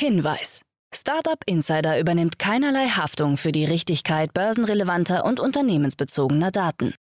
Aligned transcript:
Hinweis. 0.00 0.62
Startup 0.94 1.38
Insider 1.44 2.00
übernimmt 2.00 2.38
keinerlei 2.38 2.86
Haftung 2.86 3.36
für 3.36 3.52
die 3.52 3.66
Richtigkeit 3.66 4.32
börsenrelevanter 4.32 5.26
und 5.26 5.40
unternehmensbezogener 5.40 6.50
Daten. 6.50 6.94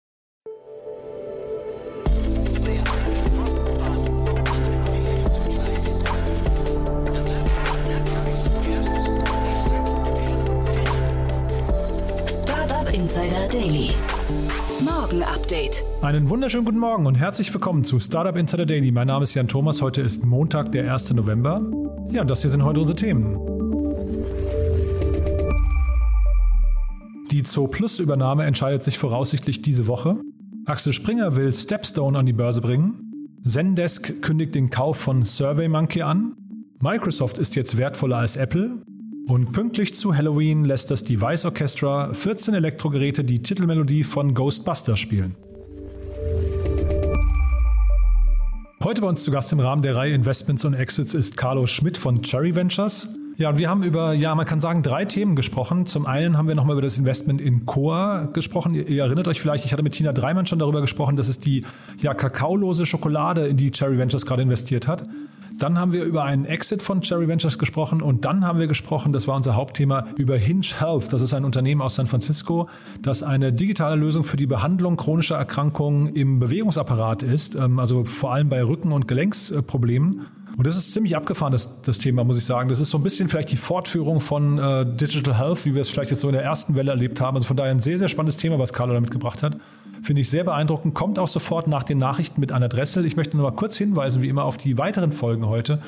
Startup 12.26 12.92
Insider 12.92 13.48
Daily. 13.48 13.94
Morgen 14.80 15.22
Update. 15.22 15.84
Einen 16.02 16.28
wunderschönen 16.28 16.64
guten 16.64 16.78
Morgen 16.78 17.06
und 17.06 17.14
herzlich 17.14 17.54
willkommen 17.54 17.84
zu 17.84 18.00
Startup 18.00 18.34
Insider 18.36 18.66
Daily. 18.66 18.90
Mein 18.90 19.06
Name 19.06 19.22
ist 19.22 19.34
Jan 19.34 19.46
Thomas. 19.46 19.82
Heute 19.82 20.00
ist 20.00 20.26
Montag, 20.26 20.72
der 20.72 20.92
1. 20.92 21.14
November. 21.14 21.62
Ja, 22.10 22.24
das 22.24 22.40
hier 22.40 22.50
sind 22.50 22.64
heute 22.64 22.80
unsere 22.80 22.96
Themen. 22.96 23.38
Die 27.30 27.42
Zooplus-Übernahme 27.42 28.44
entscheidet 28.44 28.82
sich 28.82 28.96
voraussichtlich 28.96 29.60
diese 29.60 29.86
Woche. 29.86 30.16
Axel 30.64 30.94
Springer 30.94 31.36
will 31.36 31.52
Stepstone 31.54 32.18
an 32.18 32.24
die 32.24 32.32
Börse 32.32 32.62
bringen. 32.62 33.36
Zendesk 33.42 34.22
kündigt 34.22 34.54
den 34.54 34.70
Kauf 34.70 34.96
von 34.96 35.22
SurveyMonkey 35.22 36.02
an. 36.02 36.34
Microsoft 36.80 37.36
ist 37.38 37.56
jetzt 37.56 37.76
wertvoller 37.76 38.16
als 38.16 38.36
Apple. 38.36 38.82
Und 39.28 39.52
pünktlich 39.52 39.92
zu 39.92 40.16
Halloween 40.16 40.64
lässt 40.64 40.90
das 40.90 41.04
Device 41.04 41.44
Orchestra 41.44 42.14
14 42.14 42.54
Elektrogeräte 42.54 43.24
die 43.24 43.42
Titelmelodie 43.42 44.04
von 44.04 44.32
Ghostbusters 44.32 44.98
spielen. 44.98 45.36
Heute 48.84 49.00
bei 49.02 49.08
uns 49.08 49.24
zu 49.24 49.32
Gast 49.32 49.52
im 49.52 49.58
Rahmen 49.58 49.82
der 49.82 49.96
Reihe 49.96 50.14
Investments 50.14 50.64
und 50.64 50.72
Exits 50.72 51.12
ist 51.12 51.36
Carlo 51.36 51.66
Schmidt 51.66 51.98
von 51.98 52.22
Cherry 52.22 52.54
Ventures. 52.54 53.08
Ja, 53.36 53.50
und 53.50 53.58
wir 53.58 53.68
haben 53.68 53.82
über, 53.82 54.12
ja, 54.12 54.36
man 54.36 54.46
kann 54.46 54.60
sagen, 54.60 54.84
drei 54.84 55.04
Themen 55.04 55.34
gesprochen. 55.34 55.84
Zum 55.84 56.06
einen 56.06 56.38
haben 56.38 56.46
wir 56.46 56.54
nochmal 56.54 56.74
über 56.74 56.82
das 56.82 56.96
Investment 56.96 57.40
in 57.40 57.66
Coa 57.66 58.26
gesprochen. 58.26 58.74
Ihr, 58.74 58.86
ihr, 58.88 59.02
erinnert 59.02 59.26
euch 59.26 59.40
vielleicht, 59.40 59.64
ich 59.64 59.72
hatte 59.72 59.82
mit 59.82 59.94
Tina 59.94 60.12
Dreimann 60.12 60.46
schon 60.46 60.60
darüber 60.60 60.80
gesprochen, 60.80 61.16
dass 61.16 61.26
es 61.26 61.40
die 61.40 61.64
ja, 61.98 62.14
kakaolose 62.14 62.86
Schokolade 62.86 63.48
in 63.48 63.56
die 63.56 63.72
Cherry 63.72 63.98
Ventures 63.98 64.24
gerade 64.24 64.42
investiert 64.42 64.86
hat. 64.86 65.08
Dann 65.58 65.76
haben 65.76 65.92
wir 65.92 66.04
über 66.04 66.22
einen 66.22 66.44
Exit 66.44 66.82
von 66.82 67.00
Cherry 67.00 67.26
Ventures 67.26 67.58
gesprochen 67.58 68.00
und 68.00 68.24
dann 68.24 68.46
haben 68.46 68.60
wir 68.60 68.68
gesprochen, 68.68 69.12
das 69.12 69.26
war 69.26 69.34
unser 69.34 69.56
Hauptthema, 69.56 70.06
über 70.16 70.36
Hinge 70.36 70.66
Health. 70.78 71.12
Das 71.12 71.20
ist 71.20 71.34
ein 71.34 71.44
Unternehmen 71.44 71.82
aus 71.82 71.96
San 71.96 72.06
Francisco, 72.06 72.68
das 73.02 73.24
eine 73.24 73.52
digitale 73.52 73.96
Lösung 73.96 74.22
für 74.22 74.36
die 74.36 74.46
Behandlung 74.46 74.96
chronischer 74.96 75.36
Erkrankungen 75.36 76.14
im 76.14 76.38
Bewegungsapparat 76.38 77.24
ist, 77.24 77.56
ähm, 77.56 77.80
also 77.80 78.04
vor 78.04 78.32
allem 78.32 78.48
bei 78.48 78.62
Rücken- 78.62 78.92
und 78.92 79.08
Gelenksproblemen. 79.08 80.26
Und 80.56 80.66
das 80.66 80.76
ist 80.76 80.92
ziemlich 80.92 81.16
abgefahren, 81.16 81.52
das, 81.52 81.82
das 81.82 81.98
Thema, 81.98 82.22
muss 82.22 82.38
ich 82.38 82.44
sagen. 82.44 82.68
Das 82.68 82.78
ist 82.78 82.90
so 82.90 82.98
ein 82.98 83.02
bisschen 83.02 83.28
vielleicht 83.28 83.50
die 83.50 83.56
Fortführung 83.56 84.20
von 84.20 84.58
äh, 84.58 84.86
Digital 84.86 85.38
Health, 85.38 85.64
wie 85.64 85.74
wir 85.74 85.82
es 85.82 85.88
vielleicht 85.88 86.10
jetzt 86.10 86.20
so 86.20 86.28
in 86.28 86.34
der 86.34 86.42
ersten 86.42 86.76
Welle 86.76 86.90
erlebt 86.90 87.20
haben. 87.20 87.36
Also 87.36 87.46
von 87.46 87.56
daher 87.56 87.72
ein 87.72 87.80
sehr, 87.80 87.98
sehr 87.98 88.08
spannendes 88.08 88.36
Thema, 88.36 88.58
was 88.58 88.72
Carlo 88.72 88.92
da 88.92 89.00
mitgebracht 89.00 89.42
hat. 89.42 89.56
Finde 90.02 90.20
ich 90.20 90.30
sehr 90.30 90.44
beeindruckend. 90.44 90.94
Kommt 90.94 91.18
auch 91.18 91.28
sofort 91.28 91.66
nach 91.66 91.82
den 91.82 91.98
Nachrichten 91.98 92.40
mit 92.40 92.52
Anna 92.52 92.68
Dressel. 92.68 93.04
Ich 93.04 93.16
möchte 93.16 93.36
nur 93.36 93.50
mal 93.50 93.56
kurz 93.56 93.76
hinweisen, 93.76 94.22
wie 94.22 94.28
immer, 94.28 94.44
auf 94.44 94.56
die 94.56 94.78
weiteren 94.78 95.12
Folgen 95.12 95.46
heute. 95.46 95.80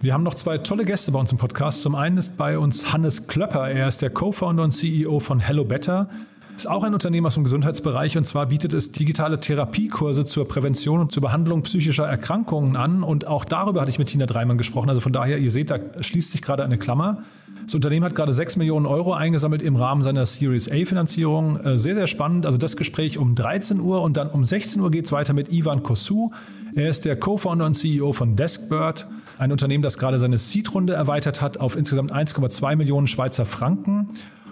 Wir 0.00 0.12
haben 0.12 0.22
noch 0.22 0.34
zwei 0.34 0.58
tolle 0.58 0.84
Gäste 0.84 1.12
bei 1.12 1.18
uns 1.18 1.32
im 1.32 1.38
Podcast. 1.38 1.82
Zum 1.82 1.94
einen 1.94 2.18
ist 2.18 2.36
bei 2.36 2.58
uns 2.58 2.92
Hannes 2.92 3.26
Klöpper. 3.26 3.70
Er 3.70 3.88
ist 3.88 4.02
der 4.02 4.10
Co-Founder 4.10 4.62
und 4.62 4.70
CEO 4.72 5.18
von 5.20 5.40
Hello 5.40 5.64
Better. 5.64 6.08
Ist 6.56 6.68
auch 6.68 6.84
ein 6.84 6.94
Unternehmen 6.94 7.26
aus 7.26 7.34
dem 7.34 7.42
Gesundheitsbereich 7.42 8.16
und 8.16 8.26
zwar 8.26 8.46
bietet 8.46 8.74
es 8.74 8.92
digitale 8.92 9.40
Therapiekurse 9.40 10.24
zur 10.24 10.46
Prävention 10.46 11.00
und 11.00 11.10
zur 11.10 11.22
Behandlung 11.22 11.62
psychischer 11.62 12.06
Erkrankungen 12.06 12.76
an. 12.76 13.02
Und 13.02 13.26
auch 13.26 13.44
darüber 13.44 13.80
hatte 13.80 13.90
ich 13.90 13.98
mit 13.98 14.08
Tina 14.08 14.26
Dreimann 14.26 14.56
gesprochen. 14.58 14.88
Also 14.88 15.00
von 15.00 15.12
daher, 15.12 15.38
ihr 15.38 15.50
seht, 15.50 15.70
da 15.70 15.78
schließt 16.00 16.30
sich 16.30 16.42
gerade 16.42 16.62
eine 16.62 16.78
Klammer. 16.78 17.24
Das 17.64 17.74
Unternehmen 17.74 18.04
hat 18.04 18.14
gerade 18.14 18.32
6 18.32 18.56
Millionen 18.56 18.84
Euro 18.84 19.14
eingesammelt 19.14 19.62
im 19.62 19.76
Rahmen 19.76 20.02
seiner 20.02 20.26
Series 20.26 20.70
A 20.70 20.84
Finanzierung. 20.84 21.58
Äh, 21.60 21.78
sehr, 21.78 21.94
sehr 21.94 22.06
spannend. 22.06 22.44
Also 22.44 22.58
das 22.58 22.76
Gespräch 22.76 23.16
um 23.16 23.34
13 23.34 23.80
Uhr 23.80 24.02
und 24.02 24.16
dann 24.16 24.28
um 24.28 24.44
16 24.44 24.82
Uhr 24.82 24.90
geht 24.90 25.06
es 25.06 25.12
weiter 25.12 25.32
mit 25.32 25.50
Ivan 25.52 25.82
Kosu. 25.82 26.30
Er 26.74 26.90
ist 26.90 27.04
der 27.04 27.16
Co-Founder 27.16 27.64
und 27.64 27.74
CEO 27.74 28.12
von 28.12 28.36
Deskbird, 28.36 29.06
ein 29.38 29.50
Unternehmen, 29.50 29.82
das 29.82 29.98
gerade 29.98 30.18
seine 30.18 30.38
Seed-Runde 30.38 30.92
erweitert 30.92 31.40
hat 31.40 31.58
auf 31.58 31.76
insgesamt 31.76 32.12
1,2 32.12 32.76
Millionen 32.76 33.06
Schweizer 33.06 33.46
Franken. 33.46 34.08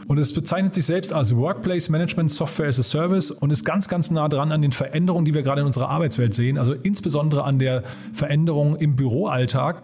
Und 0.08 0.18
es 0.18 0.32
bezeichnet 0.32 0.74
sich 0.74 0.86
selbst 0.86 1.12
als 1.12 1.36
Workplace 1.36 1.88
Management 1.88 2.30
Software 2.32 2.68
as 2.68 2.78
a 2.78 2.82
Service 2.82 3.30
und 3.30 3.50
ist 3.50 3.64
ganz, 3.64 3.88
ganz 3.88 4.10
nah 4.10 4.28
dran 4.28 4.52
an 4.52 4.62
den 4.62 4.72
Veränderungen, 4.72 5.24
die 5.24 5.34
wir 5.34 5.42
gerade 5.42 5.60
in 5.60 5.66
unserer 5.66 5.88
Arbeitswelt 5.90 6.34
sehen. 6.34 6.58
Also 6.58 6.72
insbesondere 6.72 7.44
an 7.44 7.58
der 7.58 7.82
Veränderung 8.12 8.76
im 8.76 8.96
Büroalltag. 8.96 9.82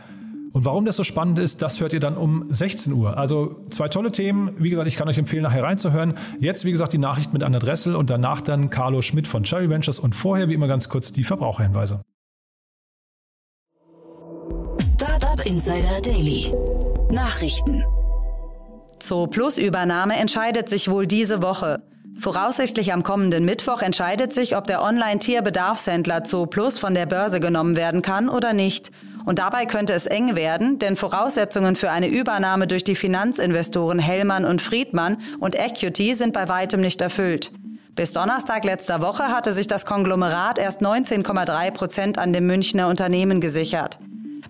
Und 0.59 0.65
warum 0.65 0.85
das 0.85 0.97
so 0.97 1.05
spannend 1.05 1.39
ist, 1.39 1.63
das 1.63 1.81
hört 1.81 1.93
ihr 1.93 2.01
dann 2.01 2.17
um 2.17 2.47
16 2.49 2.93
Uhr. 2.93 3.17
Also 3.17 3.63
zwei 3.71 3.87
tolle 3.87 4.11
Themen. 4.11 4.57
Wie 4.59 4.71
gesagt, 4.71 4.89
ich 4.89 4.97
kann 4.97 5.09
euch 5.09 5.17
empfehlen, 5.17 5.45
nachher 5.45 5.63
reinzuhören. 5.63 6.15
Jetzt, 6.41 6.65
wie 6.65 6.73
gesagt, 6.73 6.93
die 6.93 6.99
Nachricht 6.99 7.33
mit 7.33 7.45
Anna 7.45 7.61
Dressel 7.61 7.95
und 7.95 8.11
danach 8.11 8.41
dann 8.41 8.69
Carlo 8.69 9.01
Schmidt 9.01 9.29
von 9.29 9.45
Cherry 9.45 9.71
Ventures 9.71 10.01
und 10.01 10.17
vorher, 10.17 10.49
wie 10.49 10.55
immer, 10.55 10.67
ganz 10.67 10.89
kurz 10.89 11.13
die 11.13 11.23
Verbraucherhinweise. 11.23 12.03
Startup 14.95 15.47
Insider 15.47 16.01
Daily. 16.03 16.53
Nachrichten. 17.09 17.85
Zooplus-Übernahme 18.99 20.17
entscheidet 20.17 20.69
sich 20.69 20.91
wohl 20.91 21.07
diese 21.07 21.41
Woche. 21.41 21.85
Voraussichtlich 22.19 22.93
am 22.93 23.05
kommenden 23.05 23.45
Mittwoch 23.45 23.81
entscheidet 23.81 24.33
sich, 24.33 24.57
ob 24.57 24.67
der 24.67 24.83
Online-Tierbedarfshändler 24.83 26.25
Zooplus 26.25 26.77
von 26.77 26.95
der 26.95 27.07
Börse 27.07 27.39
genommen 27.39 27.77
werden 27.77 28.03
kann 28.03 28.29
oder 28.29 28.55
nicht. 28.55 28.91
Und 29.29 29.41
dabei 29.41 29.67
könnte 29.67 29.93
es 29.93 30.07
eng 30.07 30.37
werden, 30.37 30.79
denn 30.79 30.97
Voraussetzungen 30.97 31.77
für 31.77 31.91
eine 31.91 32.09
Übernahme 32.09 32.67
durch 32.67 32.83
die 32.83 32.95
Finanzinvestoren 32.95 33.99
Hellmann 33.99 34.47
und 34.47 34.63
Friedmann 34.63 35.19
und 35.39 35.55
Equity 35.55 36.15
sind 36.15 36.33
bei 36.33 36.49
weitem 36.49 36.81
nicht 36.81 37.03
erfüllt. 37.03 37.53
Bis 37.95 38.15
Donnerstag 38.15 38.65
letzter 38.65 39.03
Woche 39.03 39.25
hatte 39.25 39.53
sich 39.53 39.67
das 39.67 39.85
Konglomerat 39.85 40.59
erst 40.59 40.81
19,3 40.81 41.71
Prozent 41.73 42.17
an 42.17 42.33
dem 42.33 42.47
Münchner 42.47 42.89
Unternehmen 42.89 43.43
gesichert. 43.43 43.99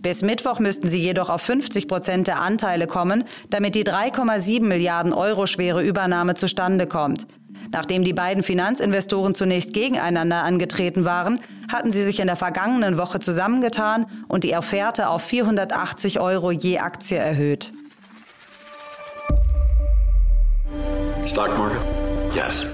Bis 0.01 0.23
Mittwoch 0.23 0.61
müssten 0.61 0.89
sie 0.89 1.03
jedoch 1.03 1.29
auf 1.29 1.43
50 1.43 1.89
Prozent 1.89 2.29
der 2.29 2.41
Anteile 2.41 2.87
kommen, 2.87 3.25
damit 3.51 3.75
die 3.75 3.83
3,7 3.83 4.63
Milliarden 4.63 5.13
Euro 5.13 5.47
schwere 5.47 5.83
Übernahme 5.83 6.35
zustande 6.35 6.87
kommt. 6.87 7.27
Nachdem 7.71 8.05
die 8.05 8.13
beiden 8.13 8.43
Finanzinvestoren 8.43 9.35
zunächst 9.35 9.73
gegeneinander 9.73 10.43
angetreten 10.43 11.05
waren, 11.05 11.41
hatten 11.71 11.93
sie 11.93 12.03
sich 12.03 12.21
in 12.21 12.27
der 12.27 12.37
vergangenen 12.37 12.97
Woche 12.99 13.21
zusammengetan 13.21 14.07
und 14.27 14.45
die 14.45 14.57
Offerte 14.57 15.09
auf 15.09 15.23
480 15.23 16.21
Euro 16.21 16.51
je 16.51 16.79
Aktie 16.79 17.19
erhöht. 17.19 17.73
Stock 21.27 21.57
market? 21.59 21.81
Yes. 22.35 22.67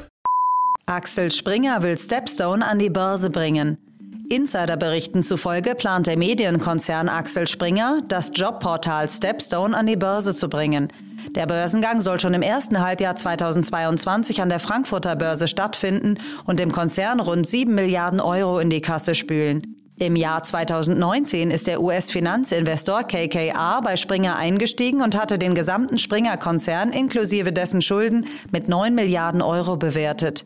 Axel 0.87 1.31
Springer 1.31 1.83
will 1.83 1.99
Stepstone 1.99 2.65
an 2.65 2.79
die 2.79 2.91
Börse 2.91 3.31
bringen. 3.31 3.79
Insiderberichten 4.29 5.23
zufolge 5.23 5.75
plant 5.75 6.07
der 6.07 6.17
Medienkonzern 6.17 7.09
Axel 7.09 7.47
Springer, 7.47 8.03
das 8.09 8.31
Jobportal 8.35 9.09
Stepstone 9.09 9.77
an 9.77 9.87
die 9.87 9.97
Börse 9.97 10.35
zu 10.35 10.49
bringen. 10.49 10.89
Der 11.35 11.47
Börsengang 11.47 12.01
soll 12.01 12.21
schon 12.21 12.35
im 12.35 12.43
ersten 12.43 12.81
Halbjahr 12.81 13.17
2022 13.17 14.41
an 14.41 14.49
der 14.49 14.61
Frankfurter 14.61 15.17
Börse 15.17 15.49
stattfinden 15.49 16.19
und 16.47 16.61
dem 16.61 16.73
Konzern 16.73 17.21
rund 17.21 17.47
7 17.47 17.75
Milliarden 17.75 18.21
Euro 18.21 18.59
in 18.59 18.71
die 18.71 18.81
Kasse 18.81 19.15
spülen. 19.15 19.75
Im 19.97 20.17
Jahr 20.17 20.43
2019 20.43 21.53
ist 21.53 21.69
der 21.69 21.81
US-Finanzinvestor 21.81 23.05
KKR 23.05 23.81
bei 23.83 23.97
Springer 23.97 24.37
eingestiegen 24.37 25.03
und 25.03 25.17
hatte 25.17 25.39
den 25.39 25.55
gesamten 25.55 25.99
Springer-Konzern 25.99 26.91
inklusive 26.91 27.53
dessen 27.53 27.81
Schulden 27.81 28.27
mit 28.51 28.69
9 28.69 28.95
Milliarden 28.95 29.41
Euro 29.41 29.77
bewertet. 29.77 30.45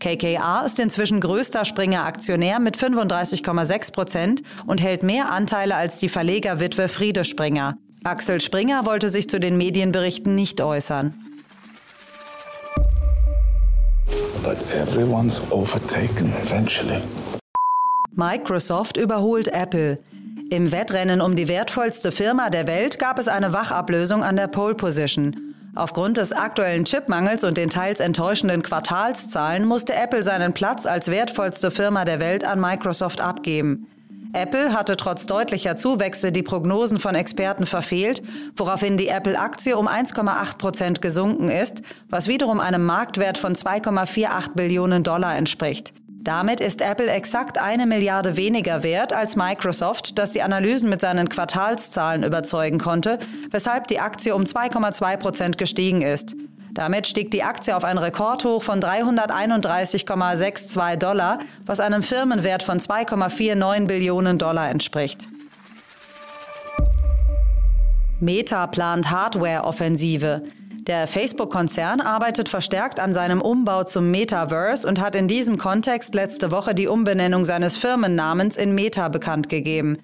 KKR 0.00 0.62
ist 0.64 0.80
inzwischen 0.80 1.20
größter 1.20 1.64
Springer-Aktionär 1.64 2.58
mit 2.58 2.76
35,6 2.76 3.92
Prozent 3.92 4.42
und 4.66 4.82
hält 4.82 5.02
mehr 5.02 5.30
Anteile 5.30 5.76
als 5.76 5.98
die 5.98 6.08
Verlegerwitwe 6.08 6.88
Friede 6.88 7.24
Springer. 7.24 7.76
Axel 8.02 8.40
Springer 8.40 8.86
wollte 8.86 9.10
sich 9.10 9.28
zu 9.28 9.38
den 9.38 9.58
Medienberichten 9.58 10.34
nicht 10.34 10.60
äußern. 10.62 11.14
But 14.42 14.56
everyone's 14.74 15.42
overtaken 15.50 16.32
eventually. 16.42 17.02
Microsoft 18.14 18.96
überholt 18.96 19.48
Apple. 19.48 19.98
Im 20.48 20.72
Wettrennen 20.72 21.20
um 21.20 21.36
die 21.36 21.46
wertvollste 21.46 22.10
Firma 22.10 22.48
der 22.48 22.66
Welt 22.66 22.98
gab 22.98 23.18
es 23.18 23.28
eine 23.28 23.52
Wachablösung 23.52 24.24
an 24.24 24.36
der 24.36 24.48
Pole 24.48 24.74
Position. 24.74 25.49
Aufgrund 25.74 26.16
des 26.16 26.32
aktuellen 26.32 26.84
Chipmangels 26.84 27.44
und 27.44 27.56
den 27.56 27.70
teils 27.70 28.00
enttäuschenden 28.00 28.62
Quartalszahlen 28.62 29.64
musste 29.64 29.94
Apple 29.94 30.22
seinen 30.22 30.52
Platz 30.52 30.84
als 30.84 31.10
wertvollste 31.10 31.70
Firma 31.70 32.04
der 32.04 32.20
Welt 32.20 32.44
an 32.44 32.60
Microsoft 32.60 33.20
abgeben. 33.20 33.86
Apple 34.32 34.72
hatte 34.72 34.96
trotz 34.96 35.26
deutlicher 35.26 35.74
Zuwächse 35.76 36.30
die 36.30 36.44
Prognosen 36.44 37.00
von 37.00 37.14
Experten 37.14 37.66
verfehlt, 37.66 38.22
woraufhin 38.56 38.96
die 38.96 39.08
Apple-Aktie 39.08 39.76
um 39.76 39.88
1,8 39.88 40.56
Prozent 40.56 41.02
gesunken 41.02 41.48
ist, 41.48 41.82
was 42.08 42.28
wiederum 42.28 42.60
einem 42.60 42.84
Marktwert 42.84 43.38
von 43.38 43.54
2,48 43.54 44.54
Billionen 44.54 45.02
Dollar 45.02 45.36
entspricht. 45.36 45.92
Damit 46.22 46.60
ist 46.60 46.82
Apple 46.82 47.10
exakt 47.10 47.58
eine 47.58 47.86
Milliarde 47.86 48.36
weniger 48.36 48.82
wert 48.82 49.14
als 49.14 49.36
Microsoft, 49.36 50.18
das 50.18 50.32
die 50.32 50.42
Analysen 50.42 50.90
mit 50.90 51.00
seinen 51.00 51.30
Quartalszahlen 51.30 52.24
überzeugen 52.24 52.78
konnte, 52.78 53.18
weshalb 53.50 53.86
die 53.86 54.00
Aktie 54.00 54.34
um 54.34 54.42
2,2 54.42 55.16
Prozent 55.16 55.56
gestiegen 55.56 56.02
ist. 56.02 56.36
Damit 56.74 57.06
stieg 57.06 57.30
die 57.30 57.42
Aktie 57.42 57.74
auf 57.74 57.84
ein 57.84 57.96
Rekordhoch 57.96 58.62
von 58.62 58.80
331,62 58.80 60.96
Dollar, 60.96 61.38
was 61.64 61.80
einem 61.80 62.02
Firmenwert 62.02 62.62
von 62.62 62.78
2,49 62.78 63.86
Billionen 63.86 64.36
Dollar 64.36 64.68
entspricht. 64.68 65.26
Meta 68.20 68.66
plant 68.66 69.10
Hardware-Offensive. 69.10 70.42
Der 70.86 71.06
Facebook-Konzern 71.06 72.00
arbeitet 72.00 72.48
verstärkt 72.48 73.00
an 73.00 73.12
seinem 73.12 73.42
Umbau 73.42 73.84
zum 73.84 74.10
Metaverse 74.10 74.88
und 74.88 74.98
hat 75.00 75.14
in 75.14 75.28
diesem 75.28 75.58
Kontext 75.58 76.14
letzte 76.14 76.50
Woche 76.50 76.74
die 76.74 76.88
Umbenennung 76.88 77.44
seines 77.44 77.76
Firmennamens 77.76 78.56
in 78.56 78.74
Meta 78.74 79.08
bekannt 79.08 79.50
gegeben. 79.50 79.98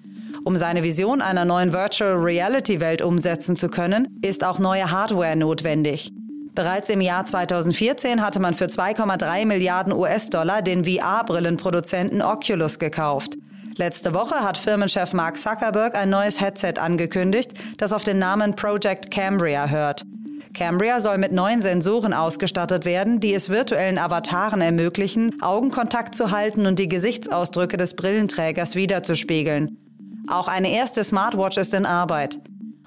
Um 0.45 0.55
seine 0.55 0.83
Vision 0.83 1.21
einer 1.21 1.45
neuen 1.45 1.73
Virtual 1.73 2.13
Reality 2.13 2.79
Welt 2.79 3.01
umsetzen 3.01 3.55
zu 3.55 3.69
können, 3.69 4.19
ist 4.21 4.43
auch 4.43 4.59
neue 4.59 4.91
Hardware 4.91 5.35
notwendig. 5.35 6.11
Bereits 6.53 6.89
im 6.89 7.01
Jahr 7.01 7.25
2014 7.25 8.21
hatte 8.21 8.39
man 8.39 8.53
für 8.53 8.65
2,3 8.65 9.45
Milliarden 9.45 9.93
US-Dollar 9.93 10.61
den 10.61 10.85
VR-Brillenproduzenten 10.85 12.21
Oculus 12.21 12.77
gekauft. 12.77 13.35
Letzte 13.75 14.13
Woche 14.13 14.35
hat 14.35 14.57
Firmenchef 14.57 15.13
Mark 15.13 15.37
Zuckerberg 15.37 15.95
ein 15.95 16.09
neues 16.09 16.39
Headset 16.39 16.79
angekündigt, 16.79 17.51
das 17.77 17.93
auf 17.93 18.03
den 18.03 18.17
Namen 18.17 18.55
Project 18.55 19.11
Cambria 19.11 19.67
hört. 19.67 20.03
Cambria 20.57 20.99
soll 20.99 21.19
mit 21.19 21.33
neuen 21.33 21.61
Sensoren 21.61 22.13
ausgestattet 22.13 22.83
werden, 22.83 23.19
die 23.19 23.35
es 23.35 23.49
virtuellen 23.49 23.99
Avataren 23.99 24.59
ermöglichen, 24.59 25.39
Augenkontakt 25.39 26.15
zu 26.15 26.31
halten 26.31 26.65
und 26.65 26.79
die 26.79 26.87
Gesichtsausdrücke 26.87 27.77
des 27.77 27.95
Brillenträgers 27.95 28.75
wiederzuspiegeln. 28.75 29.77
Auch 30.27 30.47
eine 30.47 30.71
erste 30.71 31.03
Smartwatch 31.03 31.57
ist 31.57 31.75
in 31.75 31.85
Arbeit. 31.85 32.39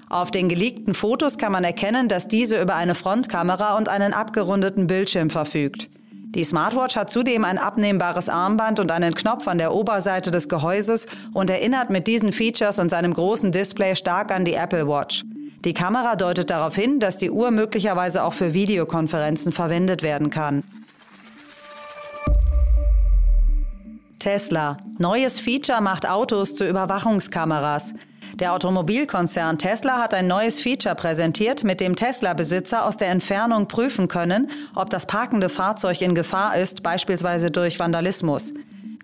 Auf 0.09 0.31
den 0.31 0.49
geleakten 0.49 0.93
Fotos 0.93 1.37
kann 1.37 1.53
man 1.53 1.63
erkennen, 1.63 2.09
dass 2.09 2.27
diese 2.27 2.61
über 2.61 2.75
eine 2.75 2.93
Frontkamera 2.93 3.77
und 3.77 3.87
einen 3.87 4.11
abgerundeten 4.11 4.87
Bildschirm 4.87 5.29
verfügt. 5.29 5.89
Die 6.35 6.43
Smartwatch 6.43 6.97
hat 6.97 7.09
zudem 7.09 7.45
ein 7.45 7.57
abnehmbares 7.57 8.27
Armband 8.27 8.81
und 8.81 8.91
einen 8.91 9.15
Knopf 9.15 9.47
an 9.47 9.59
der 9.59 9.73
Oberseite 9.73 10.29
des 10.29 10.49
Gehäuses 10.49 11.05
und 11.33 11.49
erinnert 11.49 11.89
mit 11.89 12.07
diesen 12.07 12.33
Features 12.33 12.79
und 12.79 12.89
seinem 12.89 13.13
großen 13.13 13.53
Display 13.53 13.95
stark 13.95 14.33
an 14.33 14.43
die 14.43 14.55
Apple 14.55 14.89
Watch. 14.89 15.23
Die 15.63 15.73
Kamera 15.75 16.15
deutet 16.15 16.49
darauf 16.49 16.75
hin, 16.75 16.99
dass 16.99 17.17
die 17.17 17.29
Uhr 17.29 17.51
möglicherweise 17.51 18.23
auch 18.23 18.33
für 18.33 18.53
Videokonferenzen 18.53 19.51
verwendet 19.51 20.01
werden 20.01 20.31
kann. 20.31 20.63
Tesla. 24.17 24.77
Neues 24.97 25.39
Feature 25.39 25.81
macht 25.81 26.07
Autos 26.07 26.55
zu 26.55 26.67
Überwachungskameras. 26.67 27.93
Der 28.35 28.53
Automobilkonzern 28.53 29.59
Tesla 29.59 29.99
hat 29.99 30.15
ein 30.15 30.25
neues 30.25 30.59
Feature 30.59 30.95
präsentiert, 30.95 31.63
mit 31.63 31.79
dem 31.79 31.95
Tesla-Besitzer 31.95 32.85
aus 32.85 32.97
der 32.97 33.09
Entfernung 33.09 33.67
prüfen 33.67 34.07
können, 34.07 34.49
ob 34.73 34.89
das 34.89 35.05
parkende 35.05 35.49
Fahrzeug 35.49 36.01
in 36.01 36.15
Gefahr 36.15 36.55
ist, 36.55 36.81
beispielsweise 36.81 37.51
durch 37.51 37.77
Vandalismus. 37.77 38.53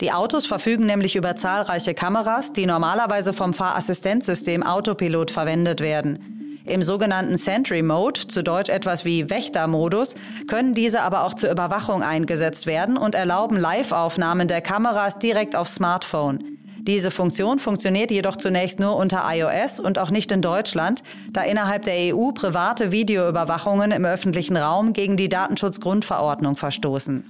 Die 0.02 0.12
Autos 0.12 0.46
verfügen 0.46 0.86
nämlich 0.86 1.16
über 1.16 1.36
zahlreiche 1.36 1.94
Kameras, 1.94 2.54
die 2.54 2.66
normalerweise 2.66 3.34
vom 3.34 3.54
Fahrassistenzsystem 3.54 4.64
Autopilot 4.64 5.30
verwendet 5.30 5.82
werden. 5.82 6.47
Im 6.68 6.84
sogenannten 6.84 7.38
Sentry 7.38 7.82
Mode, 7.82 8.28
zu 8.28 8.44
Deutsch 8.44 8.70
etwas 8.70 9.06
wie 9.06 9.30
Wächtermodus, 9.30 10.16
können 10.48 10.74
diese 10.74 11.02
aber 11.02 11.24
auch 11.24 11.34
zur 11.34 11.50
Überwachung 11.50 12.04
eingesetzt 12.04 12.68
werden 12.68 12.98
und 12.98 13.16
erlauben 13.16 13.56
Live-Aufnahmen 13.56 14.50
der 14.50 14.60
Kameras 14.60 15.18
direkt 15.18 15.56
aufs 15.56 15.76
Smartphone. 15.76 16.58
Diese 16.82 17.10
Funktion 17.10 17.60
funktioniert 17.60 18.12
jedoch 18.12 18.36
zunächst 18.36 18.82
nur 18.82 18.98
unter 18.98 19.24
iOS 19.26 19.80
und 19.80 19.98
auch 19.98 20.10
nicht 20.10 20.30
in 20.32 20.42
Deutschland, 20.42 21.04
da 21.32 21.44
innerhalb 21.44 21.84
der 21.84 22.16
EU 22.16 22.32
private 22.32 22.92
Videoüberwachungen 22.92 23.92
im 23.92 24.04
öffentlichen 24.04 24.58
Raum 24.58 24.92
gegen 24.92 25.16
die 25.16 25.30
Datenschutzgrundverordnung 25.30 26.58
verstoßen. 26.58 27.24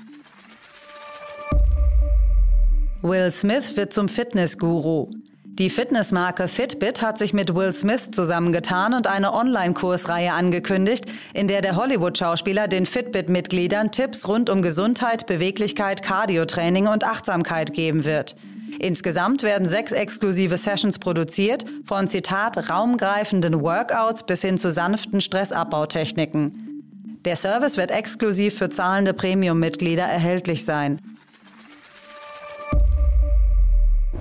Will 3.04 3.32
Smith 3.32 3.78
wird 3.78 3.94
zum 3.94 4.10
Fitnessguru. 4.10 5.10
Die 5.60 5.72
Fitnessmarke 5.72 6.48
Fitbit 6.48 7.02
hat 7.02 7.18
sich 7.18 7.34
mit 7.34 7.56
Will 7.56 7.74
Smith 7.74 8.12
zusammengetan 8.12 8.94
und 8.94 9.08
eine 9.08 9.34
Online-Kursreihe 9.34 10.32
angekündigt, 10.32 11.06
in 11.34 11.48
der 11.48 11.62
der 11.62 11.76
Hollywood-Schauspieler 11.76 12.68
den 12.68 12.86
Fitbit-Mitgliedern 12.86 13.92
Tipps 13.92 14.28
rund 14.28 14.52
um 14.52 14.62
Gesundheit, 14.62 15.26
Beweglichkeit, 15.26 16.04
Cardiotraining 16.04 16.86
und 16.86 17.04
Achtsamkeit 17.04 17.74
geben 17.74 18.06
wird. 18.06 18.36
Insgesamt 18.78 19.42
werden 19.42 19.68
sechs 19.68 19.94
exklusive 19.94 20.58
Sessions 20.58 21.00
produziert, 21.00 21.66
von 21.84 22.08
Zitat 22.08 22.70
raumgreifenden 22.70 23.60
Workouts 23.60 24.28
bis 24.28 24.44
hin 24.44 24.60
zu 24.60 24.70
sanften 24.70 25.22
Stressabbautechniken. 25.22 27.20
Der 27.26 27.36
Service 27.36 27.78
wird 27.78 27.90
exklusiv 27.90 28.56
für 28.56 28.70
zahlende 28.70 29.14
Premium-Mitglieder 29.14 30.04
erhältlich 30.04 30.66
sein. 30.66 31.02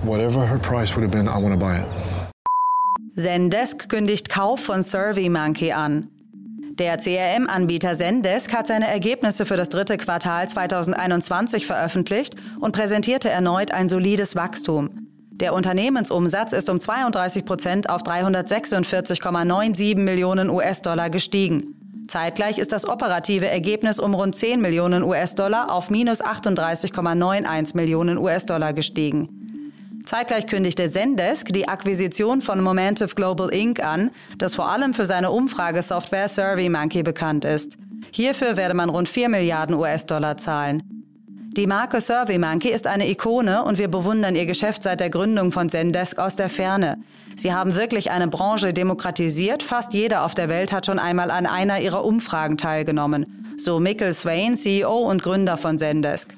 Whatever 0.03 0.45
her 0.45 0.59
price 0.59 0.95
would 0.95 1.03
have 1.03 1.11
been, 1.11 1.27
I 1.27 1.37
want 1.41 1.53
to 1.53 1.57
buy 1.59 1.79
it. 1.79 1.85
Zendesk 3.15 3.89
kündigt 3.89 4.29
Kauf 4.29 4.59
von 4.59 4.83
SurveyMonkey 4.83 5.71
an. 5.71 6.09
Der 6.77 6.97
CRM-Anbieter 6.99 7.97
Zendesk 7.97 8.53
hat 8.53 8.67
seine 8.67 8.87
Ergebnisse 8.87 9.47
für 9.47 9.57
das 9.57 9.69
dritte 9.69 9.97
Quartal 9.97 10.47
2021 10.47 11.65
veröffentlicht 11.65 12.35
und 12.59 12.73
präsentierte 12.73 13.31
erneut 13.31 13.71
ein 13.71 13.89
solides 13.89 14.35
Wachstum. 14.35 15.07
Der 15.31 15.55
Unternehmensumsatz 15.55 16.53
ist 16.53 16.69
um 16.69 16.79
32 16.79 17.43
Prozent 17.45 17.89
auf 17.89 18.03
346,97 18.03 19.97
Millionen 19.97 20.51
US-Dollar 20.51 21.09
gestiegen. 21.09 21.73
Zeitgleich 22.07 22.59
ist 22.59 22.71
das 22.71 22.87
operative 22.87 23.47
Ergebnis 23.47 23.97
um 23.99 24.13
rund 24.13 24.35
10 24.35 24.61
Millionen 24.61 25.01
US-Dollar 25.01 25.71
auf 25.71 25.89
minus 25.89 26.23
38,91 26.23 27.75
Millionen 27.75 28.19
US-Dollar 28.19 28.73
gestiegen. 28.73 29.36
Zeitgleich 30.07 30.47
kündigte 30.47 30.89
Zendesk 30.89 31.51
die 31.51 31.67
Akquisition 31.67 32.41
von 32.41 32.61
Momentive 32.61 33.13
Global 33.13 33.49
Inc. 33.49 33.83
an, 33.83 34.09
das 34.37 34.55
vor 34.55 34.69
allem 34.69 34.93
für 34.93 35.05
seine 35.05 35.31
Umfragesoftware 35.31 36.29
SurveyMonkey 36.29 37.03
bekannt 37.03 37.43
ist. 37.43 37.77
Hierfür 38.13 38.55
werde 38.55 38.73
man 38.73 38.89
rund 38.89 39.09
4 39.09 39.27
Milliarden 39.27 39.75
US-Dollar 39.75 40.37
zahlen. 40.37 40.81
Die 41.57 41.67
Marke 41.67 41.99
SurveyMonkey 41.99 42.69
ist 42.69 42.87
eine 42.87 43.09
Ikone 43.09 43.65
und 43.65 43.79
wir 43.79 43.89
bewundern 43.89 44.37
ihr 44.37 44.45
Geschäft 44.45 44.81
seit 44.81 45.01
der 45.01 45.09
Gründung 45.09 45.51
von 45.51 45.67
Zendesk 45.67 46.19
aus 46.19 46.37
der 46.37 46.47
Ferne. 46.47 46.99
Sie 47.35 47.53
haben 47.53 47.75
wirklich 47.75 48.09
eine 48.09 48.29
Branche 48.29 48.71
demokratisiert. 48.71 49.61
Fast 49.61 49.93
jeder 49.93 50.23
auf 50.23 50.35
der 50.35 50.47
Welt 50.47 50.71
hat 50.71 50.85
schon 50.85 50.99
einmal 50.99 51.31
an 51.31 51.45
einer 51.45 51.81
ihrer 51.81 52.05
Umfragen 52.05 52.57
teilgenommen. 52.57 53.55
So 53.57 53.81
Mikkel 53.81 54.13
Swain, 54.13 54.55
CEO 54.55 54.99
und 54.99 55.21
Gründer 55.21 55.57
von 55.57 55.77
Zendesk. 55.77 56.33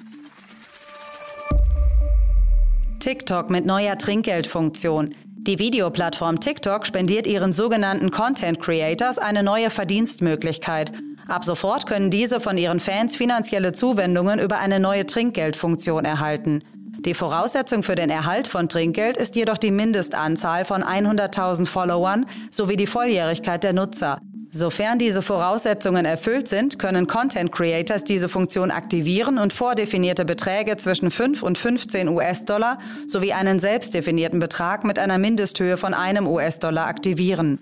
TikTok 3.00 3.50
mit 3.50 3.66
neuer 3.66 3.98
Trinkgeldfunktion. 3.98 5.16
Die 5.38 5.58
Videoplattform 5.58 6.42
TikTok 6.42 6.86
spendiert 6.86 7.28
ihren 7.28 7.54
sogenannten 7.54 8.12
Content 8.12 8.60
Creators 8.60 9.18
eine 9.18 9.42
neue 9.42 9.70
Verdienstmöglichkeit. 9.70 10.92
Ab 11.30 11.46
sofort 11.46 11.86
können 11.86 12.12
diese 12.12 12.42
von 12.42 12.58
ihren 12.58 12.82
Fans 12.82 13.16
finanzielle 13.16 13.72
Zuwendungen 13.72 14.40
über 14.40 14.60
eine 14.60 14.82
neue 14.82 15.06
Trinkgeldfunktion 15.06 16.04
erhalten. 16.04 16.62
Die 17.06 17.14
Voraussetzung 17.14 17.84
für 17.84 17.96
den 17.96 18.10
Erhalt 18.10 18.50
von 18.50 18.68
Trinkgeld 18.68 19.16
ist 19.16 19.38
jedoch 19.38 19.58
die 19.58 19.72
Mindestanzahl 19.72 20.66
von 20.66 20.84
100.000 20.84 21.68
Followern 21.68 22.26
sowie 22.52 22.76
die 22.76 22.88
Volljährigkeit 22.88 23.64
der 23.64 23.72
Nutzer. 23.72 24.20
Sofern 24.52 24.98
diese 24.98 25.22
Voraussetzungen 25.22 26.06
erfüllt 26.06 26.48
sind, 26.48 26.80
können 26.80 27.06
Content 27.06 27.52
Creators 27.52 28.04
diese 28.04 28.30
Funktion 28.30 28.72
aktivieren 28.72 29.38
und 29.38 29.54
vordefinierte 29.54 30.26
Beträge 30.26 30.76
zwischen 30.78 31.12
5 31.12 31.44
und 31.44 31.58
15 31.58 32.10
US-Dollar 32.10 32.80
sowie 33.06 33.34
einen 33.34 33.60
selbstdefinierten 33.60 34.40
Betrag 34.40 34.84
mit 34.84 34.98
einer 34.98 35.20
Mindesthöhe 35.20 35.78
von 35.78 35.94
einem 35.94 36.28
US-Dollar 36.28 36.88
aktivieren. 36.88 37.60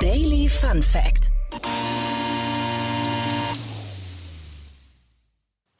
Daily 0.00 0.50
Fun 0.50 0.82
Fact. 0.82 1.30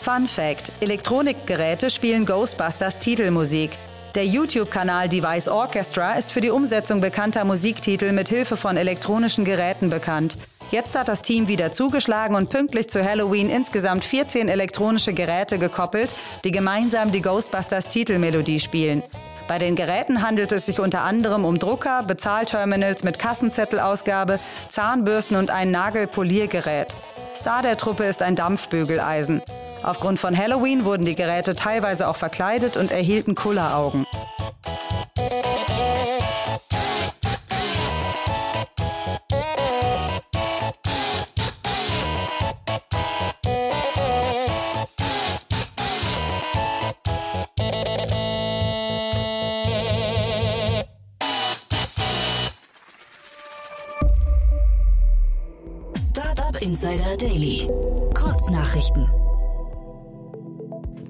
Fun 0.00 0.26
Fact: 0.26 0.72
Elektronikgeräte 0.80 1.90
spielen 1.90 2.24
Ghostbusters 2.24 2.98
Titelmusik. 3.00 3.70
Der 4.16 4.24
YouTube-Kanal 4.24 5.10
Device 5.10 5.46
Orchestra 5.46 6.14
ist 6.14 6.32
für 6.32 6.40
die 6.40 6.48
Umsetzung 6.48 7.02
bekannter 7.02 7.44
Musiktitel 7.44 8.12
mit 8.12 8.30
Hilfe 8.30 8.56
von 8.56 8.78
elektronischen 8.78 9.44
Geräten 9.44 9.90
bekannt. 9.90 10.38
Jetzt 10.70 10.98
hat 10.98 11.08
das 11.08 11.20
Team 11.20 11.48
wieder 11.48 11.70
zugeschlagen 11.70 12.34
und 12.34 12.48
pünktlich 12.48 12.88
zu 12.88 13.04
Halloween 13.04 13.50
insgesamt 13.50 14.06
14 14.06 14.48
elektronische 14.48 15.12
Geräte 15.12 15.58
gekoppelt, 15.58 16.14
die 16.44 16.50
gemeinsam 16.50 17.12
die 17.12 17.20
Ghostbusters 17.20 17.88
Titelmelodie 17.88 18.58
spielen. 18.58 19.02
Bei 19.48 19.58
den 19.58 19.76
Geräten 19.76 20.22
handelt 20.22 20.50
es 20.50 20.64
sich 20.64 20.80
unter 20.80 21.02
anderem 21.02 21.44
um 21.44 21.58
Drucker, 21.58 22.02
Bezahlterminals 22.02 23.04
mit 23.04 23.18
Kassenzettelausgabe, 23.18 24.40
Zahnbürsten 24.70 25.36
und 25.36 25.50
ein 25.50 25.70
Nagelpoliergerät. 25.70 26.96
Star 27.34 27.60
der 27.60 27.76
Truppe 27.76 28.04
ist 28.04 28.22
ein 28.22 28.34
Dampfbügeleisen. 28.34 29.42
Aufgrund 29.86 30.18
von 30.18 30.36
Halloween 30.36 30.84
wurden 30.84 31.04
die 31.04 31.14
Geräte 31.14 31.54
teilweise 31.54 32.08
auch 32.08 32.16
verkleidet 32.16 32.76
und 32.76 32.90
erhielten 32.90 33.36
Kulleraugen. 33.36 34.04
Insider 56.60 57.16
Daily. 57.16 57.68
Kurznachrichten. 58.14 59.25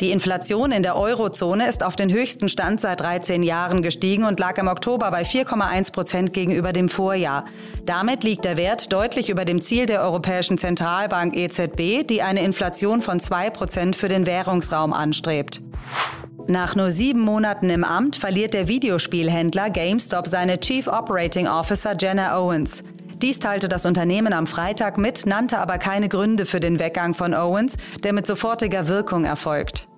Die 0.00 0.10
Inflation 0.10 0.72
in 0.72 0.82
der 0.82 0.96
Eurozone 0.96 1.66
ist 1.66 1.82
auf 1.82 1.96
den 1.96 2.12
höchsten 2.12 2.50
Stand 2.50 2.82
seit 2.82 3.00
13 3.00 3.42
Jahren 3.42 3.80
gestiegen 3.80 4.24
und 4.24 4.38
lag 4.38 4.58
im 4.58 4.68
Oktober 4.68 5.10
bei 5.10 5.22
4,1 5.22 5.92
Prozent 5.92 6.32
gegenüber 6.34 6.74
dem 6.74 6.90
Vorjahr. 6.90 7.46
Damit 7.86 8.22
liegt 8.22 8.44
der 8.44 8.58
Wert 8.58 8.92
deutlich 8.92 9.30
über 9.30 9.46
dem 9.46 9.62
Ziel 9.62 9.86
der 9.86 10.02
Europäischen 10.02 10.58
Zentralbank 10.58 11.34
EZB, 11.34 12.06
die 12.06 12.20
eine 12.20 12.42
Inflation 12.42 13.00
von 13.00 13.20
2 13.20 13.50
Prozent 13.50 13.96
für 13.96 14.08
den 14.08 14.26
Währungsraum 14.26 14.92
anstrebt. 14.92 15.62
Nach 16.46 16.76
nur 16.76 16.90
sieben 16.90 17.20
Monaten 17.20 17.70
im 17.70 17.82
Amt 17.82 18.16
verliert 18.16 18.54
der 18.54 18.68
Videospielhändler 18.68 19.70
GameStop 19.70 20.26
seine 20.26 20.60
Chief 20.60 20.86
Operating 20.86 21.48
Officer 21.48 21.96
Jenna 21.98 22.38
Owens. 22.38 22.84
Dies 23.22 23.38
teilte 23.38 23.70
das 23.70 23.86
Unternehmen 23.86 24.34
am 24.34 24.46
Freitag 24.46 24.98
mit, 24.98 25.24
nannte 25.24 25.58
aber 25.58 25.78
keine 25.78 26.10
Gründe 26.10 26.44
für 26.44 26.60
den 26.60 26.78
Weggang 26.78 27.14
von 27.14 27.32
Owens, 27.32 27.76
der 28.04 28.12
mit 28.12 28.26
sofortiger 28.26 28.88
Wirkung 28.88 29.24
erfolgt. 29.24 29.88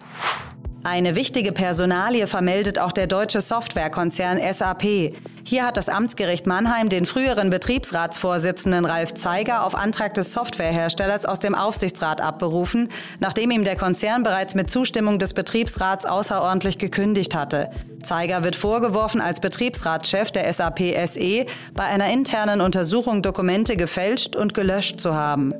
Eine 0.85 1.17
wichtige 1.17 1.51
Personalie 1.53 2.27
vermeldet 2.29 2.79
auch 2.79 2.93
der 2.93 3.09
deutsche 3.09 3.41
Softwarekonzern 3.41 4.39
SAP. 4.53 5.13
Hier 5.43 5.67
hat 5.67 5.77
das 5.77 5.89
Amtsgericht 5.89 6.47
Mannheim 6.47 6.89
den 6.89 7.05
früheren 7.05 7.51
Betriebsratsvorsitzenden 7.51 8.85
Ralf 8.85 9.15
Zeiger 9.15 9.65
auf 9.65 9.75
Antrag 9.75 10.15
des 10.15 10.33
Softwareherstellers 10.33 11.25
aus 11.25 11.41
dem 11.41 11.57
Aufsichtsrat 11.57 12.21
abberufen, 12.21 12.91
nachdem 13.19 13.51
ihm 13.51 13.65
der 13.65 13.75
Konzern 13.75 14.23
bereits 14.23 14.55
mit 14.55 14.71
Zustimmung 14.71 15.19
des 15.19 15.35
Betriebsrats 15.35 16.07
außerordentlich 16.07 16.79
gekündigt 16.79 17.35
hatte. 17.35 17.71
Zeiger 18.05 18.45
wird 18.45 18.55
vorgeworfen, 18.55 19.21
als 19.21 19.41
Betriebsratschef 19.41 20.31
der 20.31 20.53
SAP 20.53 20.79
SE 21.07 21.47
bei 21.75 21.85
einer 21.85 22.09
internen 22.11 22.61
Untersuchung 22.61 23.23
Dokumente 23.23 23.77
gefälscht 23.77 24.37
und 24.37 24.55
gelöscht 24.55 25.01
zu 25.01 25.15
haben. 25.15 25.53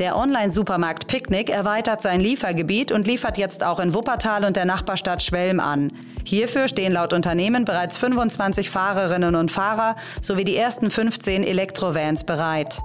Der 0.00 0.16
Online-Supermarkt 0.16 1.08
Picknick 1.08 1.50
erweitert 1.50 2.00
sein 2.00 2.22
Liefergebiet 2.22 2.90
und 2.90 3.06
liefert 3.06 3.36
jetzt 3.36 3.62
auch 3.62 3.78
in 3.80 3.92
Wuppertal 3.92 4.46
und 4.46 4.56
der 4.56 4.64
Nachbarstadt 4.64 5.22
Schwelm 5.22 5.60
an. 5.60 5.92
Hierfür 6.24 6.68
stehen 6.68 6.94
laut 6.94 7.12
Unternehmen 7.12 7.66
bereits 7.66 7.98
25 7.98 8.70
Fahrerinnen 8.70 9.34
und 9.34 9.50
Fahrer 9.50 9.96
sowie 10.22 10.44
die 10.44 10.56
ersten 10.56 10.90
15 10.90 11.44
Elektrovans 11.44 12.24
bereit. 12.24 12.80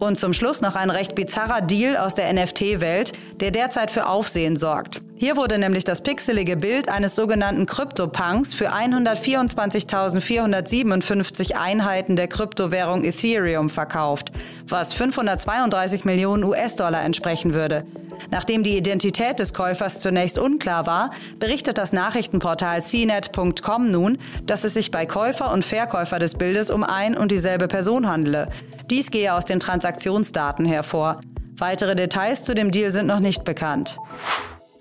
Und 0.00 0.18
zum 0.18 0.32
Schluss 0.32 0.60
noch 0.60 0.74
ein 0.74 0.90
recht 0.90 1.14
bizarrer 1.14 1.60
Deal 1.60 1.96
aus 1.96 2.16
der 2.16 2.32
NFT-Welt, 2.32 3.12
der 3.38 3.52
derzeit 3.52 3.92
für 3.92 4.08
Aufsehen 4.08 4.56
sorgt. 4.56 5.00
Hier 5.20 5.36
wurde 5.36 5.58
nämlich 5.58 5.82
das 5.82 6.00
pixelige 6.00 6.56
Bild 6.56 6.88
eines 6.88 7.16
sogenannten 7.16 7.66
Krypto-Punks 7.66 8.54
für 8.54 8.72
124.457 8.72 11.56
Einheiten 11.56 12.14
der 12.14 12.28
Kryptowährung 12.28 13.02
Ethereum 13.02 13.68
verkauft, 13.68 14.30
was 14.68 14.94
532 14.94 16.04
Millionen 16.04 16.44
US-Dollar 16.44 17.02
entsprechen 17.02 17.52
würde. 17.52 17.84
Nachdem 18.30 18.62
die 18.62 18.76
Identität 18.76 19.40
des 19.40 19.54
Käufers 19.54 19.98
zunächst 19.98 20.38
unklar 20.38 20.86
war, 20.86 21.10
berichtet 21.40 21.78
das 21.78 21.92
Nachrichtenportal 21.92 22.80
cnet.com 22.80 23.90
nun, 23.90 24.18
dass 24.46 24.62
es 24.62 24.74
sich 24.74 24.92
bei 24.92 25.04
Käufer 25.04 25.52
und 25.52 25.64
Verkäufer 25.64 26.20
des 26.20 26.34
Bildes 26.34 26.70
um 26.70 26.84
ein 26.84 27.16
und 27.16 27.32
dieselbe 27.32 27.66
Person 27.66 28.06
handele. 28.06 28.50
Dies 28.88 29.10
gehe 29.10 29.34
aus 29.34 29.44
den 29.44 29.58
Transaktionsdaten 29.58 30.64
hervor. 30.64 31.20
Weitere 31.56 31.96
Details 31.96 32.44
zu 32.44 32.54
dem 32.54 32.70
Deal 32.70 32.92
sind 32.92 33.08
noch 33.08 33.18
nicht 33.18 33.42
bekannt. 33.42 33.98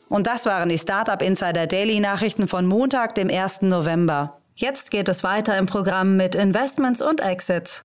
Und 0.10 0.28
das 0.28 0.46
waren 0.46 0.70
die 0.70 0.78
Startup 0.78 1.22
Insider 1.22 1.68
Daily 1.68 2.00
Nachrichten 2.00 2.48
von 2.48 2.66
Montag, 2.66 3.16
dem 3.16 3.30
1. 3.30 3.64
November. 3.64 4.38
Jetzt 4.56 4.90
geht 4.92 5.10
es 5.10 5.24
weiter 5.24 5.58
im 5.58 5.66
Programm 5.66 6.16
mit 6.18 6.34
Investments 6.34 7.02
und 7.02 7.22
Exits. 7.22 7.82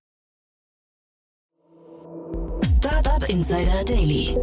Startup 2.77 3.29
Insider 3.29 3.83
Daily. 3.85 4.35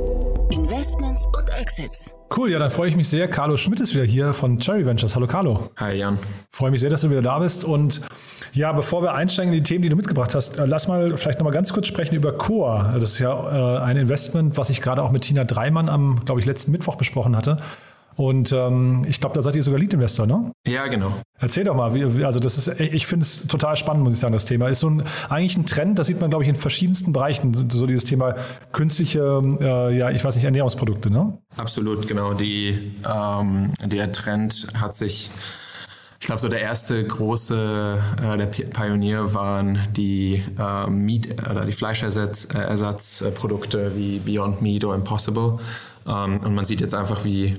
Investments 0.51 1.27
und 1.37 1.51
Exits. 1.59 2.15
Cool, 2.37 2.53
ja, 2.53 2.61
dann 2.61 2.71
freue 2.71 2.89
ich 2.89 2.95
mich 2.95 3.09
sehr. 3.09 3.27
Carlo 3.27 3.57
Schmidt 3.57 3.81
ist 3.81 3.93
wieder 3.93 4.05
hier 4.05 4.33
von 4.33 4.61
Cherry 4.61 4.87
Ventures. 4.87 5.17
Hallo 5.17 5.27
Carlo. 5.27 5.71
Hi 5.79 5.95
Jan. 5.95 6.17
Freue 6.53 6.71
mich 6.71 6.81
sehr, 6.81 6.89
dass 6.89 7.01
du 7.01 7.11
wieder 7.11 7.23
da 7.23 7.41
bist. 7.41 7.65
Und 7.65 8.03
ja, 8.53 8.73
bevor 8.73 9.03
wir 9.03 9.15
einsteigen 9.15 9.53
in 9.53 9.59
die 9.59 9.69
Themen, 9.69 9.83
die 9.83 9.89
du 9.89 9.97
mitgebracht 9.97 10.37
hast, 10.37 10.61
äh, 10.61 10.65
lass 10.65 10.87
mal 10.87 11.17
vielleicht 11.17 11.41
nochmal 11.41 11.53
ganz 11.53 11.73
kurz 11.73 11.89
sprechen 11.89 12.15
über 12.15 12.31
Core. 12.31 12.95
Das 13.01 13.15
ist 13.15 13.19
ja 13.19 13.81
äh, 13.81 13.83
ein 13.83 13.97
Investment, 13.97 14.57
was 14.57 14.71
ich 14.71 14.81
gerade 14.81 15.03
auch 15.03 15.11
mit 15.11 15.23
Tina 15.23 15.43
Dreimann 15.43 15.89
am, 15.89 16.25
glaube 16.25 16.39
ich, 16.39 16.47
letzten 16.47 16.71
Mittwoch 16.71 16.95
besprochen 16.95 17.37
hatte. 17.37 17.57
Und 18.21 18.53
ähm, 18.53 19.07
ich 19.09 19.19
glaube, 19.19 19.35
da 19.35 19.41
seid 19.41 19.57
ihr 19.57 19.63
sogar 19.63 19.81
Lead-Investor, 19.81 20.27
ne? 20.27 20.53
Ja, 20.67 20.89
genau. 20.89 21.11
Erzähl 21.39 21.65
doch 21.65 21.75
mal, 21.75 21.95
wie, 21.95 22.23
also 22.23 22.39
das 22.39 22.59
ist, 22.59 22.79
ich 22.79 23.07
finde 23.07 23.23
es 23.23 23.47
total 23.47 23.77
spannend, 23.77 24.05
muss 24.05 24.13
ich 24.13 24.21
sagen, 24.21 24.35
das 24.35 24.45
Thema. 24.45 24.69
Ist 24.69 24.81
so 24.81 24.91
ein, 24.91 25.05
eigentlich 25.31 25.57
ein 25.57 25.65
Trend, 25.65 25.99
das 25.99 26.09
sieht 26.09 26.21
man, 26.21 26.29
glaube 26.29 26.45
ich, 26.45 26.51
in 26.51 26.55
verschiedensten 26.55 27.15
Bereichen, 27.15 27.71
so 27.71 27.87
dieses 27.87 28.05
Thema 28.05 28.35
künstliche, 28.73 29.43
äh, 29.59 29.97
ja, 29.97 30.11
ich 30.11 30.23
weiß 30.23 30.35
nicht, 30.35 30.45
Ernährungsprodukte, 30.45 31.09
ne? 31.09 31.39
Absolut, 31.57 32.07
genau. 32.07 32.35
Die, 32.35 32.93
ähm, 33.09 33.73
der 33.83 34.13
Trend 34.13 34.67
hat 34.79 34.95
sich 34.95 35.31
ich 36.21 36.27
glaube, 36.27 36.43
so 36.43 36.49
der 36.49 36.61
erste 36.61 37.03
große, 37.03 37.99
äh, 38.23 38.37
der 38.37 38.45
Pionier 38.45 39.33
waren 39.33 39.79
die 39.97 40.45
äh, 40.59 40.91
Meat 40.91 41.49
oder 41.51 41.65
die 41.65 41.73
Fleischersatzprodukte 41.73 43.83
äh, 43.83 43.97
wie 43.97 44.19
Beyond 44.19 44.61
Meat 44.61 44.85
oder 44.85 44.97
Impossible. 44.97 45.61
Ähm, 46.07 46.41
und 46.41 46.55
man 46.55 46.67
sieht 46.67 46.83
jetzt 46.83 46.95
einfach, 46.95 47.25
wie 47.25 47.57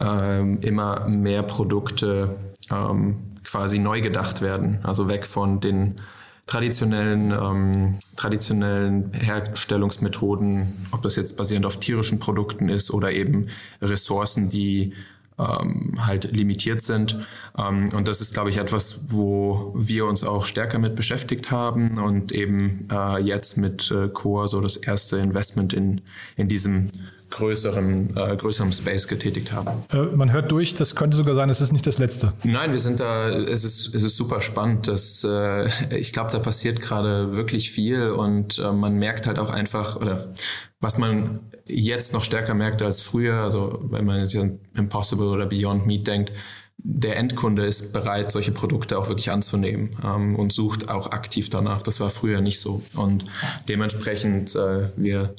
ähm, 0.00 0.60
immer 0.60 1.08
mehr 1.08 1.42
Produkte 1.42 2.36
ähm, 2.70 3.16
quasi 3.44 3.78
neu 3.78 4.00
gedacht 4.00 4.42
werden. 4.42 4.80
Also 4.82 5.08
weg 5.08 5.26
von 5.26 5.60
den 5.60 6.00
traditionellen, 6.46 7.30
ähm, 7.30 7.98
traditionellen 8.16 9.12
Herstellungsmethoden, 9.12 10.66
ob 10.92 11.02
das 11.02 11.16
jetzt 11.16 11.36
basierend 11.36 11.66
auf 11.66 11.78
tierischen 11.78 12.18
Produkten 12.18 12.68
ist 12.68 12.90
oder 12.90 13.12
eben 13.12 13.48
Ressourcen, 13.82 14.50
die 14.50 14.94
ähm, 15.38 16.04
halt 16.04 16.32
limitiert 16.32 16.82
sind. 16.82 17.18
Ähm, 17.56 17.90
und 17.94 18.08
das 18.08 18.20
ist, 18.20 18.34
glaube 18.34 18.50
ich, 18.50 18.56
etwas, 18.56 19.00
wo 19.08 19.72
wir 19.76 20.06
uns 20.06 20.24
auch 20.24 20.46
stärker 20.46 20.78
mit 20.78 20.96
beschäftigt 20.96 21.50
haben 21.50 21.98
und 21.98 22.32
eben 22.32 22.88
äh, 22.90 23.18
jetzt 23.20 23.56
mit 23.56 23.90
äh, 23.90 24.08
Core 24.08 24.48
so 24.48 24.60
das 24.60 24.76
erste 24.76 25.18
Investment 25.18 25.72
in, 25.72 26.00
in 26.36 26.48
diesem 26.48 26.90
größeren, 27.30 28.16
äh, 28.16 28.36
größerem 28.36 28.72
Space 28.72 29.08
getätigt 29.08 29.52
haben. 29.52 29.84
Äh, 29.92 30.16
man 30.16 30.32
hört 30.32 30.50
durch, 30.50 30.74
das 30.74 30.94
könnte 30.94 31.16
sogar 31.16 31.34
sein, 31.34 31.50
es 31.50 31.60
ist 31.60 31.72
nicht 31.72 31.86
das 31.86 31.98
letzte. 31.98 32.32
Nein, 32.44 32.72
wir 32.72 32.78
sind 32.78 33.00
da, 33.00 33.28
es 33.28 33.64
ist, 33.64 33.94
es 33.94 34.02
ist 34.02 34.16
super 34.16 34.40
spannend. 34.40 34.88
Das, 34.88 35.24
äh, 35.24 35.68
ich 35.94 36.12
glaube, 36.12 36.32
da 36.32 36.38
passiert 36.38 36.80
gerade 36.80 37.36
wirklich 37.36 37.70
viel 37.70 38.08
und 38.08 38.58
äh, 38.58 38.72
man 38.72 38.96
merkt 38.96 39.26
halt 39.26 39.38
auch 39.38 39.50
einfach, 39.50 39.96
oder 39.96 40.32
was 40.80 40.98
man 40.98 41.40
jetzt 41.66 42.12
noch 42.12 42.24
stärker 42.24 42.54
merkt 42.54 42.82
als 42.82 43.00
früher, 43.00 43.42
also 43.42 43.80
wenn 43.90 44.04
man 44.04 44.20
jetzt 44.20 44.36
an 44.36 44.60
Impossible 44.74 45.26
oder 45.26 45.46
Beyond 45.46 45.86
Meat 45.86 46.06
denkt, 46.06 46.32
der 46.80 47.16
Endkunde 47.16 47.66
ist 47.66 47.92
bereit, 47.92 48.30
solche 48.30 48.52
Produkte 48.52 48.98
auch 48.98 49.08
wirklich 49.08 49.32
anzunehmen 49.32 49.96
ähm, 50.04 50.36
und 50.36 50.52
sucht 50.52 50.88
auch 50.88 51.10
aktiv 51.10 51.50
danach. 51.50 51.82
Das 51.82 51.98
war 51.98 52.08
früher 52.08 52.40
nicht 52.40 52.60
so. 52.60 52.80
Und 52.94 53.24
dementsprechend, 53.68 54.54
äh, 54.54 54.90
wir 54.96 55.34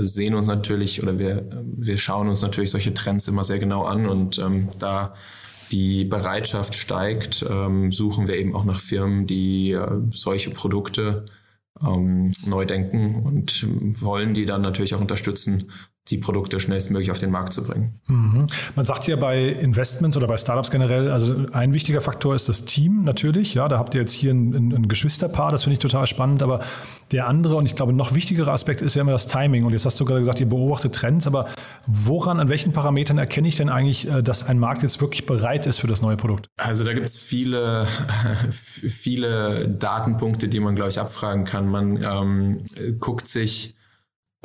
sehen 0.00 0.34
uns 0.34 0.46
natürlich 0.46 1.02
oder 1.02 1.18
wir, 1.18 1.48
wir 1.76 1.98
schauen 1.98 2.28
uns 2.28 2.42
natürlich 2.42 2.70
solche 2.70 2.94
Trends 2.94 3.28
immer 3.28 3.44
sehr 3.44 3.58
genau 3.58 3.84
an 3.84 4.06
und 4.06 4.38
ähm, 4.38 4.68
da 4.78 5.14
die 5.70 6.04
Bereitschaft 6.04 6.74
steigt, 6.74 7.44
ähm, 7.48 7.92
suchen 7.92 8.28
wir 8.28 8.36
eben 8.36 8.54
auch 8.54 8.64
nach 8.64 8.80
Firmen, 8.80 9.26
die 9.26 9.72
äh, 9.72 10.00
solche 10.10 10.50
Produkte 10.50 11.24
ähm, 11.80 12.32
neu 12.44 12.64
denken 12.64 13.22
und 13.24 13.66
wollen 14.00 14.34
die 14.34 14.46
dann 14.46 14.62
natürlich 14.62 14.94
auch 14.94 15.00
unterstützen, 15.00 15.70
die 16.10 16.18
Produkte 16.18 16.60
schnellstmöglich 16.60 17.10
auf 17.10 17.18
den 17.18 17.30
Markt 17.30 17.52
zu 17.52 17.64
bringen. 17.64 18.00
Mhm. 18.06 18.46
Man 18.76 18.86
sagt 18.86 19.08
ja 19.08 19.16
bei 19.16 19.42
Investments 19.42 20.16
oder 20.16 20.28
bei 20.28 20.36
Startups 20.36 20.70
generell, 20.70 21.10
also 21.10 21.46
ein 21.52 21.74
wichtiger 21.74 22.00
Faktor 22.00 22.36
ist 22.36 22.48
das 22.48 22.64
Team 22.64 23.02
natürlich. 23.02 23.54
Ja, 23.54 23.66
da 23.66 23.78
habt 23.78 23.94
ihr 23.94 24.02
jetzt 24.02 24.12
hier 24.12 24.32
ein, 24.32 24.54
ein, 24.54 24.72
ein 24.72 24.88
Geschwisterpaar, 24.88 25.50
das 25.50 25.64
finde 25.64 25.74
ich 25.74 25.80
total 25.80 26.06
spannend. 26.06 26.42
Aber 26.42 26.60
der 27.10 27.26
andere 27.26 27.56
und 27.56 27.66
ich 27.66 27.74
glaube 27.74 27.92
noch 27.92 28.14
wichtigere 28.14 28.52
Aspekt 28.52 28.82
ist 28.82 28.94
ja 28.94 29.02
immer 29.02 29.12
das 29.12 29.26
Timing. 29.26 29.64
Und 29.64 29.72
jetzt 29.72 29.84
hast 29.84 29.98
du 29.98 30.04
gerade 30.04 30.20
gesagt, 30.20 30.38
ihr 30.38 30.48
beobachtet 30.48 30.94
Trends, 30.94 31.26
aber 31.26 31.48
woran, 31.86 32.38
an 32.38 32.48
welchen 32.48 32.72
Parametern 32.72 33.18
erkenne 33.18 33.48
ich 33.48 33.56
denn 33.56 33.68
eigentlich, 33.68 34.08
äh, 34.08 34.22
dass 34.22 34.46
ein 34.48 34.60
Markt 34.60 34.84
jetzt 34.84 35.00
wirklich 35.00 35.26
bereit 35.26 35.66
ist 35.66 35.80
für 35.80 35.88
das 35.88 36.02
neue 36.02 36.16
Produkt? 36.16 36.46
Also 36.56 36.84
da 36.84 36.92
gibt 36.92 37.06
es 37.06 37.16
viele, 37.16 37.86
viele 38.50 39.68
Datenpunkte, 39.68 40.46
die 40.46 40.60
man, 40.60 40.76
glaube 40.76 40.90
ich, 40.90 41.00
abfragen 41.00 41.44
kann. 41.44 41.68
Man 41.68 42.00
ähm, 42.00 42.58
guckt 43.00 43.26
sich 43.26 43.74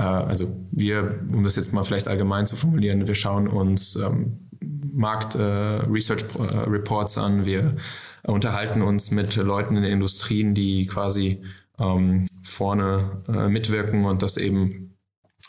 also 0.03 0.55
wir, 0.71 1.19
um 1.31 1.43
das 1.43 1.55
jetzt 1.55 1.73
mal 1.73 1.83
vielleicht 1.83 2.07
allgemein 2.07 2.47
zu 2.47 2.55
formulieren, 2.55 3.07
wir 3.07 3.15
schauen 3.15 3.47
uns 3.47 3.95
ähm, 3.95 4.49
Markt-Research-Reports 4.93 7.17
äh, 7.17 7.19
an, 7.19 7.45
wir 7.45 7.75
unterhalten 8.23 8.81
uns 8.81 9.11
mit 9.11 9.35
Leuten 9.35 9.77
in 9.77 9.83
den 9.83 9.93
Industrien, 9.93 10.53
die 10.53 10.85
quasi 10.85 11.41
ähm, 11.79 12.27
vorne 12.43 13.23
äh, 13.27 13.47
mitwirken 13.47 14.05
und 14.05 14.21
das 14.21 14.37
eben 14.37 14.91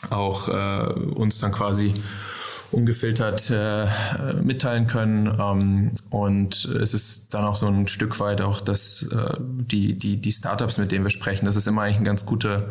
auch 0.09 0.49
äh, 0.49 0.93
uns 0.93 1.39
dann 1.39 1.51
quasi 1.51 1.93
ungefiltert 2.71 3.51
äh, 3.51 3.87
mitteilen 4.41 4.87
können. 4.87 5.27
Ähm, 5.39 5.91
und 6.09 6.65
es 6.65 6.93
ist 6.93 7.33
dann 7.33 7.45
auch 7.45 7.55
so 7.55 7.67
ein 7.67 7.87
Stück 7.87 8.19
weit 8.19 8.41
auch, 8.41 8.61
dass 8.61 9.03
äh, 9.03 9.37
die, 9.39 9.97
die, 9.97 10.17
die 10.17 10.31
Startups, 10.31 10.77
mit 10.77 10.91
denen 10.91 11.05
wir 11.05 11.11
sprechen, 11.11 11.45
das 11.45 11.55
ist 11.55 11.67
immer 11.67 11.83
eigentlich 11.83 11.97
ein 11.97 12.03
ganz 12.03 12.25
guter, 12.25 12.69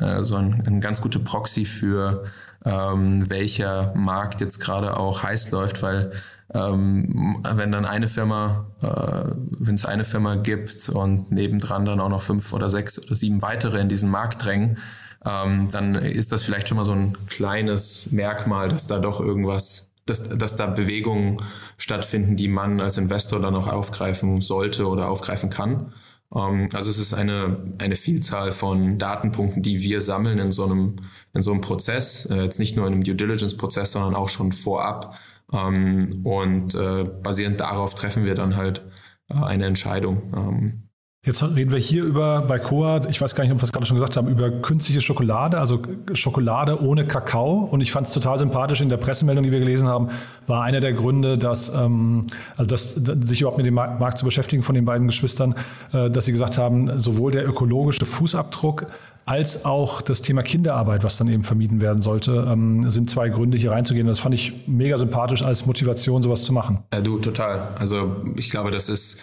äh, 0.00 0.22
so 0.24 0.36
ein, 0.36 0.62
ein 0.66 0.80
ganz 0.80 1.00
guter 1.00 1.18
Proxy 1.18 1.64
für 1.64 2.24
ähm, 2.64 3.28
welcher 3.28 3.92
Markt 3.94 4.40
jetzt 4.40 4.60
gerade 4.60 4.96
auch 4.96 5.22
heiß 5.22 5.50
läuft, 5.50 5.82
weil 5.82 6.12
ähm, 6.54 7.40
wenn 7.42 7.72
dann 7.72 7.84
eine 7.84 8.08
Firma, 8.08 8.66
äh, 8.80 9.34
wenn 9.58 9.74
es 9.74 9.84
eine 9.84 10.04
Firma 10.04 10.36
gibt 10.36 10.88
und 10.88 11.30
nebendran 11.30 11.84
dann 11.84 12.00
auch 12.00 12.08
noch 12.08 12.22
fünf 12.22 12.52
oder 12.52 12.70
sechs 12.70 12.98
oder 12.98 13.14
sieben 13.14 13.42
weitere 13.42 13.80
in 13.80 13.88
diesen 13.88 14.10
Markt 14.10 14.44
drängen, 14.44 14.78
ähm, 15.26 15.68
dann 15.70 15.94
ist 15.94 16.32
das 16.32 16.44
vielleicht 16.44 16.68
schon 16.68 16.78
mal 16.78 16.84
so 16.84 16.92
ein 16.92 17.18
kleines 17.26 18.12
Merkmal, 18.12 18.68
dass 18.68 18.86
da 18.86 18.98
doch 18.98 19.20
irgendwas, 19.20 19.92
dass, 20.06 20.28
dass 20.28 20.56
da 20.56 20.66
Bewegungen 20.66 21.42
stattfinden, 21.76 22.36
die 22.36 22.48
man 22.48 22.80
als 22.80 22.96
Investor 22.96 23.40
dann 23.40 23.54
auch 23.54 23.68
aufgreifen 23.68 24.40
sollte 24.40 24.88
oder 24.88 25.08
aufgreifen 25.08 25.50
kann. 25.50 25.92
Ähm, 26.34 26.68
also 26.72 26.90
es 26.90 26.98
ist 26.98 27.14
eine, 27.14 27.74
eine 27.78 27.96
Vielzahl 27.96 28.52
von 28.52 28.98
Datenpunkten, 28.98 29.62
die 29.62 29.80
wir 29.80 30.00
sammeln 30.00 30.38
in 30.38 30.52
so 30.52 30.64
einem, 30.64 30.96
in 31.34 31.40
so 31.42 31.52
einem 31.52 31.60
Prozess, 31.60 32.26
äh, 32.26 32.42
jetzt 32.42 32.58
nicht 32.58 32.76
nur 32.76 32.86
in 32.86 32.94
einem 32.94 33.04
Due 33.04 33.14
Diligence-Prozess, 33.14 33.92
sondern 33.92 34.14
auch 34.14 34.28
schon 34.28 34.52
vorab. 34.52 35.18
Ähm, 35.52 36.10
und 36.24 36.74
äh, 36.74 37.04
basierend 37.04 37.60
darauf 37.60 37.94
treffen 37.94 38.24
wir 38.24 38.34
dann 38.34 38.56
halt 38.56 38.84
äh, 39.30 39.34
eine 39.34 39.66
Entscheidung. 39.66 40.87
Jetzt 41.26 41.42
reden 41.42 41.72
wir 41.72 41.80
hier 41.80 42.04
über 42.04 42.42
bei 42.42 42.60
Coa, 42.60 43.02
ich 43.10 43.20
weiß 43.20 43.34
gar 43.34 43.42
nicht, 43.42 43.52
ob 43.52 43.58
wir 43.58 43.64
es 43.64 43.72
gerade 43.72 43.84
schon 43.84 43.96
gesagt 43.96 44.16
haben, 44.16 44.28
über 44.28 44.50
künstliche 44.50 45.00
Schokolade, 45.00 45.58
also 45.58 45.82
Schokolade 46.14 46.80
ohne 46.80 47.04
Kakao. 47.04 47.64
Und 47.64 47.80
ich 47.80 47.90
fand 47.90 48.06
es 48.06 48.14
total 48.14 48.38
sympathisch 48.38 48.80
in 48.80 48.88
der 48.88 48.98
Pressemeldung, 48.98 49.42
die 49.42 49.50
wir 49.50 49.58
gelesen 49.58 49.88
haben, 49.88 50.10
war 50.46 50.62
einer 50.62 50.78
der 50.78 50.92
Gründe, 50.92 51.36
dass, 51.36 51.74
ähm, 51.74 52.24
also 52.56 52.70
dass, 52.70 52.94
sich 52.94 53.40
überhaupt 53.40 53.58
mit 53.58 53.66
dem 53.66 53.74
Markt 53.74 54.16
zu 54.16 54.24
beschäftigen 54.24 54.62
von 54.62 54.76
den 54.76 54.84
beiden 54.84 55.08
Geschwistern, 55.08 55.56
äh, 55.92 56.08
dass 56.08 56.24
sie 56.24 56.32
gesagt 56.32 56.56
haben, 56.56 56.98
sowohl 57.00 57.32
der 57.32 57.46
ökologische 57.46 58.06
Fußabdruck 58.06 58.86
als 59.28 59.66
auch 59.66 60.00
das 60.00 60.22
Thema 60.22 60.42
Kinderarbeit, 60.42 61.04
was 61.04 61.18
dann 61.18 61.28
eben 61.28 61.42
vermieden 61.42 61.82
werden 61.82 62.00
sollte, 62.00 62.48
ähm, 62.50 62.90
sind 62.90 63.10
zwei 63.10 63.28
Gründe, 63.28 63.58
hier 63.58 63.72
reinzugehen. 63.72 64.06
Das 64.06 64.20
fand 64.20 64.34
ich 64.34 64.66
mega 64.66 64.96
sympathisch 64.96 65.42
als 65.42 65.66
Motivation, 65.66 66.22
sowas 66.22 66.44
zu 66.44 66.54
machen. 66.54 66.78
Ja, 66.94 67.02
du, 67.02 67.18
total. 67.18 67.68
Also 67.78 68.16
ich 68.36 68.48
glaube, 68.48 68.70
das 68.70 68.88
ist 68.88 69.18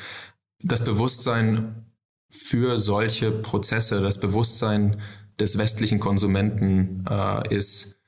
das 0.65 0.83
Bewusstsein 0.83 1.85
für 2.29 2.77
solche 2.77 3.31
Prozesse, 3.31 4.01
das 4.01 4.19
Bewusstsein 4.19 4.99
des 5.39 5.57
westlichen 5.57 5.99
Konsumenten 5.99 7.05
äh, 7.09 7.55
ist 7.55 7.99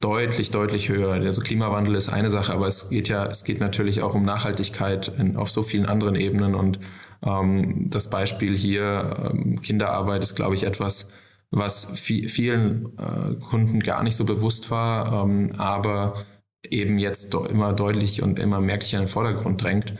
deutlich, 0.00 0.50
deutlich 0.50 0.90
höher. 0.90 1.12
Also 1.12 1.40
Klimawandel 1.40 1.94
ist 1.94 2.10
eine 2.10 2.30
Sache, 2.30 2.52
aber 2.52 2.66
es 2.66 2.90
geht 2.90 3.08
ja, 3.08 3.26
es 3.26 3.44
geht 3.44 3.58
natürlich 3.60 4.02
auch 4.02 4.14
um 4.14 4.22
Nachhaltigkeit 4.22 5.08
in, 5.18 5.36
auf 5.36 5.50
so 5.50 5.62
vielen 5.62 5.86
anderen 5.86 6.14
Ebenen 6.14 6.54
und 6.54 6.78
ähm, 7.22 7.88
das 7.88 8.10
Beispiel 8.10 8.54
hier, 8.54 9.32
ähm, 9.32 9.62
Kinderarbeit 9.62 10.22
ist, 10.22 10.34
glaube 10.34 10.54
ich, 10.56 10.64
etwas, 10.64 11.08
was 11.50 11.98
vielen 11.98 12.98
äh, 12.98 13.34
Kunden 13.36 13.80
gar 13.80 14.02
nicht 14.02 14.16
so 14.16 14.24
bewusst 14.24 14.70
war, 14.70 15.24
ähm, 15.24 15.52
aber 15.56 16.24
eben 16.68 16.98
jetzt 16.98 17.32
immer 17.34 17.72
deutlich 17.72 18.22
und 18.22 18.38
immer 18.38 18.60
merklich 18.60 18.92
in 18.94 19.00
den 19.00 19.08
Vordergrund 19.08 19.62
drängt. 19.62 19.94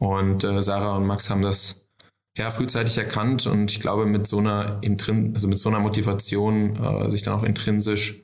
Und 0.00 0.44
äh, 0.44 0.62
Sarah 0.62 0.96
und 0.96 1.06
Max 1.06 1.28
haben 1.28 1.42
das 1.42 1.86
ja 2.36 2.50
frühzeitig 2.50 2.96
erkannt 2.96 3.46
und 3.46 3.70
ich 3.70 3.80
glaube 3.80 4.06
mit 4.06 4.26
so 4.26 4.38
einer 4.38 4.78
intrin 4.80 5.32
also 5.34 5.46
mit 5.46 5.58
so 5.58 5.68
einer 5.68 5.80
Motivation 5.80 6.76
äh, 6.76 7.10
sich 7.10 7.22
dann 7.22 7.34
auch 7.34 7.42
intrinsisch 7.42 8.22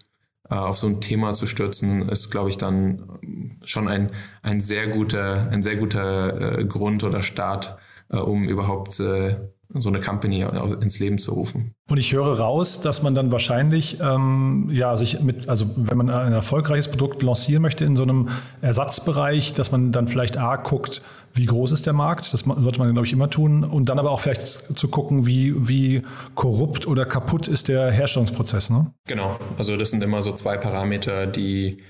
äh, 0.49 0.55
auf 0.55 0.79
so 0.79 0.87
ein 0.87 1.01
Thema 1.03 1.33
zu 1.33 1.47
stürzen 1.47 2.09
ist 2.09 2.31
glaube 2.31 2.49
ich 2.49 2.57
dann 2.57 3.59
schon 3.65 3.89
ein 3.89 4.13
ein 4.43 4.61
sehr 4.61 4.87
guter 4.87 5.51
ein 5.51 5.63
sehr 5.63 5.77
guter 5.77 6.61
äh, 6.61 6.65
Grund 6.65 7.05
oder 7.05 7.23
Start 7.23 7.77
äh, 8.09 8.17
um 8.17 8.49
überhaupt 8.49 8.99
äh, 9.01 9.37
so 9.75 9.89
eine 9.89 10.01
Company 10.01 10.43
ins 10.81 11.01
Leben 11.01 11.19
zu 11.19 11.33
rufen. 11.35 11.73
Und 11.91 11.99
ich 11.99 12.13
höre 12.13 12.39
raus, 12.39 12.81
dass 12.81 13.03
man 13.03 13.17
dann 13.17 13.33
wahrscheinlich, 13.33 13.99
ähm, 14.01 14.71
ja, 14.71 14.97
sich 14.97 15.21
mit, 15.21 15.49
also 15.49 15.67
wenn 15.75 15.99
man 15.99 16.09
ein 16.09 16.33
erfolgreiches 16.33 16.89
Produkt 16.89 17.25
lancieren 17.25 17.63
möchte 17.63 17.85
in 17.85 17.97
so 17.97 18.05
einem 18.05 18.29
Ersatzbereich, 18.61 19.55
dass 19.55 19.73
man 19.73 19.91
dann 19.91 20.07
vielleicht 20.07 20.39
A 20.39 20.55
guckt, 20.57 21.03
wie 21.37 21.47
groß 21.47 21.73
ist 21.73 21.87
der 21.87 21.93
Markt, 21.93 22.33
das 22.33 22.41
sollte 22.41 22.79
man, 22.79 22.93
glaube 22.93 23.07
ich, 23.07 23.13
immer 23.13 23.31
tun, 23.31 23.63
und 23.63 23.89
dann 23.89 23.99
aber 23.99 24.11
auch 24.11 24.21
vielleicht 24.21 24.79
zu 24.79 24.89
gucken, 24.89 25.27
wie, 25.27 25.69
wie 25.69 26.03
korrupt 26.35 26.87
oder 26.87 27.05
kaputt 27.05 27.47
ist 27.49 27.69
der 27.69 27.91
Herstellungsprozess. 27.91 28.71
Ne? 28.71 28.93
Genau, 29.07 29.39
also 29.59 29.77
das 29.77 29.91
sind 29.91 30.03
immer 30.03 30.23
so 30.23 30.33
zwei 30.33 30.57
Parameter, 30.57 31.27
die 31.27 31.83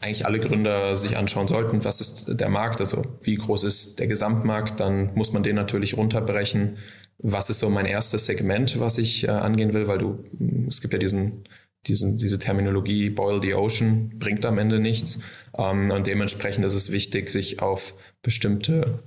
eigentlich 0.00 0.26
alle 0.26 0.40
Gründer 0.40 0.96
sich 0.96 1.16
anschauen 1.16 1.48
sollten, 1.48 1.84
was 1.84 2.00
ist 2.00 2.26
der 2.28 2.48
Markt, 2.48 2.80
also 2.80 3.02
wie 3.22 3.36
groß 3.36 3.64
ist 3.64 3.98
der 3.98 4.08
Gesamtmarkt, 4.08 4.80
dann 4.80 5.14
muss 5.14 5.32
man 5.32 5.42
den 5.42 5.56
natürlich 5.56 5.96
runterbrechen. 5.96 6.78
Was 7.18 7.50
ist 7.50 7.60
so 7.60 7.70
mein 7.70 7.86
erstes 7.86 8.26
Segment, 8.26 8.80
was 8.80 8.98
ich 8.98 9.24
äh, 9.24 9.30
angehen 9.30 9.72
will, 9.72 9.86
weil 9.86 9.98
du, 9.98 10.24
es 10.66 10.80
gibt 10.80 10.92
ja 10.92 10.98
diesen, 10.98 11.44
diesen, 11.86 12.16
diese 12.16 12.38
Terminologie 12.38 13.10
Boil 13.10 13.40
the 13.42 13.54
Ocean, 13.54 14.12
bringt 14.18 14.44
am 14.44 14.58
Ende 14.58 14.78
nichts. 14.78 15.18
Ähm, 15.56 15.90
und 15.90 16.06
dementsprechend 16.06 16.64
ist 16.64 16.74
es 16.74 16.92
wichtig, 16.92 17.30
sich 17.30 17.60
auf 17.60 17.94
bestimmte 18.22 19.02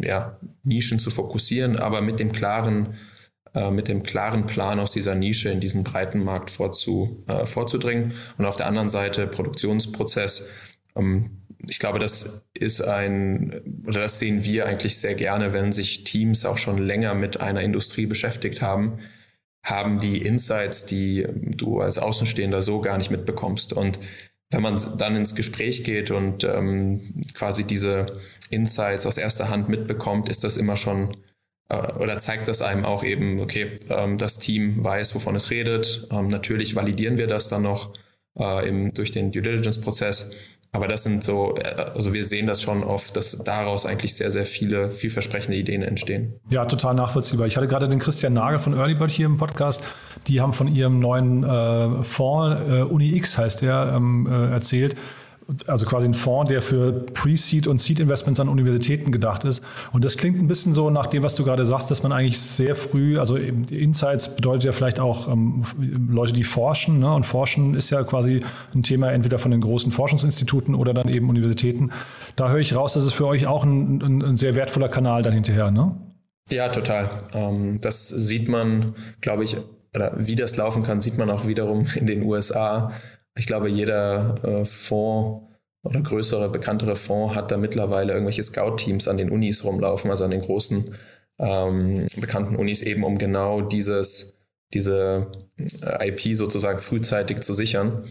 ja, 0.00 0.38
Nischen 0.62 0.98
zu 0.98 1.10
fokussieren, 1.10 1.76
aber 1.76 2.02
mit 2.02 2.20
dem 2.20 2.32
klaren, 2.32 2.94
äh, 3.54 3.70
mit 3.70 3.88
dem 3.88 4.02
klaren 4.02 4.46
Plan 4.46 4.78
aus 4.78 4.92
dieser 4.92 5.14
Nische 5.14 5.50
in 5.50 5.60
diesen 5.60 5.82
breiten 5.82 6.22
Markt 6.22 6.50
vorzu, 6.50 7.24
äh, 7.26 7.46
vorzudringen. 7.46 8.12
Und 8.36 8.44
auf 8.44 8.56
der 8.56 8.66
anderen 8.66 8.90
Seite 8.90 9.26
Produktionsprozess. 9.26 10.48
Ähm, 10.96 11.40
ich 11.68 11.78
glaube, 11.78 11.98
das 11.98 12.46
ist 12.58 12.80
ein, 12.82 13.82
oder 13.86 14.00
das 14.00 14.18
sehen 14.18 14.44
wir 14.44 14.66
eigentlich 14.66 14.98
sehr 14.98 15.14
gerne, 15.14 15.52
wenn 15.52 15.72
sich 15.72 16.04
Teams 16.04 16.46
auch 16.46 16.56
schon 16.56 16.78
länger 16.78 17.14
mit 17.14 17.40
einer 17.40 17.60
Industrie 17.60 18.06
beschäftigt 18.06 18.62
haben, 18.62 19.00
haben 19.62 20.00
die 20.00 20.18
Insights, 20.18 20.86
die 20.86 21.26
du 21.34 21.80
als 21.80 21.98
Außenstehender 21.98 22.62
so 22.62 22.80
gar 22.80 22.98
nicht 22.98 23.10
mitbekommst. 23.10 23.72
Und 23.72 23.98
wenn 24.50 24.62
man 24.62 24.80
dann 24.98 25.16
ins 25.16 25.34
Gespräch 25.34 25.84
geht 25.84 26.10
und 26.10 26.44
ähm, 26.44 27.22
quasi 27.34 27.64
diese 27.64 28.18
Insights 28.50 29.06
aus 29.06 29.16
erster 29.16 29.48
Hand 29.48 29.68
mitbekommt, 29.68 30.28
ist 30.28 30.44
das 30.44 30.56
immer 30.56 30.76
schon 30.76 31.16
äh, 31.68 31.92
oder 31.92 32.18
zeigt 32.18 32.48
das 32.48 32.62
einem 32.62 32.84
auch 32.84 33.04
eben, 33.04 33.40
okay, 33.40 33.78
ähm, 33.88 34.18
das 34.18 34.38
Team 34.38 34.82
weiß, 34.82 35.14
wovon 35.14 35.36
es 35.36 35.50
redet. 35.50 36.08
Ähm, 36.10 36.28
natürlich 36.28 36.74
validieren 36.74 37.16
wir 37.16 37.28
das 37.28 37.48
dann 37.48 37.62
noch 37.62 37.94
äh, 38.38 38.68
im, 38.68 38.92
durch 38.92 39.12
den 39.12 39.30
Due 39.30 39.42
Diligence-Prozess. 39.42 40.30
Aber 40.72 40.86
das 40.86 41.02
sind 41.02 41.24
so, 41.24 41.56
äh, 41.56 41.82
also 41.94 42.12
wir 42.12 42.24
sehen 42.24 42.46
das 42.46 42.62
schon 42.62 42.84
oft, 42.84 43.16
dass 43.16 43.38
daraus 43.38 43.86
eigentlich 43.86 44.14
sehr, 44.14 44.30
sehr 44.30 44.46
viele 44.46 44.90
vielversprechende 44.90 45.56
Ideen 45.56 45.82
entstehen. 45.82 46.34
Ja, 46.48 46.64
total 46.64 46.94
nachvollziehbar. 46.94 47.46
Ich 47.46 47.56
hatte 47.56 47.66
gerade 47.66 47.88
den 47.88 47.98
Christian 47.98 48.34
Nagel 48.34 48.58
von 48.58 48.74
Earlybird 48.74 49.10
hier 49.10 49.26
im 49.26 49.36
Podcast. 49.36 49.86
Die 50.28 50.40
haben 50.40 50.52
von 50.52 50.68
ihrem 50.68 51.00
neuen 51.00 51.42
äh, 51.44 52.04
Fonds, 52.04 52.60
äh, 52.68 52.82
UniX 52.82 53.38
heißt 53.38 53.62
der, 53.62 53.94
ähm, 53.96 54.28
äh, 54.30 54.52
erzählt 54.52 54.96
also 55.66 55.86
quasi 55.86 56.06
ein 56.06 56.14
Fonds, 56.14 56.50
der 56.50 56.62
für 56.62 56.92
Pre-Seed 56.92 57.66
und 57.66 57.80
Seed-Investments 57.80 58.40
an 58.40 58.48
Universitäten 58.48 59.12
gedacht 59.12 59.44
ist. 59.44 59.64
Und 59.92 60.04
das 60.04 60.16
klingt 60.16 60.38
ein 60.38 60.48
bisschen 60.48 60.74
so 60.74 60.90
nach 60.90 61.06
dem, 61.06 61.22
was 61.22 61.34
du 61.34 61.44
gerade 61.44 61.64
sagst, 61.64 61.90
dass 61.90 62.02
man 62.02 62.12
eigentlich 62.12 62.40
sehr 62.40 62.76
früh, 62.76 63.18
also 63.18 63.36
Insights 63.36 64.36
bedeutet 64.36 64.64
ja 64.64 64.72
vielleicht 64.72 65.00
auch 65.00 65.28
ähm, 65.28 65.62
Leute, 66.10 66.32
die 66.32 66.44
forschen. 66.44 66.98
Ne? 66.98 67.12
Und 67.12 67.24
forschen 67.24 67.74
ist 67.74 67.90
ja 67.90 68.02
quasi 68.02 68.40
ein 68.74 68.82
Thema 68.82 69.10
entweder 69.12 69.38
von 69.38 69.50
den 69.50 69.60
großen 69.60 69.92
Forschungsinstituten 69.92 70.74
oder 70.74 70.94
dann 70.94 71.08
eben 71.08 71.28
Universitäten. 71.28 71.90
Da 72.36 72.50
höre 72.50 72.58
ich 72.58 72.74
raus, 72.74 72.94
dass 72.94 73.04
es 73.04 73.12
für 73.12 73.26
euch 73.26 73.46
auch 73.46 73.64
ein, 73.64 74.00
ein, 74.02 74.22
ein 74.22 74.36
sehr 74.36 74.54
wertvoller 74.54 74.88
Kanal 74.88 75.22
dann 75.22 75.32
hinterher, 75.32 75.70
ne? 75.70 75.96
Ja, 76.50 76.68
total. 76.68 77.10
Ähm, 77.32 77.80
das 77.80 78.08
sieht 78.08 78.48
man, 78.48 78.94
glaube 79.20 79.44
ich, 79.44 79.56
oder 79.94 80.12
wie 80.16 80.34
das 80.34 80.56
laufen 80.56 80.82
kann, 80.82 81.00
sieht 81.00 81.18
man 81.18 81.30
auch 81.30 81.46
wiederum 81.46 81.84
in 81.94 82.06
den 82.06 82.22
USA 82.22 82.92
ich 83.40 83.46
glaube, 83.46 83.70
jeder 83.70 84.34
äh, 84.44 84.64
Fonds 84.66 85.46
oder 85.82 86.02
größere, 86.02 86.50
bekanntere 86.50 86.94
Fonds 86.94 87.34
hat 87.34 87.50
da 87.50 87.56
mittlerweile 87.56 88.12
irgendwelche 88.12 88.42
Scout-Teams 88.42 89.08
an 89.08 89.16
den 89.16 89.30
Unis 89.30 89.64
rumlaufen, 89.64 90.10
also 90.10 90.24
an 90.24 90.30
den 90.30 90.42
großen 90.42 90.94
ähm, 91.38 92.06
bekannten 92.18 92.54
Unis, 92.54 92.82
eben 92.82 93.02
um 93.02 93.16
genau 93.16 93.62
dieses, 93.62 94.36
diese 94.74 95.32
äh, 95.56 96.10
IP 96.10 96.36
sozusagen 96.36 96.80
frühzeitig 96.80 97.40
zu 97.40 97.54
sichern. 97.54 98.02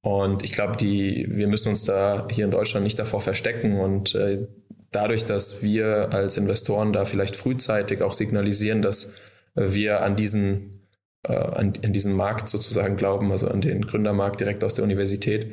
Und 0.00 0.42
ich 0.42 0.50
glaube, 0.50 0.76
die, 0.76 1.28
wir 1.30 1.46
müssen 1.46 1.68
uns 1.68 1.84
da 1.84 2.26
hier 2.28 2.44
in 2.44 2.50
Deutschland 2.50 2.82
nicht 2.82 2.98
davor 2.98 3.20
verstecken 3.20 3.78
und 3.78 4.16
äh, 4.16 4.48
dadurch, 4.90 5.24
dass 5.26 5.62
wir 5.62 6.12
als 6.12 6.36
Investoren 6.36 6.92
da 6.92 7.04
vielleicht 7.04 7.36
frühzeitig 7.36 8.02
auch 8.02 8.14
signalisieren, 8.14 8.82
dass 8.82 9.12
wir 9.54 10.02
an 10.02 10.16
diesen 10.16 10.71
äh, 11.26 11.34
an, 11.34 11.72
an 11.84 11.92
diesen 11.92 12.14
Markt 12.14 12.48
sozusagen 12.48 12.96
glauben, 12.96 13.30
also 13.30 13.48
an 13.48 13.60
den 13.60 13.86
Gründermarkt 13.86 14.40
direkt 14.40 14.64
aus 14.64 14.74
der 14.74 14.84
Universität, 14.84 15.52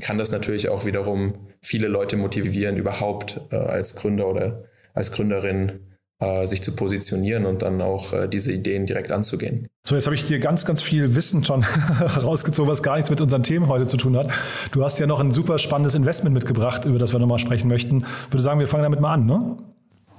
kann 0.00 0.18
das 0.18 0.30
natürlich 0.32 0.68
auch 0.68 0.84
wiederum 0.84 1.48
viele 1.60 1.88
Leute 1.88 2.16
motivieren, 2.16 2.76
überhaupt 2.76 3.40
äh, 3.50 3.56
als 3.56 3.94
Gründer 3.94 4.26
oder 4.26 4.64
als 4.94 5.12
Gründerin 5.12 5.80
äh, 6.22 6.46
sich 6.46 6.62
zu 6.62 6.74
positionieren 6.76 7.46
und 7.46 7.62
dann 7.62 7.82
auch 7.82 8.12
äh, 8.12 8.28
diese 8.28 8.52
Ideen 8.52 8.86
direkt 8.86 9.12
anzugehen. 9.12 9.66
So, 9.86 9.96
jetzt 9.96 10.06
habe 10.06 10.14
ich 10.14 10.26
dir 10.26 10.38
ganz, 10.38 10.64
ganz 10.64 10.80
viel 10.80 11.14
Wissen 11.14 11.44
schon 11.44 11.64
rausgezogen, 12.22 12.70
was 12.70 12.82
gar 12.82 12.96
nichts 12.96 13.10
mit 13.10 13.20
unseren 13.20 13.42
Themen 13.42 13.68
heute 13.68 13.86
zu 13.86 13.96
tun 13.96 14.16
hat. 14.16 14.28
Du 14.70 14.84
hast 14.84 14.98
ja 14.98 15.06
noch 15.06 15.20
ein 15.20 15.32
super 15.32 15.58
spannendes 15.58 15.94
Investment 15.94 16.34
mitgebracht, 16.34 16.84
über 16.84 16.98
das 16.98 17.12
wir 17.12 17.18
nochmal 17.18 17.38
sprechen 17.38 17.68
möchten. 17.68 18.04
Ich 18.26 18.32
würde 18.32 18.42
sagen, 18.42 18.60
wir 18.60 18.68
fangen 18.68 18.84
damit 18.84 19.00
mal 19.00 19.12
an, 19.12 19.26
ne? 19.26 19.56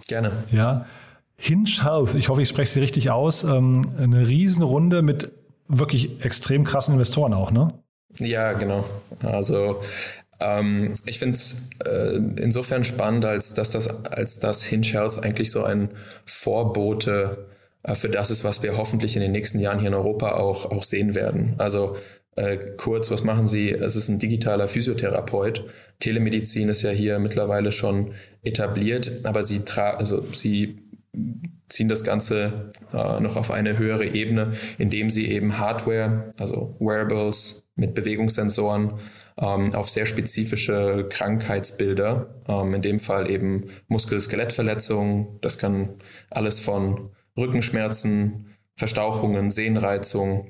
Gerne. 0.08 0.32
Ja. 0.52 0.86
Hinge 1.43 1.69
Health, 1.84 2.15
ich 2.15 2.29
hoffe, 2.29 2.41
ich 2.41 2.47
spreche 2.47 2.71
sie 2.71 2.79
richtig 2.79 3.12
aus. 3.12 3.43
Ähm, 3.43 3.82
eine 3.97 4.25
Riesenrunde 4.29 5.01
mit 5.01 5.34
wirklich 5.67 6.23
extrem 6.23 6.63
krassen 6.63 6.93
Investoren 6.93 7.34
auch, 7.34 7.51
ne? 7.51 7.73
Ja, 8.17 8.53
genau. 8.53 8.86
Also 9.21 9.82
ähm, 10.39 10.93
ich 11.06 11.19
finde 11.19 11.36
es 11.36 11.63
äh, 11.86 12.15
insofern 12.15 12.86
spannend, 12.86 13.25
als 13.25 13.53
dass 13.53 13.71
das, 13.71 14.06
als 14.06 14.39
das 14.39 14.63
Hinge 14.63 14.88
Health 14.88 15.21
eigentlich 15.21 15.51
so 15.51 15.65
ein 15.65 15.89
Vorbote 16.23 17.49
äh, 17.84 17.93
für 17.93 18.08
das 18.08 18.32
ist, 18.32 18.45
was 18.45 18.63
wir 18.63 18.77
hoffentlich 18.77 19.17
in 19.17 19.21
den 19.21 19.34
nächsten 19.34 19.60
Jahren 19.60 19.79
hier 19.79 19.89
in 19.89 19.95
Europa 19.95 20.36
auch, 20.36 20.71
auch 20.71 20.84
sehen 20.84 21.13
werden. 21.13 21.56
Also 21.58 21.97
äh, 22.38 22.56
kurz, 22.77 23.12
was 23.12 23.25
machen 23.25 23.47
Sie? 23.47 23.69
Es 23.69 23.97
ist 23.97 24.08
ein 24.08 24.19
digitaler 24.19 24.69
Physiotherapeut. 24.69 25.65
Telemedizin 25.99 26.69
ist 26.69 26.84
ja 26.84 26.91
hier 26.91 27.19
mittlerweile 27.19 27.73
schon 27.73 28.13
etabliert, 28.43 29.25
aber 29.25 29.43
Sie, 29.43 29.65
tra 29.65 29.91
also 29.91 30.23
Sie 30.34 30.83
ziehen 31.69 31.88
das 31.88 32.04
Ganze 32.04 32.71
äh, 32.91 33.19
noch 33.19 33.36
auf 33.36 33.52
eine 33.52 33.78
höhere 33.78 34.06
Ebene, 34.06 34.54
indem 34.78 35.10
Sie 35.10 35.30
eben 35.30 35.58
Hardware, 35.58 36.34
also 36.39 36.76
Wearables 36.80 37.67
mit 37.76 37.93
Bewegungssensoren, 37.93 38.99
ähm, 39.38 39.73
auf 39.73 39.89
sehr 39.89 40.06
spezifische 40.06 41.08
Krankheitsbilder, 41.10 42.41
ähm, 42.47 42.73
in 42.76 42.82
dem 42.82 42.99
Fall 42.99 43.30
eben 43.30 43.69
Muskel-Skelettverletzungen, 43.88 45.39
das 45.41 45.58
kann 45.58 45.95
alles 46.30 46.60
von 46.60 47.12
Rückenschmerzen, 47.38 48.47
Verstauchungen, 48.76 49.52
Sehnreizung 49.52 50.47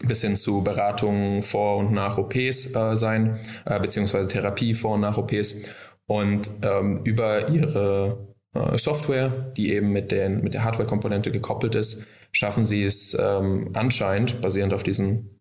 bis 0.00 0.22
hin 0.22 0.36
zu 0.36 0.62
Beratungen 0.62 1.42
vor 1.42 1.76
und 1.78 1.92
nach 1.92 2.18
OPs 2.18 2.74
äh, 2.74 2.96
sein, 2.96 3.38
äh, 3.64 3.78
beziehungsweise 3.78 4.28
Therapie 4.28 4.74
vor 4.74 4.94
und 4.94 5.00
nach 5.00 5.18
OPs. 5.18 5.62
Und 6.06 6.50
ähm, 6.62 7.00
über 7.04 7.48
ihre 7.48 8.33
Software, 8.76 9.52
die 9.56 9.72
eben 9.72 9.90
mit, 9.90 10.10
den, 10.10 10.42
mit 10.42 10.54
der 10.54 10.64
Hardware-Komponente 10.64 11.30
gekoppelt 11.30 11.74
ist, 11.74 12.06
schaffen 12.32 12.64
sie 12.64 12.84
es 12.84 13.16
ähm, 13.18 13.70
anscheinend, 13.74 14.40
basierend 14.40 14.74
auf 14.74 14.82
diesen 14.82 15.40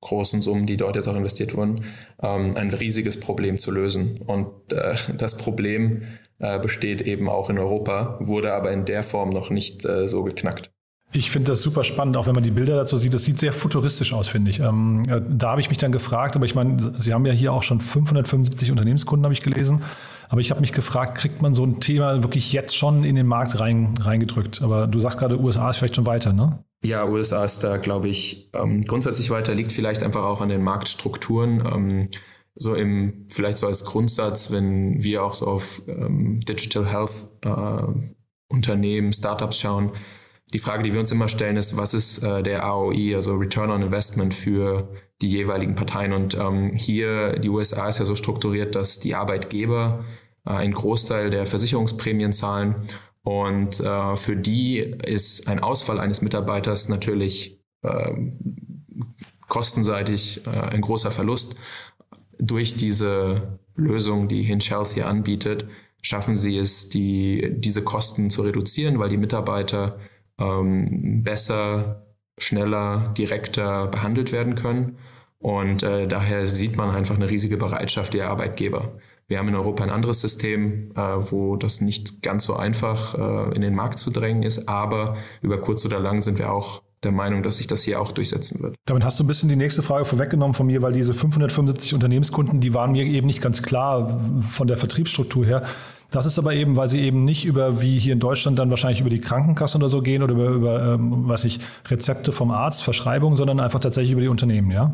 großen 0.00 0.42
Summen, 0.42 0.66
die 0.66 0.76
dort 0.76 0.96
jetzt 0.96 1.08
auch 1.08 1.16
investiert 1.16 1.56
wurden, 1.56 1.84
ähm, 2.22 2.56
ein 2.56 2.70
riesiges 2.70 3.18
Problem 3.18 3.58
zu 3.58 3.70
lösen. 3.70 4.18
Und 4.26 4.72
äh, 4.72 4.94
das 5.16 5.36
Problem 5.36 6.02
äh, 6.38 6.58
besteht 6.60 7.02
eben 7.02 7.28
auch 7.28 7.50
in 7.50 7.58
Europa, 7.58 8.18
wurde 8.20 8.52
aber 8.52 8.70
in 8.70 8.84
der 8.84 9.02
Form 9.02 9.30
noch 9.30 9.50
nicht 9.50 9.84
äh, 9.84 10.08
so 10.08 10.22
geknackt. 10.22 10.70
Ich 11.16 11.30
finde 11.30 11.52
das 11.52 11.62
super 11.62 11.84
spannend, 11.84 12.16
auch 12.16 12.26
wenn 12.26 12.34
man 12.34 12.42
die 12.42 12.50
Bilder 12.50 12.74
dazu 12.74 12.96
sieht. 12.96 13.14
Das 13.14 13.24
sieht 13.24 13.38
sehr 13.38 13.52
futuristisch 13.52 14.12
aus, 14.12 14.26
finde 14.26 14.50
ich. 14.50 14.58
Ähm, 14.58 15.02
äh, 15.08 15.20
da 15.28 15.50
habe 15.50 15.60
ich 15.60 15.68
mich 15.68 15.78
dann 15.78 15.92
gefragt, 15.92 16.34
aber 16.34 16.44
ich 16.44 16.56
meine, 16.56 16.76
Sie 16.98 17.14
haben 17.14 17.24
ja 17.24 17.32
hier 17.32 17.52
auch 17.52 17.62
schon 17.62 17.80
575 17.80 18.72
Unternehmenskunden, 18.72 19.24
habe 19.24 19.32
ich 19.32 19.40
gelesen. 19.40 19.82
Aber 20.28 20.40
ich 20.40 20.50
habe 20.50 20.60
mich 20.60 20.72
gefragt, 20.72 21.18
kriegt 21.18 21.42
man 21.42 21.54
so 21.54 21.64
ein 21.64 21.80
Thema 21.80 22.22
wirklich 22.22 22.52
jetzt 22.52 22.76
schon 22.76 23.04
in 23.04 23.16
den 23.16 23.26
Markt 23.26 23.60
rein, 23.60 23.94
reingedrückt? 24.00 24.62
Aber 24.62 24.86
du 24.86 25.00
sagst 25.00 25.18
gerade, 25.18 25.40
USA 25.40 25.70
ist 25.70 25.76
vielleicht 25.76 25.96
schon 25.96 26.06
weiter, 26.06 26.32
ne? 26.32 26.64
Ja, 26.84 27.06
USA 27.06 27.44
ist 27.44 27.64
da, 27.64 27.78
glaube 27.78 28.08
ich, 28.08 28.50
ähm, 28.52 28.84
grundsätzlich 28.84 29.30
weiter, 29.30 29.54
liegt 29.54 29.72
vielleicht 29.72 30.02
einfach 30.02 30.24
auch 30.24 30.40
an 30.40 30.50
den 30.50 30.62
Marktstrukturen. 30.62 31.62
Ähm, 31.72 32.08
so 32.56 32.74
im, 32.74 33.26
vielleicht 33.30 33.58
so 33.58 33.66
als 33.66 33.84
Grundsatz, 33.84 34.50
wenn 34.50 35.02
wir 35.02 35.24
auch 35.24 35.34
so 35.34 35.46
auf 35.46 35.82
ähm, 35.88 36.40
Digital 36.40 36.86
Health 36.86 37.26
äh, 37.42 37.82
Unternehmen, 38.48 39.12
Startups 39.12 39.58
schauen, 39.58 39.92
die 40.52 40.58
Frage, 40.58 40.84
die 40.84 40.92
wir 40.92 41.00
uns 41.00 41.10
immer 41.10 41.28
stellen, 41.28 41.56
ist, 41.56 41.76
was 41.76 41.94
ist 41.94 42.22
äh, 42.22 42.42
der 42.42 42.64
AOI, 42.64 43.16
also 43.16 43.34
Return 43.34 43.70
on 43.70 43.82
Investment 43.82 44.34
für 44.34 44.88
die 45.22 45.28
jeweiligen 45.28 45.74
Parteien? 45.74 46.12
Und 46.12 46.36
ähm, 46.36 46.72
hier, 46.74 47.38
die 47.38 47.48
USA 47.48 47.88
ist 47.88 47.98
ja 47.98 48.04
so 48.04 48.14
strukturiert, 48.14 48.74
dass 48.74 49.00
die 49.00 49.14
Arbeitgeber 49.14 50.04
äh, 50.46 50.50
einen 50.50 50.74
Großteil 50.74 51.30
der 51.30 51.46
Versicherungsprämien 51.46 52.32
zahlen. 52.32 52.76
Und 53.22 53.80
äh, 53.80 54.16
für 54.16 54.36
die 54.36 54.78
ist 54.78 55.48
ein 55.48 55.60
Ausfall 55.60 55.98
eines 55.98 56.20
Mitarbeiters 56.20 56.88
natürlich 56.88 57.62
äh, 57.82 58.12
kostenseitig 59.48 60.46
äh, 60.46 60.50
ein 60.50 60.80
großer 60.82 61.10
Verlust. 61.10 61.56
Durch 62.38 62.76
diese 62.76 63.58
Lösung, 63.76 64.28
die 64.28 64.42
Hinge 64.42 64.64
Health 64.64 64.92
hier 64.92 65.08
anbietet, 65.08 65.66
schaffen 66.02 66.36
sie 66.36 66.58
es, 66.58 66.90
die, 66.90 67.54
diese 67.56 67.82
Kosten 67.82 68.28
zu 68.28 68.42
reduzieren, 68.42 68.98
weil 68.98 69.08
die 69.08 69.16
Mitarbeiter 69.16 69.98
ähm, 70.38 71.22
besser, 71.22 72.03
schneller, 72.38 73.12
direkter 73.16 73.86
behandelt 73.88 74.32
werden 74.32 74.54
können. 74.54 74.98
Und 75.38 75.82
äh, 75.82 76.06
daher 76.06 76.46
sieht 76.46 76.76
man 76.76 76.90
einfach 76.90 77.16
eine 77.16 77.28
riesige 77.28 77.56
Bereitschaft 77.56 78.14
der 78.14 78.30
Arbeitgeber. 78.30 78.98
Wir 79.26 79.38
haben 79.38 79.48
in 79.48 79.54
Europa 79.54 79.82
ein 79.82 79.90
anderes 79.90 80.20
System, 80.20 80.92
äh, 80.96 81.00
wo 81.00 81.56
das 81.56 81.80
nicht 81.80 82.22
ganz 82.22 82.44
so 82.44 82.56
einfach 82.56 83.14
äh, 83.14 83.54
in 83.54 83.62
den 83.62 83.74
Markt 83.74 83.98
zu 83.98 84.10
drängen 84.10 84.42
ist, 84.42 84.68
aber 84.68 85.16
über 85.40 85.58
kurz 85.58 85.84
oder 85.84 85.98
lang 85.98 86.22
sind 86.22 86.38
wir 86.38 86.52
auch 86.52 86.82
der 87.04 87.12
Meinung, 87.12 87.42
dass 87.42 87.58
sich 87.58 87.66
das 87.66 87.82
hier 87.82 88.00
auch 88.00 88.12
durchsetzen 88.12 88.62
wird. 88.62 88.76
Damit 88.86 89.04
hast 89.04 89.20
du 89.20 89.24
ein 89.24 89.26
bisschen 89.26 89.48
die 89.48 89.56
nächste 89.56 89.82
Frage 89.82 90.04
vorweggenommen 90.04 90.54
von 90.54 90.66
mir, 90.66 90.82
weil 90.82 90.92
diese 90.92 91.14
575 91.14 91.94
Unternehmenskunden, 91.94 92.60
die 92.60 92.74
waren 92.74 92.92
mir 92.92 93.04
eben 93.04 93.26
nicht 93.26 93.42
ganz 93.42 93.62
klar 93.62 94.20
von 94.40 94.66
der 94.66 94.76
Vertriebsstruktur 94.76 95.44
her. 95.44 95.62
Das 96.10 96.26
ist 96.26 96.38
aber 96.38 96.54
eben, 96.54 96.76
weil 96.76 96.88
sie 96.88 97.00
eben 97.00 97.24
nicht 97.24 97.44
über, 97.44 97.80
wie 97.80 97.98
hier 97.98 98.12
in 98.12 98.20
Deutschland 98.20 98.58
dann 98.58 98.70
wahrscheinlich 98.70 99.00
über 99.00 99.10
die 99.10 99.20
Krankenkasse 99.20 99.78
oder 99.78 99.88
so 99.88 100.00
gehen 100.00 100.22
oder 100.22 100.34
über, 100.34 100.48
über 100.48 100.94
ähm, 100.94 101.28
was 101.28 101.44
ich, 101.44 101.60
Rezepte 101.88 102.32
vom 102.32 102.50
Arzt, 102.50 102.84
Verschreibungen, 102.84 103.36
sondern 103.36 103.60
einfach 103.60 103.80
tatsächlich 103.80 104.12
über 104.12 104.20
die 104.20 104.28
Unternehmen, 104.28 104.70
ja? 104.70 104.92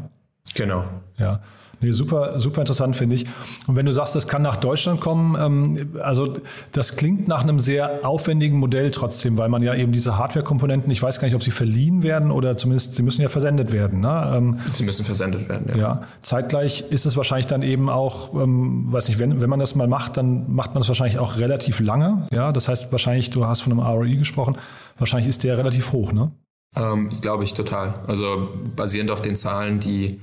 Genau. 0.54 0.84
Ja. 1.18 1.40
Nee, 1.82 1.92
super, 1.92 2.38
super 2.38 2.60
interessant, 2.60 2.94
finde 2.94 3.16
ich. 3.16 3.24
Und 3.66 3.74
wenn 3.74 3.86
du 3.86 3.92
sagst, 3.92 4.14
das 4.14 4.28
kann 4.28 4.42
nach 4.42 4.56
Deutschland 4.56 5.00
kommen, 5.00 5.36
ähm, 5.40 5.98
also 6.02 6.34
das 6.72 6.96
klingt 6.96 7.26
nach 7.26 7.42
einem 7.42 7.58
sehr 7.58 8.00
aufwendigen 8.02 8.58
Modell 8.58 8.90
trotzdem, 8.90 9.38
weil 9.38 9.48
man 9.48 9.62
ja 9.62 9.74
eben 9.74 9.92
diese 9.92 10.18
Hardware-Komponenten, 10.18 10.90
ich 10.90 11.02
weiß 11.02 11.20
gar 11.20 11.26
nicht, 11.26 11.34
ob 11.34 11.42
sie 11.42 11.50
verliehen 11.50 12.02
werden 12.02 12.30
oder 12.30 12.56
zumindest 12.58 12.96
sie 12.96 13.02
müssen 13.02 13.22
ja 13.22 13.30
versendet 13.30 13.72
werden. 13.72 14.00
Ne? 14.00 14.32
Ähm, 14.34 14.58
sie 14.72 14.84
müssen 14.84 15.06
versendet 15.06 15.48
werden, 15.48 15.70
ja. 15.70 15.76
ja. 15.76 16.02
Zeitgleich 16.20 16.84
ist 16.90 17.06
es 17.06 17.16
wahrscheinlich 17.16 17.46
dann 17.46 17.62
eben 17.62 17.88
auch, 17.88 18.34
ähm, 18.34 18.92
weiß 18.92 19.08
nicht, 19.08 19.18
wenn, 19.18 19.40
wenn 19.40 19.48
man 19.48 19.58
das 19.58 19.74
mal 19.74 19.88
macht, 19.88 20.18
dann 20.18 20.52
macht 20.52 20.74
man 20.74 20.82
das 20.82 20.88
wahrscheinlich 20.88 21.18
auch 21.18 21.38
relativ 21.38 21.80
lange. 21.80 22.26
Ja, 22.30 22.52
das 22.52 22.68
heißt 22.68 22.92
wahrscheinlich, 22.92 23.30
du 23.30 23.46
hast 23.46 23.62
von 23.62 23.72
einem 23.72 23.80
ROI 23.80 24.16
gesprochen, 24.16 24.58
wahrscheinlich 24.98 25.28
ist 25.28 25.44
der 25.44 25.56
relativ 25.56 25.92
hoch, 25.92 26.12
ne? 26.12 26.30
Ähm, 26.76 27.08
glaube 27.20 27.44
ich 27.44 27.54
total. 27.54 27.94
Also 28.06 28.48
basierend 28.76 29.10
auf 29.10 29.22
den 29.22 29.34
Zahlen, 29.34 29.80
die 29.80 30.20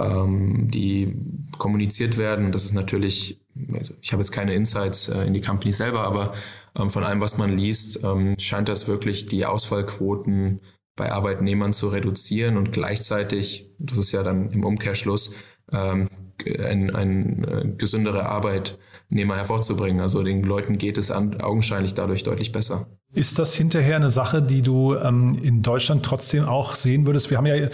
ähm, 0.00 0.70
die 0.70 1.14
kommuniziert 1.58 2.16
werden. 2.16 2.52
Das 2.52 2.64
ist 2.64 2.72
natürlich, 2.72 3.40
also 3.72 3.94
ich 4.00 4.12
habe 4.12 4.22
jetzt 4.22 4.32
keine 4.32 4.54
Insights 4.54 5.08
äh, 5.08 5.24
in 5.24 5.34
die 5.34 5.40
Company 5.40 5.72
selber, 5.72 6.02
aber 6.04 6.32
ähm, 6.76 6.90
von 6.90 7.04
allem, 7.04 7.20
was 7.20 7.38
man 7.38 7.56
liest, 7.56 8.02
ähm, 8.04 8.34
scheint 8.38 8.68
das 8.68 8.88
wirklich 8.88 9.26
die 9.26 9.46
Ausfallquoten 9.46 10.60
bei 10.96 11.12
Arbeitnehmern 11.12 11.72
zu 11.72 11.88
reduzieren 11.88 12.56
und 12.56 12.72
gleichzeitig, 12.72 13.70
das 13.78 13.98
ist 13.98 14.12
ja 14.12 14.22
dann 14.22 14.50
im 14.50 14.64
Umkehrschluss, 14.64 15.34
ähm, 15.72 16.08
ein, 16.46 16.94
ein 16.94 17.44
äh, 17.44 17.72
gesündere 17.76 18.26
Arbeitnehmer 18.26 19.36
hervorzubringen. 19.36 20.00
Also 20.00 20.22
den 20.22 20.42
Leuten 20.42 20.78
geht 20.78 20.98
es 20.98 21.10
an, 21.10 21.40
augenscheinlich 21.40 21.94
dadurch 21.94 22.22
deutlich 22.22 22.52
besser. 22.52 22.86
Ist 23.12 23.38
das 23.38 23.54
hinterher 23.54 23.96
eine 23.96 24.10
Sache, 24.10 24.40
die 24.40 24.62
du 24.62 24.94
ähm, 24.94 25.38
in 25.42 25.62
Deutschland 25.62 26.04
trotzdem 26.04 26.44
auch 26.44 26.74
sehen 26.74 27.06
würdest? 27.06 27.30
Wir 27.30 27.38
haben 27.38 27.46
ja 27.46 27.68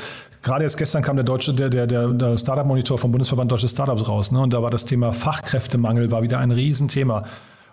gerade 0.47 0.65
jetzt 0.65 0.79
gestern 0.79 1.03
kam 1.03 1.17
der 1.17 1.25
deutsche, 1.25 1.53
der, 1.53 1.69
der, 1.69 1.87
der 1.87 2.39
Startup-Monitor 2.39 2.99
vom 2.99 3.11
Bundesverband 3.11 3.51
Deutsche 3.51 3.69
Startups 3.69 4.09
raus, 4.09 4.33
ne? 4.33 4.41
Und 4.41 4.53
da 4.53 4.63
war 4.63 4.71
das 4.71 4.85
Thema 4.85 5.13
Fachkräftemangel 5.13 6.11
war 6.11 6.23
wieder 6.23 6.39
ein 6.39 6.53
Riesenthema. 6.53 7.25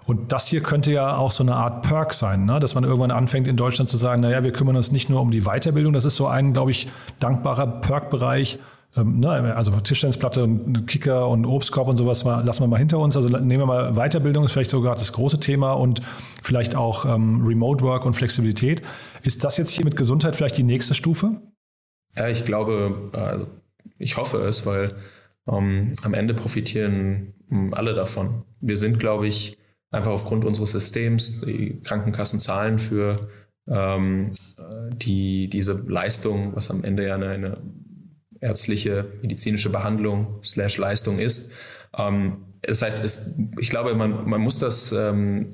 Und 0.05 0.33
das 0.33 0.47
hier 0.47 0.61
könnte 0.61 0.91
ja 0.91 1.15
auch 1.15 1.31
so 1.31 1.43
eine 1.43 1.55
Art 1.55 1.83
Perk 1.83 2.13
sein, 2.13 2.45
ne? 2.45 2.59
dass 2.59 2.75
man 2.75 2.83
irgendwann 2.83 3.11
anfängt 3.11 3.47
in 3.47 3.55
Deutschland 3.55 3.89
zu 3.89 3.95
sagen, 3.95 4.21
naja, 4.21 4.43
wir 4.43 4.51
kümmern 4.51 4.75
uns 4.75 4.91
nicht 4.91 5.09
nur 5.09 5.21
um 5.21 5.31
die 5.31 5.41
Weiterbildung, 5.41 5.93
das 5.93 6.03
ist 6.03 6.17
so 6.17 6.27
ein, 6.27 6.51
glaube 6.51 6.71
ich, 6.71 6.89
dankbarer 7.19 7.67
Perk-Bereich. 7.67 8.59
Ähm, 8.97 9.21
ne? 9.21 9.55
Also 9.55 9.71
Tischtennisplatte 9.71 10.43
und 10.43 10.87
Kicker 10.87 11.29
und 11.29 11.45
Obstkorb 11.45 11.87
und 11.87 11.95
sowas 11.95 12.25
mal, 12.25 12.43
lassen 12.43 12.63
wir 12.63 12.67
mal 12.67 12.79
hinter 12.79 12.99
uns. 12.99 13.15
Also 13.15 13.29
nehmen 13.29 13.61
wir 13.61 13.65
mal 13.65 13.93
Weiterbildung, 13.93 14.43
ist 14.43 14.51
vielleicht 14.51 14.71
sogar 14.71 14.95
das 14.95 15.13
große 15.13 15.39
Thema 15.39 15.71
und 15.71 16.01
vielleicht 16.41 16.75
auch 16.75 17.05
ähm, 17.05 17.41
Remote 17.45 17.81
Work 17.83 18.05
und 18.05 18.13
Flexibilität. 18.13 18.81
Ist 19.21 19.45
das 19.45 19.55
jetzt 19.55 19.69
hier 19.69 19.85
mit 19.85 19.95
Gesundheit 19.95 20.35
vielleicht 20.35 20.57
die 20.57 20.63
nächste 20.63 20.95
Stufe? 20.95 21.39
Ja, 22.15 22.29
ich 22.29 22.45
glaube, 22.45 23.09
also 23.13 23.47
ich 23.97 24.17
hoffe 24.17 24.37
es, 24.45 24.65
weil 24.65 24.95
ähm, 25.47 25.93
am 26.03 26.13
Ende 26.13 26.33
profitieren 26.33 27.33
ähm, 27.51 27.73
alle 27.73 27.93
davon. 27.93 28.43
Wir 28.61 28.77
sind, 28.77 28.99
glaube 28.99 29.27
ich, 29.27 29.57
einfach 29.91 30.11
aufgrund 30.11 30.45
unseres 30.45 30.71
Systems, 30.71 31.41
die 31.41 31.81
Krankenkassen 31.83 32.39
zahlen 32.39 32.79
für 32.79 33.29
ähm, 33.67 34.33
die, 34.93 35.49
diese 35.49 35.73
Leistung, 35.87 36.55
was 36.55 36.69
am 36.71 36.83
Ende 36.83 37.07
ja 37.07 37.15
eine, 37.15 37.29
eine 37.29 37.57
ärztliche, 38.41 39.05
medizinische 39.21 39.69
Behandlung 39.69 40.39
slash 40.43 40.77
Leistung 40.77 41.19
ist. 41.19 41.51
Ähm, 41.97 42.45
das 42.61 42.81
heißt, 42.81 43.03
es, 43.03 43.37
ich 43.59 43.69
glaube, 43.69 43.93
man, 43.95 44.27
man 44.27 44.41
muss 44.41 44.59
das 44.59 44.91
ähm, 44.91 45.49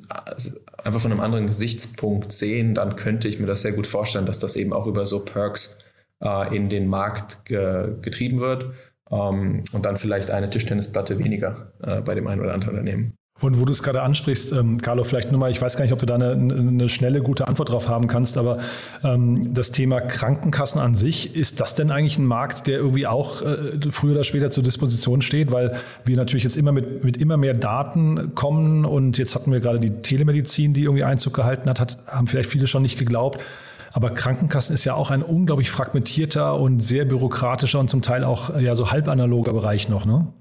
einfach 0.84 1.02
von 1.02 1.12
einem 1.12 1.22
anderen 1.22 1.48
Gesichtspunkt 1.48 2.32
sehen. 2.32 2.76
Dann 2.76 2.96
könnte 2.96 3.28
ich 3.28 3.40
mir 3.40 3.48
das 3.48 3.62
sehr 3.62 3.72
gut 3.72 3.88
vorstellen, 3.88 4.26
dass 4.26 4.40
das 4.40 4.56
eben 4.56 4.74
auch 4.74 4.86
über 4.86 5.06
so 5.06 5.20
Perks 5.20 5.78
äh, 6.24 6.56
in 6.56 6.70
den 6.70 6.88
Markt 6.88 7.46
ge 7.46 7.96
getrieben 8.02 8.40
wird 8.40 8.74
ähm, 9.12 9.64
und 9.74 9.86
dann 9.86 9.98
vielleicht 9.98 10.32
eine 10.32 10.50
Tischtennisplatte 10.50 11.20
weniger 11.20 11.72
äh, 11.82 12.02
bei 12.02 12.16
dem 12.16 12.28
einen 12.28 12.42
oder 12.42 12.54
anderen 12.54 12.78
Unternehmen. 12.78 13.14
Und 13.42 13.60
wo 13.60 13.66
du 13.66 13.72
es 13.72 13.82
gerade 13.82 14.02
ansprichst, 14.02 14.52
ähm, 14.52 14.80
Carlo, 14.80 15.04
vielleicht 15.04 15.32
nur 15.32 15.40
mal, 15.40 15.50
ich 15.50 15.62
weiß 15.62 15.78
gar 15.78 15.84
nicht, 15.84 15.94
ob 15.94 16.00
du 16.00 16.06
da 16.06 16.16
eine, 16.16 16.32
eine 16.32 16.90
schnelle, 16.90 17.22
gute 17.22 17.48
Antwort 17.48 17.70
drauf 17.70 17.88
haben 17.88 18.08
kannst, 18.08 18.38
aber 18.38 18.58
ähm, 19.04 19.54
das 19.54 19.72
Thema 19.72 20.02
Krankenkassen 20.02 20.82
an 20.82 20.96
sich, 20.96 21.36
ist 21.36 21.62
das 21.62 21.76
denn 21.76 21.90
eigentlich 21.90 22.18
ein 22.18 22.26
Markt, 22.26 22.68
der 22.68 22.80
irgendwie 22.80 23.08
auch 23.08 23.42
äh, 23.42 23.80
früher 23.92 24.12
oder 24.12 24.24
später 24.26 24.52
zur 24.52 24.64
Disposition 24.64 25.22
steht? 25.22 25.52
Weil 25.52 25.78
wir 26.04 26.18
natürlich 26.18 26.44
jetzt 26.44 26.58
immer 26.58 26.74
mit, 26.74 27.04
mit 27.04 27.16
immer 27.18 27.38
mehr 27.38 27.54
Daten 27.54 28.36
kommen 28.36 28.84
und 28.84 29.18
jetzt 29.18 29.36
hatten 29.36 29.52
wir 29.52 29.62
gerade 29.62 29.80
die 29.80 30.02
Telemedizin, 30.02 30.74
die 30.74 30.84
irgendwie 30.84 31.06
Einzug 31.06 31.34
gehalten 31.34 31.70
hat, 31.70 31.80
hat 31.80 31.98
haben 32.08 32.28
vielleicht 32.28 32.50
viele 32.50 32.68
schon 32.68 32.82
nicht 32.82 33.00
geglaubt. 33.00 33.42
Aber 33.92 34.12
Krankenkassen 34.12 34.74
ist 34.74 34.86
ja 34.86 34.94
auch 34.94 35.12
ein 35.12 35.24
unglaublich 35.24 35.72
fragmentierter 35.72 36.60
und 36.60 36.80
sehr 36.80 37.06
bürokratischer 37.06 37.80
und 37.80 37.90
zum 37.90 38.02
Teil 38.02 38.24
auch 38.24 38.58
ja 38.60 38.76
so 38.76 38.92
halbanaloger 38.92 39.54
Bereich 39.54 39.90
noch, 39.90 40.06
ne? 40.06 40.32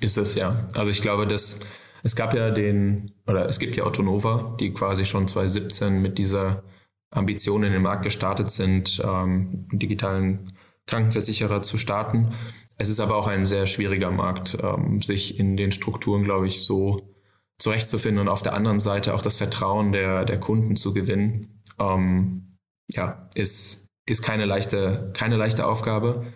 Ist 0.00 0.18
es 0.18 0.34
ja. 0.34 0.66
Also 0.74 0.90
ich 0.90 1.02
glaube, 1.02 1.26
dass 1.26 1.60
es 2.02 2.16
gab 2.16 2.34
ja 2.34 2.50
den, 2.50 3.12
oder 3.26 3.48
es 3.48 3.58
gibt 3.58 3.76
ja 3.76 3.84
Autonova, 3.84 4.56
die 4.60 4.72
quasi 4.72 5.04
schon 5.04 5.26
2017 5.26 6.00
mit 6.00 6.18
dieser 6.18 6.62
Ambition 7.10 7.62
in 7.64 7.72
den 7.72 7.82
Markt 7.82 8.04
gestartet 8.04 8.50
sind, 8.50 9.02
ähm, 9.04 9.68
digitalen 9.72 10.52
Krankenversicherer 10.86 11.62
zu 11.62 11.78
starten. 11.78 12.32
Es 12.78 12.88
ist 12.88 13.00
aber 13.00 13.16
auch 13.16 13.26
ein 13.26 13.46
sehr 13.46 13.66
schwieriger 13.66 14.10
Markt, 14.10 14.56
ähm, 14.62 15.02
sich 15.02 15.38
in 15.38 15.56
den 15.56 15.72
Strukturen, 15.72 16.24
glaube 16.24 16.46
ich, 16.46 16.62
so 16.62 17.14
zurechtzufinden 17.58 18.20
und 18.20 18.28
auf 18.28 18.42
der 18.42 18.54
anderen 18.54 18.80
Seite 18.80 19.14
auch 19.14 19.22
das 19.22 19.36
Vertrauen 19.36 19.92
der, 19.92 20.24
der 20.24 20.38
Kunden 20.38 20.76
zu 20.76 20.92
gewinnen. 20.92 21.62
Ähm, 21.80 22.55
ja, 22.88 23.28
ist, 23.34 23.88
ist 24.06 24.22
keine 24.22 24.44
leichte, 24.44 25.10
keine 25.14 25.36
leichte 25.36 25.66
Aufgabe. 25.66 26.32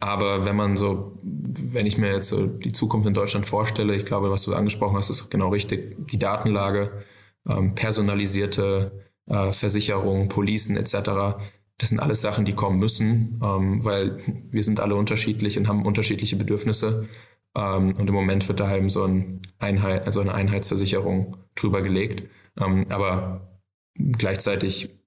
Aber 0.00 0.46
wenn 0.46 0.56
man 0.56 0.76
so, 0.78 1.18
wenn 1.22 1.86
ich 1.86 1.98
mir 1.98 2.12
jetzt 2.12 2.28
so 2.28 2.46
die 2.46 2.72
Zukunft 2.72 3.06
in 3.06 3.14
Deutschland 3.14 3.46
vorstelle, 3.46 3.94
ich 3.94 4.06
glaube, 4.06 4.30
was 4.30 4.44
du 4.44 4.54
angesprochen 4.54 4.96
hast, 4.96 5.10
ist 5.10 5.30
genau 5.30 5.50
richtig. 5.50 5.96
Die 6.10 6.18
Datenlage, 6.18 7.04
ähm, 7.46 7.74
personalisierte 7.74 9.10
äh, 9.26 9.52
Versicherungen, 9.52 10.28
Policen 10.28 10.76
etc. 10.76 11.38
Das 11.78 11.90
sind 11.90 12.00
alles 12.00 12.22
Sachen, 12.22 12.44
die 12.46 12.54
kommen 12.54 12.78
müssen, 12.78 13.40
ähm, 13.42 13.84
weil 13.84 14.16
wir 14.50 14.64
sind 14.64 14.80
alle 14.80 14.94
unterschiedlich 14.94 15.58
und 15.58 15.68
haben 15.68 15.84
unterschiedliche 15.84 16.36
Bedürfnisse. 16.36 17.08
Ähm, 17.54 17.94
und 17.96 18.08
im 18.08 18.14
Moment 18.14 18.48
wird 18.48 18.60
da 18.60 18.74
eben 18.74 18.90
so 18.90 19.04
ein 19.04 19.42
Einheit, 19.58 20.06
also 20.06 20.20
eine 20.20 20.34
Einheitsversicherung 20.34 21.36
drüber 21.54 21.82
gelegt. 21.82 22.28
Ähm, 22.58 22.86
aber 22.88 23.60
gleichzeitig 23.96 24.99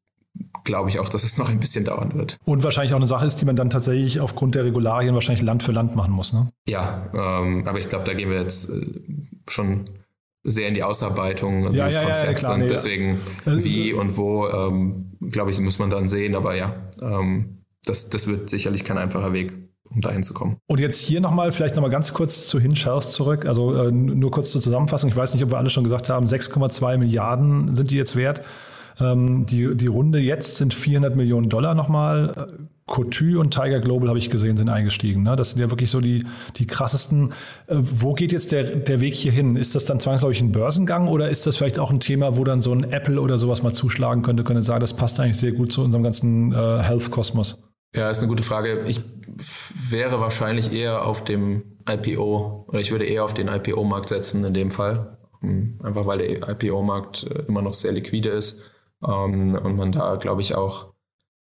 glaube 0.63 0.89
ich 0.89 1.00
auch, 1.00 1.10
dass 1.10 1.24
es 1.24 1.38
noch 1.38 1.50
ein 1.50 1.60
bisschen 1.60 1.86
dauern 1.86 2.13
wird. 2.15 2.38
Und 2.46 2.63
wahrscheinlich 2.63 2.93
auch 2.93 2.98
eine 2.98 3.08
Sache 3.08 3.26
ist, 3.26 3.38
die 3.41 3.46
man 3.46 3.56
dann 3.56 3.69
tatsächlich 3.69 4.19
aufgrund 4.19 4.56
der 4.56 4.65
Regularien 4.65 5.13
wahrscheinlich 5.13 5.43
Land 5.43 5.63
für 5.63 5.72
Land 5.72 5.96
machen 5.96 6.13
muss, 6.13 6.34
ne? 6.34 6.52
Ja, 6.67 7.10
ähm, 7.13 7.67
aber 7.67 7.80
ich 7.80 7.89
glaube, 7.89 8.06
da 8.06 8.13
gehen 8.13 8.30
wir 8.30 8.39
jetzt 8.39 8.69
äh, 8.69 8.86
schon 9.50 9.89
sehr 10.43 10.67
in 10.67 10.74
die 10.74 10.84
Ausarbeitung 10.84 11.63
ja, 11.63 11.69
dieses 11.69 11.96
ja, 11.96 12.04
Konzepts 12.04 12.41
ja, 12.41 12.48
klar, 12.48 12.54
und 12.56 12.62
nee, 12.62 12.67
deswegen 12.67 13.15
äh, 13.46 13.63
wie 13.63 13.93
und 13.93 14.17
wo, 14.17 14.48
ähm, 14.48 15.17
glaube 15.30 15.52
ich, 15.52 15.60
muss 15.60 15.80
man 15.80 15.89
dann 15.89 16.08
sehen, 16.08 16.36
aber 16.36 16.56
ja, 16.56 16.76
ähm, 17.02 17.63
das, 17.86 18.10
das 18.10 18.28
wird 18.28 18.50
sicherlich 18.50 18.84
kein 18.84 18.98
einfacher 18.98 19.34
Weg 19.34 19.54
um 19.93 20.02
dahin 20.02 20.24
zu 20.24 20.34
kommen. 20.34 20.58
Und 20.65 20.80
jetzt 20.80 21.00
hier 21.02 21.22
nochmal, 21.22 21.52
vielleicht 21.52 21.76
nochmal 21.76 21.91
ganz 21.91 22.13
kurz 22.13 22.48
zu 22.48 22.60
Hinge 22.60 22.76
Health 22.76 23.04
zurück. 23.04 23.46
Also 23.46 23.76
äh, 23.76 23.91
nur 23.91 24.32
kurz 24.32 24.52
zur 24.52 24.62
Zusammenfassung. 24.62 25.10
Ich 25.10 25.15
weiß 25.15 25.34
nicht, 25.34 25.43
ob 25.43 25.52
wir 25.52 25.58
alle 25.58 25.69
schon 25.69 25.84
gesagt 25.84 26.10
haben, 26.10 26.26
6,2 26.26 26.98
Milliarden 26.98 27.76
sind 27.76 27.91
die 27.91 27.98
jetzt 27.98 28.15
wert. 28.15 28.41
Ähm, 28.99 29.45
die, 29.45 29.75
die 29.75 29.88
Runde 29.88 30.19
jetzt 30.19 30.58
sind 30.58 30.73
400 30.73 31.15
Millionen 31.15 31.49
Dollar 31.49 31.73
nochmal. 31.75 32.47
Coty 32.86 33.38
und 33.38 33.53
Tiger 33.53 33.79
Global 33.79 34.10
habe 34.10 34.19
ich 34.19 34.29
gesehen, 34.29 34.58
sind 34.58 34.69
eingestiegen. 34.69 35.23
Ne? 35.23 35.36
Das 35.36 35.51
sind 35.51 35.62
ja 35.62 35.69
wirklich 35.69 35.89
so 35.89 36.01
die, 36.01 36.25
die 36.58 36.67
krassesten. 36.67 37.34
Äh, 37.67 37.75
wo 37.77 38.13
geht 38.13 38.32
jetzt 38.32 38.51
der, 38.51 38.63
der 38.63 38.99
Weg 38.99 39.15
hier 39.15 39.32
hin? 39.32 39.56
Ist 39.56 39.73
das 39.75 39.86
dann 39.86 39.99
zwangsläufig 39.99 40.41
ein 40.41 40.51
Börsengang 40.51 41.08
oder 41.08 41.29
ist 41.29 41.47
das 41.47 41.56
vielleicht 41.58 41.79
auch 41.79 41.91
ein 41.91 42.01
Thema, 42.01 42.38
wo 42.38 42.43
dann 42.43 42.62
so 42.62 42.73
ein 42.73 42.91
Apple 42.91 43.21
oder 43.21 43.38
sowas 43.38 43.63
mal 43.63 43.73
zuschlagen 43.73 44.21
könnte, 44.21 44.43
könnte 44.43 44.62
sagen, 44.62 44.82
das 44.82 44.95
passt 44.95 45.19
eigentlich 45.19 45.38
sehr 45.38 45.53
gut 45.53 45.71
zu 45.71 45.82
unserem 45.82 46.03
ganzen 46.03 46.51
äh, 46.51 46.56
Health-Kosmos? 46.56 47.63
Ja, 47.95 48.10
ist 48.10 48.19
eine 48.19 48.27
gute 48.27 48.43
Frage. 48.43 48.84
Ich 48.88 49.01
wäre 49.89 50.19
wahrscheinlich 50.19 50.73
eher 50.73 51.06
auf 51.06 51.23
dem 51.23 51.77
IPO 51.89 52.65
oder 52.67 52.79
ich 52.79 52.91
würde 52.91 53.06
eher 53.06 53.23
auf 53.23 53.34
den 53.34 53.47
IPO-Markt 53.47 54.10
setzen 54.10 54.43
in 54.43 54.53
dem 54.53 54.71
Fall. 54.71 55.17
Hm, 55.39 55.79
einfach 55.84 56.06
weil 56.06 56.17
der 56.17 56.49
IPO-Markt 56.49 57.23
äh, 57.23 57.43
immer 57.47 57.62
noch 57.62 57.75
sehr 57.75 57.93
liquide 57.93 58.29
ist 58.29 58.63
ähm, 59.08 59.56
und 59.56 59.76
man 59.76 59.92
da, 59.92 60.16
glaube 60.16 60.42
ich, 60.42 60.56
auch 60.56 60.94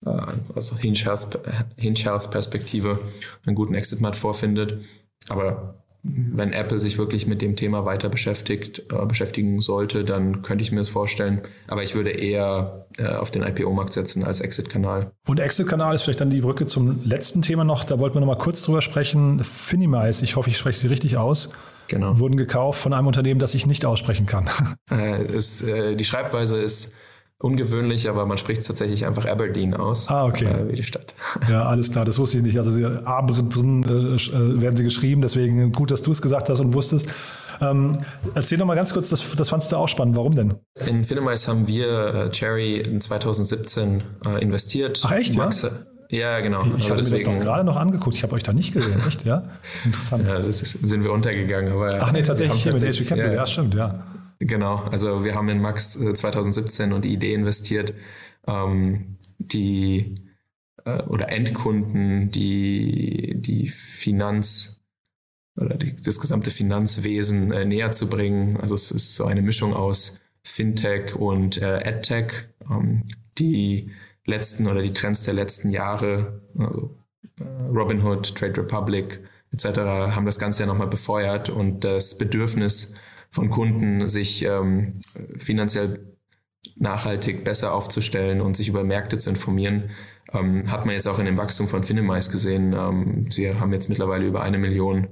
äh, 0.04 0.32
Hinge 0.78 0.98
Health, 0.98 2.30
Perspektive 2.30 2.98
einen 3.46 3.56
guten 3.56 3.74
Exit-Markt 3.74 4.16
vorfindet. 4.16 4.82
Aber 5.28 5.82
wenn 6.04 6.52
Apple 6.52 6.80
sich 6.80 6.98
wirklich 6.98 7.28
mit 7.28 7.40
dem 7.42 7.54
Thema 7.54 7.84
weiter 7.84 8.08
beschäftigt, 8.08 8.82
äh, 8.92 9.06
beschäftigen 9.06 9.60
sollte, 9.60 10.04
dann 10.04 10.42
könnte 10.42 10.62
ich 10.62 10.72
mir 10.72 10.78
das 10.78 10.88
vorstellen. 10.88 11.42
Aber 11.68 11.84
ich 11.84 11.94
würde 11.94 12.10
eher 12.10 12.86
äh, 12.98 13.06
auf 13.06 13.30
den 13.30 13.42
IPO-Markt 13.42 13.92
setzen 13.92 14.24
als 14.24 14.40
Exit-Kanal. 14.40 15.12
Und 15.28 15.38
Exit-Kanal 15.38 15.94
ist 15.94 16.02
vielleicht 16.02 16.20
dann 16.20 16.30
die 16.30 16.40
Brücke 16.40 16.66
zum 16.66 17.04
letzten 17.04 17.42
Thema 17.42 17.62
noch. 17.62 17.84
Da 17.84 18.00
wollten 18.00 18.16
wir 18.16 18.20
noch 18.20 18.26
mal 18.26 18.38
kurz 18.38 18.62
drüber 18.62 18.82
sprechen. 18.82 19.44
Finimize, 19.44 20.24
ich 20.24 20.34
hoffe, 20.34 20.50
ich 20.50 20.58
spreche 20.58 20.80
sie 20.80 20.88
richtig 20.88 21.16
aus. 21.16 21.50
Genau. 21.86 22.18
Wurden 22.18 22.36
gekauft 22.36 22.80
von 22.80 22.92
einem 22.92 23.06
Unternehmen, 23.06 23.38
das 23.38 23.54
ich 23.54 23.66
nicht 23.66 23.84
aussprechen 23.84 24.26
kann. 24.26 24.48
Äh, 24.90 25.24
ist, 25.24 25.62
äh, 25.62 25.94
die 25.96 26.04
Schreibweise 26.04 26.58
ist 26.60 26.92
ungewöhnlich, 27.42 28.08
aber 28.08 28.24
man 28.24 28.38
spricht 28.38 28.60
es 28.60 28.66
tatsächlich 28.68 29.04
einfach 29.04 29.26
Aberdeen 29.26 29.74
aus. 29.74 30.08
Ah, 30.08 30.24
okay. 30.24 30.46
Äh, 30.46 30.68
wie 30.68 30.76
die 30.76 30.84
Stadt. 30.84 31.14
Ja, 31.50 31.66
alles 31.66 31.90
klar, 31.90 32.04
das 32.04 32.18
wusste 32.18 32.38
ich 32.38 32.44
nicht. 32.44 32.56
Also 32.56 32.70
sie, 32.70 32.84
Aberdeen 32.84 33.82
äh, 33.84 34.14
äh, 34.14 34.60
werden 34.60 34.76
sie 34.76 34.84
geschrieben, 34.84 35.22
deswegen 35.22 35.72
gut, 35.72 35.90
dass 35.90 36.02
du 36.02 36.12
es 36.12 36.22
gesagt 36.22 36.48
hast 36.48 36.60
und 36.60 36.72
wusstest. 36.72 37.08
Ähm, 37.60 37.98
erzähl 38.34 38.58
noch 38.58 38.66
mal 38.66 38.74
ganz 38.74 38.92
kurz, 38.92 39.08
das, 39.10 39.24
das 39.36 39.48
fandst 39.48 39.72
du 39.72 39.76
auch 39.76 39.88
spannend. 39.88 40.16
Warum 40.16 40.34
denn? 40.34 40.54
In 40.86 41.04
Finemize 41.04 41.48
haben 41.48 41.66
wir 41.66 42.14
äh, 42.14 42.30
Cherry 42.30 42.78
in 42.78 43.00
2017 43.00 44.02
äh, 44.24 44.42
investiert. 44.42 45.02
Ach 45.04 45.12
echt, 45.12 45.36
Max, 45.36 45.62
ja? 45.62 45.70
Ja, 46.12 46.40
genau. 46.40 46.66
Ich 46.76 46.90
hatte 46.90 46.98
also 46.98 47.10
deswegen, 47.10 47.32
mir 47.32 47.38
das 47.38 47.38
doch 47.38 47.52
gerade 47.52 47.64
noch 47.64 47.76
angeguckt. 47.76 48.14
Ich 48.14 48.22
habe 48.22 48.34
euch 48.34 48.42
da 48.42 48.52
nicht 48.52 48.74
gesehen, 48.74 49.00
echt, 49.08 49.24
ja? 49.24 49.44
Interessant. 49.84 50.26
Ja, 50.26 50.38
das 50.38 50.60
ist, 50.60 50.86
sind 50.86 51.04
wir 51.04 51.10
untergegangen. 51.10 51.72
Aber 51.72 51.98
Ach 52.00 52.12
nee, 52.12 52.22
tatsächlich 52.22 52.62
hier 52.62 52.74
mit 52.74 52.82
HV 52.82 53.08
Capital, 53.08 53.32
ja, 53.32 53.34
ja, 53.34 53.46
stimmt, 53.46 53.74
ja. 53.74 53.94
Genau, 54.44 54.76
also 54.76 55.24
wir 55.24 55.36
haben 55.36 55.48
in 55.48 55.60
Max 55.60 55.92
2017 55.92 56.90
äh, 56.90 56.94
und 56.94 57.04
die 57.04 57.12
Idee 57.12 57.32
investiert, 57.32 57.94
ähm, 58.46 59.18
die 59.38 60.16
äh, 60.84 61.02
oder 61.02 61.28
Endkunden, 61.28 62.32
die 62.32 63.34
die 63.36 63.68
Finanz 63.68 64.82
oder 65.56 65.76
die, 65.76 65.94
das 65.94 66.18
gesamte 66.18 66.50
Finanzwesen 66.50 67.52
äh, 67.52 67.64
näher 67.64 67.92
zu 67.92 68.08
bringen. 68.08 68.56
Also 68.56 68.74
es 68.74 68.90
ist 68.90 69.14
so 69.14 69.26
eine 69.26 69.42
Mischung 69.42 69.74
aus 69.74 70.20
Fintech 70.42 71.14
und 71.14 71.62
äh, 71.62 71.80
AdTech. 71.84 72.48
Ähm, 72.68 73.04
die 73.38 73.92
letzten 74.26 74.66
oder 74.66 74.82
die 74.82 74.92
Trends 74.92 75.22
der 75.22 75.34
letzten 75.34 75.70
Jahre, 75.70 76.42
also 76.58 76.96
äh, 77.38 77.68
Robinhood, 77.70 78.34
Trade 78.34 78.60
Republic 78.60 79.20
etc., 79.52 79.66
haben 79.78 80.26
das 80.26 80.40
Ganze 80.40 80.64
ja 80.64 80.66
nochmal 80.66 80.88
befeuert 80.88 81.48
und 81.48 81.84
das 81.84 82.18
Bedürfnis 82.18 82.94
von 83.32 83.50
Kunden, 83.50 84.08
sich 84.08 84.44
ähm, 84.44 85.00
finanziell 85.38 86.12
nachhaltig 86.76 87.44
besser 87.44 87.74
aufzustellen 87.74 88.40
und 88.40 88.56
sich 88.56 88.68
über 88.68 88.84
Märkte 88.84 89.18
zu 89.18 89.30
informieren, 89.30 89.90
ähm, 90.32 90.70
hat 90.70 90.86
man 90.86 90.94
jetzt 90.94 91.08
auch 91.08 91.18
in 91.18 91.24
dem 91.24 91.38
Wachstum 91.38 91.66
von 91.66 91.82
Finemize 91.82 92.30
gesehen. 92.30 92.72
Ähm, 92.72 93.30
sie 93.30 93.54
haben 93.54 93.72
jetzt 93.72 93.88
mittlerweile 93.88 94.26
über 94.26 94.42
eine 94.42 94.58
Million 94.58 95.08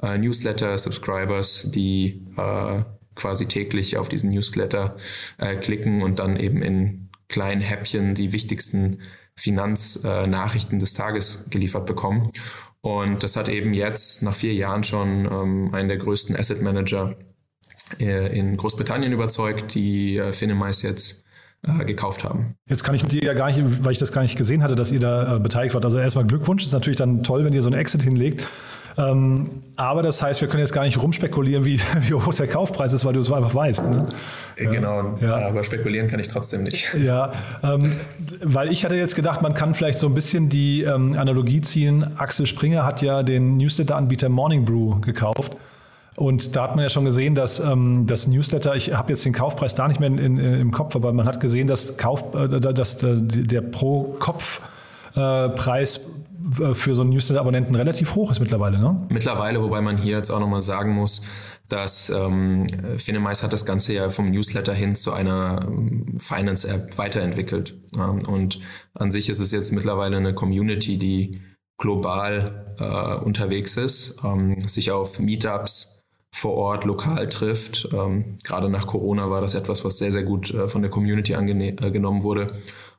äh, 0.00 0.16
Newsletter-Subscribers, 0.18 1.70
die 1.72 2.24
äh, 2.36 2.84
quasi 3.16 3.46
täglich 3.46 3.96
auf 3.98 4.08
diesen 4.08 4.30
Newsletter 4.30 4.96
äh, 5.38 5.56
klicken 5.56 6.02
und 6.02 6.18
dann 6.20 6.36
eben 6.36 6.62
in 6.62 7.10
kleinen 7.28 7.60
Häppchen 7.60 8.14
die 8.14 8.32
wichtigsten 8.32 9.00
Finanznachrichten 9.36 10.78
des 10.78 10.94
Tages 10.94 11.46
geliefert 11.50 11.86
bekommen. 11.86 12.30
Und 12.80 13.22
das 13.22 13.36
hat 13.36 13.48
eben 13.48 13.74
jetzt 13.74 14.22
nach 14.22 14.34
vier 14.34 14.54
Jahren 14.54 14.84
schon 14.84 15.26
ähm, 15.26 15.74
einen 15.74 15.88
der 15.88 15.96
größten 15.96 16.36
Asset 16.36 16.62
Manager 16.62 17.12
äh, 17.12 17.33
in 17.98 18.56
Großbritannien 18.56 19.12
überzeugt, 19.12 19.74
die 19.74 20.16
äh, 20.16 20.32
Finemize 20.32 20.88
jetzt 20.88 21.24
äh, 21.62 21.84
gekauft 21.84 22.24
haben. 22.24 22.56
Jetzt 22.68 22.82
kann 22.84 22.94
ich 22.94 23.02
mit 23.02 23.12
dir 23.12 23.22
ja 23.22 23.34
gar 23.34 23.46
nicht, 23.46 23.84
weil 23.84 23.92
ich 23.92 23.98
das 23.98 24.12
gar 24.12 24.22
nicht 24.22 24.36
gesehen 24.36 24.62
hatte, 24.62 24.74
dass 24.74 24.90
ihr 24.92 25.00
da 25.00 25.38
beteiligt 25.38 25.74
wart. 25.74 25.84
Also 25.84 25.98
erstmal 25.98 26.26
Glückwunsch, 26.26 26.64
ist 26.64 26.72
natürlich 26.72 26.98
dann 26.98 27.22
toll, 27.22 27.44
wenn 27.44 27.52
ihr 27.52 27.62
so 27.62 27.70
einen 27.70 27.78
Exit 27.78 28.02
hinlegt. 28.02 28.46
Ähm, 28.96 29.48
aber 29.76 30.02
das 30.02 30.22
heißt, 30.22 30.40
wir 30.40 30.48
können 30.48 30.60
jetzt 30.60 30.72
gar 30.72 30.84
nicht 30.84 31.00
rumspekulieren, 31.00 31.64
wie, 31.64 31.80
wie 32.00 32.14
hoch 32.14 32.34
der 32.34 32.46
Kaufpreis 32.46 32.92
ist, 32.92 33.04
weil 33.04 33.12
du 33.12 33.20
es 33.20 33.32
einfach 33.32 33.54
weißt. 33.54 33.90
Ne? 33.90 34.06
Genau, 34.56 35.16
ja. 35.20 35.48
aber 35.48 35.64
spekulieren 35.64 36.08
kann 36.08 36.20
ich 36.20 36.28
trotzdem 36.28 36.62
nicht. 36.62 36.94
Ja, 37.04 37.32
ähm, 37.62 37.96
weil 38.42 38.70
ich 38.72 38.84
hatte 38.84 38.94
jetzt 38.94 39.14
gedacht, 39.14 39.42
man 39.42 39.52
kann 39.52 39.74
vielleicht 39.74 39.98
so 39.98 40.06
ein 40.06 40.14
bisschen 40.14 40.48
die 40.48 40.82
ähm, 40.82 41.14
Analogie 41.18 41.60
ziehen. 41.60 42.16
Axel 42.16 42.46
Springer 42.46 42.86
hat 42.86 43.02
ja 43.02 43.22
den 43.22 43.58
Newsletter-Anbieter 43.58 44.28
Morning 44.28 44.64
Brew 44.64 45.00
gekauft. 45.00 45.56
Und 46.16 46.54
da 46.54 46.64
hat 46.64 46.76
man 46.76 46.84
ja 46.84 46.88
schon 46.88 47.04
gesehen, 47.04 47.34
dass 47.34 47.58
ähm, 47.60 48.06
das 48.06 48.28
Newsletter, 48.28 48.76
ich 48.76 48.94
habe 48.94 49.10
jetzt 49.10 49.24
den 49.24 49.32
Kaufpreis 49.32 49.74
da 49.74 49.88
nicht 49.88 49.98
mehr 50.00 50.08
in, 50.08 50.18
in, 50.18 50.38
im 50.38 50.70
Kopf, 50.70 50.94
aber 50.94 51.12
man 51.12 51.26
hat 51.26 51.40
gesehen, 51.40 51.66
dass, 51.66 51.96
Kauf, 51.96 52.32
äh, 52.34 52.46
dass 52.48 53.02
äh, 53.02 53.16
der 53.20 53.62
Pro-Kopf-Preis 53.62 55.98
äh, 55.98 56.02
für 56.74 56.94
so 56.94 57.02
einen 57.02 57.10
Newsletter-Abonnenten 57.10 57.74
relativ 57.74 58.14
hoch 58.14 58.30
ist 58.30 58.38
mittlerweile, 58.38 58.78
ne? 58.78 59.08
Mittlerweile, 59.08 59.60
wobei 59.60 59.80
man 59.80 59.98
hier 59.98 60.18
jetzt 60.18 60.30
auch 60.30 60.38
nochmal 60.38 60.62
sagen 60.62 60.94
muss, 60.94 61.22
dass 61.68 62.10
ähm, 62.10 62.68
Finemize 62.98 63.42
hat 63.42 63.52
das 63.52 63.66
Ganze 63.66 63.94
ja 63.94 64.10
vom 64.10 64.30
Newsletter 64.30 64.74
hin 64.74 64.94
zu 64.94 65.12
einer 65.12 65.66
ähm, 65.66 66.16
Finance-App 66.18 66.96
weiterentwickelt. 66.98 67.74
Ähm, 67.96 68.20
und 68.28 68.60
an 68.94 69.10
sich 69.10 69.28
ist 69.28 69.40
es 69.40 69.50
jetzt 69.50 69.72
mittlerweile 69.72 70.18
eine 70.18 70.34
Community, 70.34 70.96
die 70.98 71.40
global 71.78 72.76
äh, 72.78 73.16
unterwegs 73.24 73.76
ist, 73.76 74.20
ähm, 74.24 74.68
sich 74.68 74.92
auf 74.92 75.18
Meetups 75.18 75.93
vor 76.34 76.54
Ort 76.54 76.84
lokal 76.84 77.28
trifft. 77.28 77.88
Ähm, 77.92 78.38
gerade 78.42 78.68
nach 78.68 78.88
Corona 78.88 79.30
war 79.30 79.40
das 79.40 79.54
etwas, 79.54 79.84
was 79.84 79.98
sehr, 79.98 80.10
sehr 80.10 80.24
gut 80.24 80.52
äh, 80.52 80.68
von 80.68 80.82
der 80.82 80.90
Community 80.90 81.36
angenommen 81.36 82.20
äh, 82.20 82.24
wurde. 82.24 82.52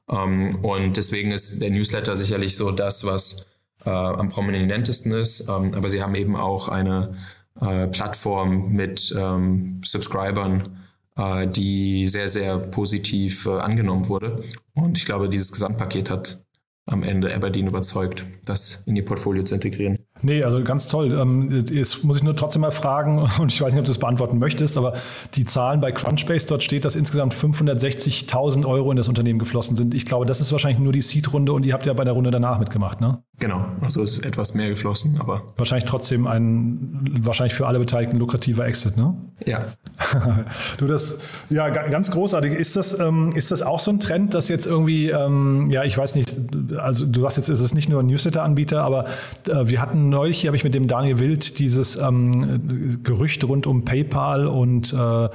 Ähm, 0.10 0.64
und 0.64 0.96
deswegen 0.96 1.32
ist 1.32 1.62
der 1.62 1.70
Newsletter 1.70 2.16
sicherlich 2.16 2.56
so 2.56 2.72
das, 2.72 3.06
was 3.06 3.48
äh, 3.84 3.90
am 3.90 4.30
prominentesten 4.30 5.12
ist. 5.12 5.50
Ähm, 5.50 5.74
aber 5.76 5.90
sie 5.90 6.02
haben 6.02 6.16
eben 6.16 6.38
auch 6.38 6.70
eine 6.70 7.18
äh, 7.60 7.88
Plattform 7.88 8.72
mit 8.72 9.14
ähm, 9.18 9.82
Subscribern, 9.84 10.78
äh, 11.18 11.46
die 11.46 12.08
sehr, 12.08 12.30
sehr 12.30 12.58
positiv 12.58 13.48
äh, 13.48 13.58
angenommen 13.58 14.08
wurde. 14.08 14.40
Und 14.76 14.98
ich 14.98 15.06
glaube, 15.06 15.28
dieses 15.28 15.52
Gesamtpaket 15.52 16.10
hat 16.10 16.46
am 16.86 17.04
Ende 17.04 17.36
Aberdeen 17.36 17.68
überzeugt, 17.68 18.24
das 18.46 18.84
in 18.86 18.96
ihr 18.96 19.04
Portfolio 19.04 19.44
zu 19.44 19.56
integrieren. 19.56 20.00
Nee, 20.22 20.44
also 20.44 20.64
ganz 20.64 20.88
toll. 20.88 21.14
Ähm, 21.14 21.66
jetzt 21.70 22.04
muss 22.04 22.18
ich 22.18 22.24
nur 22.24 22.36
trotzdem 22.36 22.62
mal 22.62 22.72
fragen, 22.72 23.20
und 23.40 23.52
ich 23.52 23.62
weiß 23.62 23.74
nicht, 23.74 23.80
ob 23.80 23.86
du 23.86 23.92
das 23.92 24.00
beantworten 24.00 24.40
möchtest, 24.40 24.78
aber 24.78 24.94
die 25.36 25.46
Zahlen 25.46 25.82
bei 25.82 25.92
Crunchbase, 25.92 26.48
dort 26.48 26.64
steht, 26.64 26.86
dass 26.86 26.96
insgesamt 26.96 27.34
560.000 27.34 28.66
Euro 28.66 28.92
in 28.92 28.98
das 28.98 29.08
Unternehmen 29.08 29.40
geflossen 29.40 29.76
sind. 29.76 29.94
Ich 29.94 30.06
glaube, 30.06 30.26
das 30.26 30.42
ist 30.42 30.52
wahrscheinlich 30.52 30.80
nur 30.80 30.94
die 30.94 31.02
Seed-Runde 31.02 31.52
und 31.54 31.66
ihr 31.66 31.74
habt 31.74 31.86
ja 31.86 31.94
bei 31.94 32.06
der 32.06 32.14
Runde 32.14 32.32
danach 32.32 32.60
mitgemacht, 32.60 33.02
ne? 33.02 33.22
Genau, 33.38 33.66
also 33.82 34.02
ist 34.02 34.26
etwas 34.26 34.54
mehr 34.54 34.70
geflossen, 34.70 35.18
aber. 35.20 35.44
Wahrscheinlich 35.58 35.90
trotzdem 35.90 36.26
ein, 36.26 37.20
wahrscheinlich 37.22 37.54
für 37.54 37.68
alle 37.68 37.80
Beteiligten 37.80 38.18
lukrativer 38.18 38.66
Exit, 38.66 38.96
ne? 38.96 39.14
Ja. 39.46 39.66
du, 40.78 40.88
das, 40.88 41.20
ja, 41.50 41.68
ganz 41.70 42.12
großartig. 42.12 42.54
Ist 42.54 42.78
das, 42.78 42.98
ähm, 42.98 43.34
ist 43.36 43.52
das 43.52 43.62
auch 43.62 43.82
so 43.82 43.92
ein 43.92 44.00
Trend, 44.00 44.34
dass 44.34 44.48
jetzt 44.48 44.66
irgendwie, 44.66 45.10
ähm, 45.10 45.70
ja, 45.70 45.84
ich 45.84 45.98
weiß 45.98 46.16
nicht, 46.16 46.38
also 46.78 47.06
du 47.06 47.22
sagst 47.22 47.38
jetzt, 47.38 47.50
ist 47.50 47.60
es 47.60 47.74
nicht 47.74 47.90
nur 47.90 48.02
ein 48.02 48.08
Newsletter-Anbieter, 48.08 48.82
aber 48.82 49.06
äh, 49.48 49.68
wir 49.68 49.82
hatten 49.82 50.05
neulich 50.10 50.46
habe 50.46 50.56
ich 50.56 50.64
mit 50.64 50.74
dem 50.74 50.88
Daniel 50.88 51.20
Wild 51.20 51.60
dieses 51.60 51.98
ähm, 51.98 53.02
Gerücht 53.04 53.44
rund 53.44 53.68
um 53.68 53.86
PayPal 53.86 54.48
und, 54.48 54.94
äh, 54.94 55.30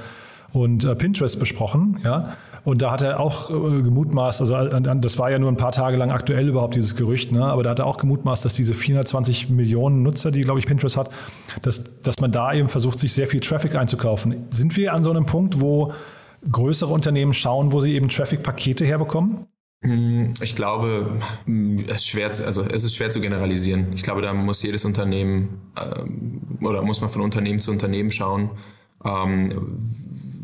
und 0.53 0.83
äh, 0.83 0.95
Pinterest 0.95 1.39
besprochen, 1.39 1.99
ja. 2.03 2.35
Und 2.63 2.83
da 2.83 2.91
hat 2.91 3.01
er 3.01 3.19
auch 3.19 3.49
äh, 3.49 3.53
gemutmaßt, 3.53 4.41
also 4.41 4.53
äh, 4.55 4.81
das 4.99 5.17
war 5.17 5.31
ja 5.31 5.39
nur 5.39 5.51
ein 5.51 5.57
paar 5.57 5.71
Tage 5.71 5.97
lang 5.97 6.11
aktuell 6.11 6.47
überhaupt 6.47 6.75
dieses 6.75 6.95
Gerücht, 6.95 7.31
ne? 7.31 7.43
aber 7.43 7.63
da 7.63 7.71
hat 7.71 7.79
er 7.79 7.87
auch 7.87 7.97
gemutmaßt, 7.97 8.45
dass 8.45 8.53
diese 8.53 8.75
420 8.75 9.49
Millionen 9.49 10.03
Nutzer, 10.03 10.29
die 10.29 10.41
glaube 10.41 10.59
ich 10.59 10.67
Pinterest 10.67 10.95
hat, 10.95 11.09
dass, 11.63 12.01
dass 12.01 12.19
man 12.19 12.31
da 12.31 12.53
eben 12.53 12.67
versucht, 12.67 12.99
sich 12.99 13.13
sehr 13.13 13.27
viel 13.27 13.39
Traffic 13.39 13.73
einzukaufen. 13.73 14.45
Sind 14.51 14.77
wir 14.77 14.93
an 14.93 15.03
so 15.03 15.09
einem 15.09 15.25
Punkt, 15.25 15.59
wo 15.59 15.91
größere 16.51 16.93
Unternehmen 16.93 17.33
schauen, 17.33 17.71
wo 17.71 17.81
sie 17.81 17.93
eben 17.93 18.09
Traffic-Pakete 18.09 18.85
herbekommen? 18.85 19.47
Hm, 19.83 20.33
ich 20.41 20.55
glaube, 20.55 21.17
es 21.87 21.95
ist 21.97 22.07
schwer, 22.07 22.29
also 22.45 22.63
es 22.63 22.83
ist 22.83 22.95
schwer 22.95 23.09
zu 23.09 23.19
generalisieren. 23.19 23.93
Ich 23.93 24.03
glaube, 24.03 24.21
da 24.21 24.31
muss 24.33 24.61
jedes 24.61 24.85
Unternehmen 24.85 25.71
ähm, 25.75 26.59
oder 26.61 26.83
muss 26.83 27.01
man 27.01 27.09
von 27.09 27.21
Unternehmen 27.21 27.59
zu 27.59 27.71
Unternehmen 27.71 28.11
schauen, 28.11 28.51
ähm, 29.03 29.79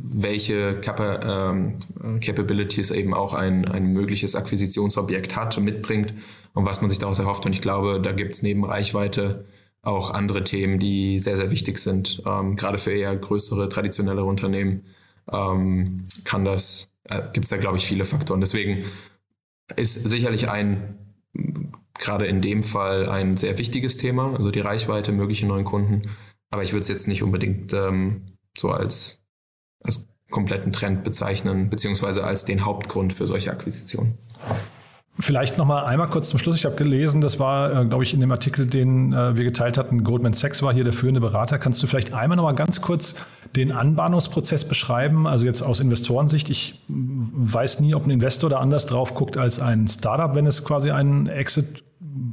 welche 0.09 0.81
ähm, 0.81 1.75
Capabilities 2.19 2.89
eben 2.89 3.13
auch 3.13 3.35
ein, 3.35 3.67
ein 3.67 3.93
mögliches 3.93 4.35
Akquisitionsobjekt 4.35 5.35
hat 5.35 5.55
und 5.57 5.65
mitbringt 5.65 6.15
und 6.53 6.65
was 6.65 6.81
man 6.81 6.89
sich 6.89 6.97
daraus 6.97 7.19
erhofft. 7.19 7.45
Und 7.45 7.53
ich 7.53 7.61
glaube, 7.61 8.01
da 8.01 8.13
gibt 8.13 8.33
es 8.33 8.41
neben 8.41 8.65
Reichweite 8.65 9.45
auch 9.83 10.11
andere 10.11 10.43
Themen, 10.43 10.79
die 10.79 11.19
sehr, 11.19 11.37
sehr 11.37 11.51
wichtig 11.51 11.77
sind. 11.77 12.23
Gerade 12.25 12.77
für 12.79 12.91
eher 12.91 13.15
größere, 13.15 13.69
traditionellere 13.69 14.25
Unternehmen 14.25 14.85
kann 15.27 16.45
das, 16.45 16.93
äh, 17.09 17.21
gibt 17.33 17.45
es 17.45 17.49
da, 17.51 17.57
glaube 17.57 17.77
ich, 17.77 17.85
viele 17.85 18.03
Faktoren. 18.03 18.41
Deswegen 18.41 18.85
ist 19.75 19.95
sicherlich 19.95 20.49
ein, 20.49 21.15
gerade 21.97 22.25
in 22.25 22.41
dem 22.41 22.63
Fall, 22.63 23.09
ein 23.09 23.37
sehr 23.37 23.57
wichtiges 23.57 23.97
Thema, 23.97 24.35
also 24.35 24.51
die 24.51 24.59
Reichweite, 24.59 25.11
mögliche 25.11 25.45
neuen 25.45 25.65
Kunden. 25.65 26.03
Aber 26.49 26.63
ich 26.63 26.71
würde 26.71 26.81
es 26.81 26.87
jetzt 26.87 27.07
nicht 27.07 27.23
unbedingt 27.23 27.73
ähm, 27.73 28.37
so 28.57 28.71
als, 28.71 29.23
als 29.83 30.07
kompletten 30.29 30.71
Trend 30.71 31.03
bezeichnen, 31.03 31.69
beziehungsweise 31.69 32.23
als 32.23 32.45
den 32.45 32.65
Hauptgrund 32.65 33.13
für 33.13 33.27
solche 33.27 33.51
Akquisitionen. 33.51 34.17
Vielleicht 35.19 35.57
noch 35.57 35.65
mal 35.65 35.83
einmal 35.83 36.09
kurz 36.09 36.29
zum 36.29 36.37
Schluss. 36.37 36.55
Ich 36.57 36.65
habe 36.65 36.75
gelesen, 36.75 37.21
das 37.21 37.39
war, 37.39 37.71
äh, 37.71 37.85
glaube 37.85 38.03
ich, 38.03 38.13
in 38.13 38.19
dem 38.19 38.31
Artikel, 38.31 38.67
den 38.67 39.13
äh, 39.13 39.35
wir 39.35 39.45
geteilt 39.45 39.77
hatten. 39.77 40.03
Goldman 40.03 40.33
Sachs 40.33 40.61
war 40.61 40.73
hier 40.73 40.83
der 40.83 40.93
führende 40.93 41.19
Berater. 41.19 41.57
Kannst 41.57 41.81
du 41.81 41.87
vielleicht 41.87 42.13
einmal 42.13 42.35
noch 42.35 42.43
mal 42.43 42.53
ganz 42.53 42.81
kurz 42.81 43.15
den 43.55 43.71
Anbahnungsprozess 43.71 44.65
beschreiben? 44.65 45.25
Also 45.25 45.45
jetzt 45.45 45.63
aus 45.63 45.79
Investorensicht. 45.79 46.51
Ich 46.51 46.83
weiß 46.87 47.79
nie, 47.79 47.95
ob 47.95 48.05
ein 48.05 48.11
Investor 48.11 48.49
da 48.51 48.57
anders 48.57 48.85
drauf 48.85 49.15
guckt 49.15 49.37
als 49.37 49.59
ein 49.59 49.87
Startup, 49.87 50.35
wenn 50.35 50.45
es 50.45 50.63
quasi 50.63 50.91
einen 50.91 51.25
Exit 51.25 51.83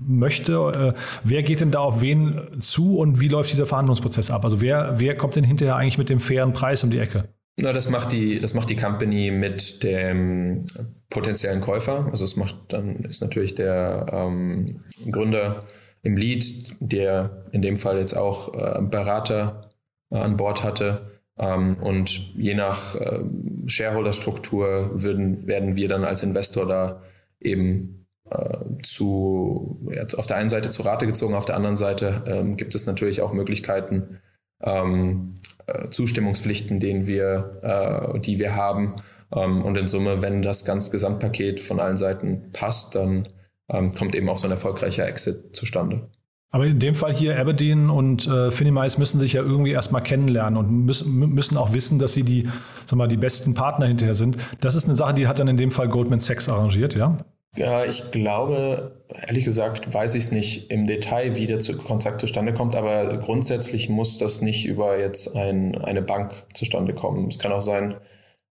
möchte. 0.07 0.95
Äh, 0.95 1.01
wer 1.25 1.43
geht 1.43 1.61
denn 1.61 1.71
da 1.71 1.79
auf 1.79 2.03
wen 2.03 2.61
zu 2.61 2.99
und 2.99 3.19
wie 3.19 3.29
läuft 3.29 3.51
dieser 3.51 3.65
Verhandlungsprozess 3.65 4.31
ab? 4.31 4.45
Also 4.45 4.61
wer, 4.61 4.99
wer 4.99 5.17
kommt 5.17 5.37
denn 5.37 5.45
hinterher 5.45 5.77
eigentlich 5.77 5.97
mit 5.97 6.11
dem 6.11 6.21
fairen 6.21 6.53
Preis 6.53 6.85
um 6.85 6.91
die 6.91 6.99
Ecke? 6.99 7.29
Na, 7.57 7.73
das 7.73 7.89
macht 7.89 8.11
die, 8.11 8.41
das 8.41 8.55
macht 8.55 8.69
die 8.69 8.77
Company 8.77 9.31
mit 9.31 9.83
dem 9.83 10.67
potenziellen 11.09 11.61
Käufer. 11.61 12.09
Also 12.11 12.25
es 12.25 12.37
macht 12.37 12.57
dann 12.69 13.05
ist 13.05 13.23
natürlich 13.23 13.55
der 13.55 14.07
ähm, 14.11 14.81
Gründer 15.11 15.65
im 16.03 16.17
Lead, 16.17 16.75
der 16.81 17.45
in 17.53 17.63
dem 17.63 17.77
Fall 17.77 17.99
jetzt 17.99 18.17
auch 18.17 18.55
äh, 18.55 18.83
Berater 18.83 19.71
äh, 20.11 20.19
an 20.19 20.37
Bord 20.37 20.65
hatte. 20.65 21.21
Ähm, 21.39 21.77
und 21.81 22.35
je 22.35 22.55
nach 22.55 22.97
äh, 22.97 23.21
Shareholder-Struktur 23.67 25.03
würden, 25.03 25.47
werden 25.47 25.77
wir 25.77 25.89
dann 25.89 26.05
als 26.05 26.23
Investor 26.23 26.67
da 26.67 27.03
eben 27.41 28.07
äh, 28.31 28.59
zu 28.83 29.81
jetzt 29.93 30.15
auf 30.15 30.27
der 30.27 30.37
einen 30.37 30.51
Seite 30.51 30.71
zu 30.71 30.83
Rate 30.83 31.07
gezogen, 31.07 31.35
auf 31.35 31.45
der 31.45 31.57
anderen 31.57 31.77
Seite 31.77 32.23
ähm, 32.27 32.57
gibt 32.57 32.75
es 32.75 32.87
natürlich 32.87 33.21
auch 33.21 33.33
Möglichkeiten, 33.33 34.21
ähm, 34.63 35.41
äh, 35.45 35.54
Zustimmungspflichten, 35.91 36.81
den 36.81 37.07
wir, 37.07 38.15
äh, 38.15 38.21
die 38.21 38.39
wir 38.39 38.55
haben. 38.55 38.97
Ähm, 39.35 39.65
und 39.65 39.77
in 39.77 39.87
Summe, 39.87 40.23
wenn 40.23 40.43
das 40.43 40.65
ganze 40.65 40.91
Gesamtpaket 40.91 41.61
von 41.61 41.81
allen 41.81 41.97
Seiten 41.97 42.51
passt, 42.53 42.95
dann 42.95 43.29
ähm, 43.69 43.91
kommt 43.93 44.15
eben 44.15 44.29
auch 44.29 44.39
so 44.39 44.47
ein 44.47 44.51
erfolgreicher 44.51 45.07
Exit 45.07 45.57
zustande. 45.57 46.09
Aber 46.51 46.67
in 46.67 46.79
dem 46.79 46.95
Fall 46.95 47.13
hier 47.13 47.37
Aberdeen 47.37 47.91
und 47.91 48.29
äh, 48.29 48.53
Finimize 48.53 49.01
müssen 49.01 49.19
sich 49.19 49.33
ja 49.33 49.43
irgendwie 49.43 49.73
erstmal 49.73 50.03
kennenlernen 50.03 50.57
und 50.57 50.71
müssen, 50.71 51.13
müssen 51.13 51.57
auch 51.57 51.73
wissen, 51.73 51.99
dass 51.99 52.13
sie 52.13 52.23
die, 52.23 52.49
sag 52.87 52.97
mal, 52.97 53.09
die 53.09 53.17
besten 53.17 53.55
Partner 53.55 53.87
hinterher 53.87 54.15
sind. 54.15 54.37
Das 54.61 54.77
ist 54.77 54.85
eine 54.85 54.95
Sache, 54.95 55.15
die 55.15 55.27
hat 55.27 55.41
dann 55.41 55.49
in 55.49 55.57
dem 55.57 55.73
Fall 55.73 55.89
Goldman 55.89 56.21
Sachs 56.21 56.49
arrangiert, 56.49 56.95
ja? 56.95 57.19
Ja, 57.57 57.85
ich 57.85 58.11
glaube, 58.11 59.05
ehrlich 59.29 59.45
gesagt, 59.45 59.93
weiß 59.95 60.17
ich 60.17 60.25
es 60.25 60.33
nicht 60.33 60.71
im 60.73 60.87
Detail, 60.89 61.37
wie 61.37 61.47
der 61.47 61.61
Kontakt 61.77 62.21
zustande 62.21 62.53
kommt, 62.53 62.75
aber 62.75 63.17
grundsätzlich 63.19 63.89
muss 63.89 64.19
das 64.19 64.41
nicht 64.41 64.67
über 64.67 64.99
jetzt 64.99 65.37
ein, 65.37 65.77
eine 65.79 66.03
Bank 66.03 66.33
zustande 66.55 66.95
kommen. 66.95 67.29
Es 67.29 67.39
kann 67.39 67.53
auch 67.53 67.61
sein, 67.61 67.95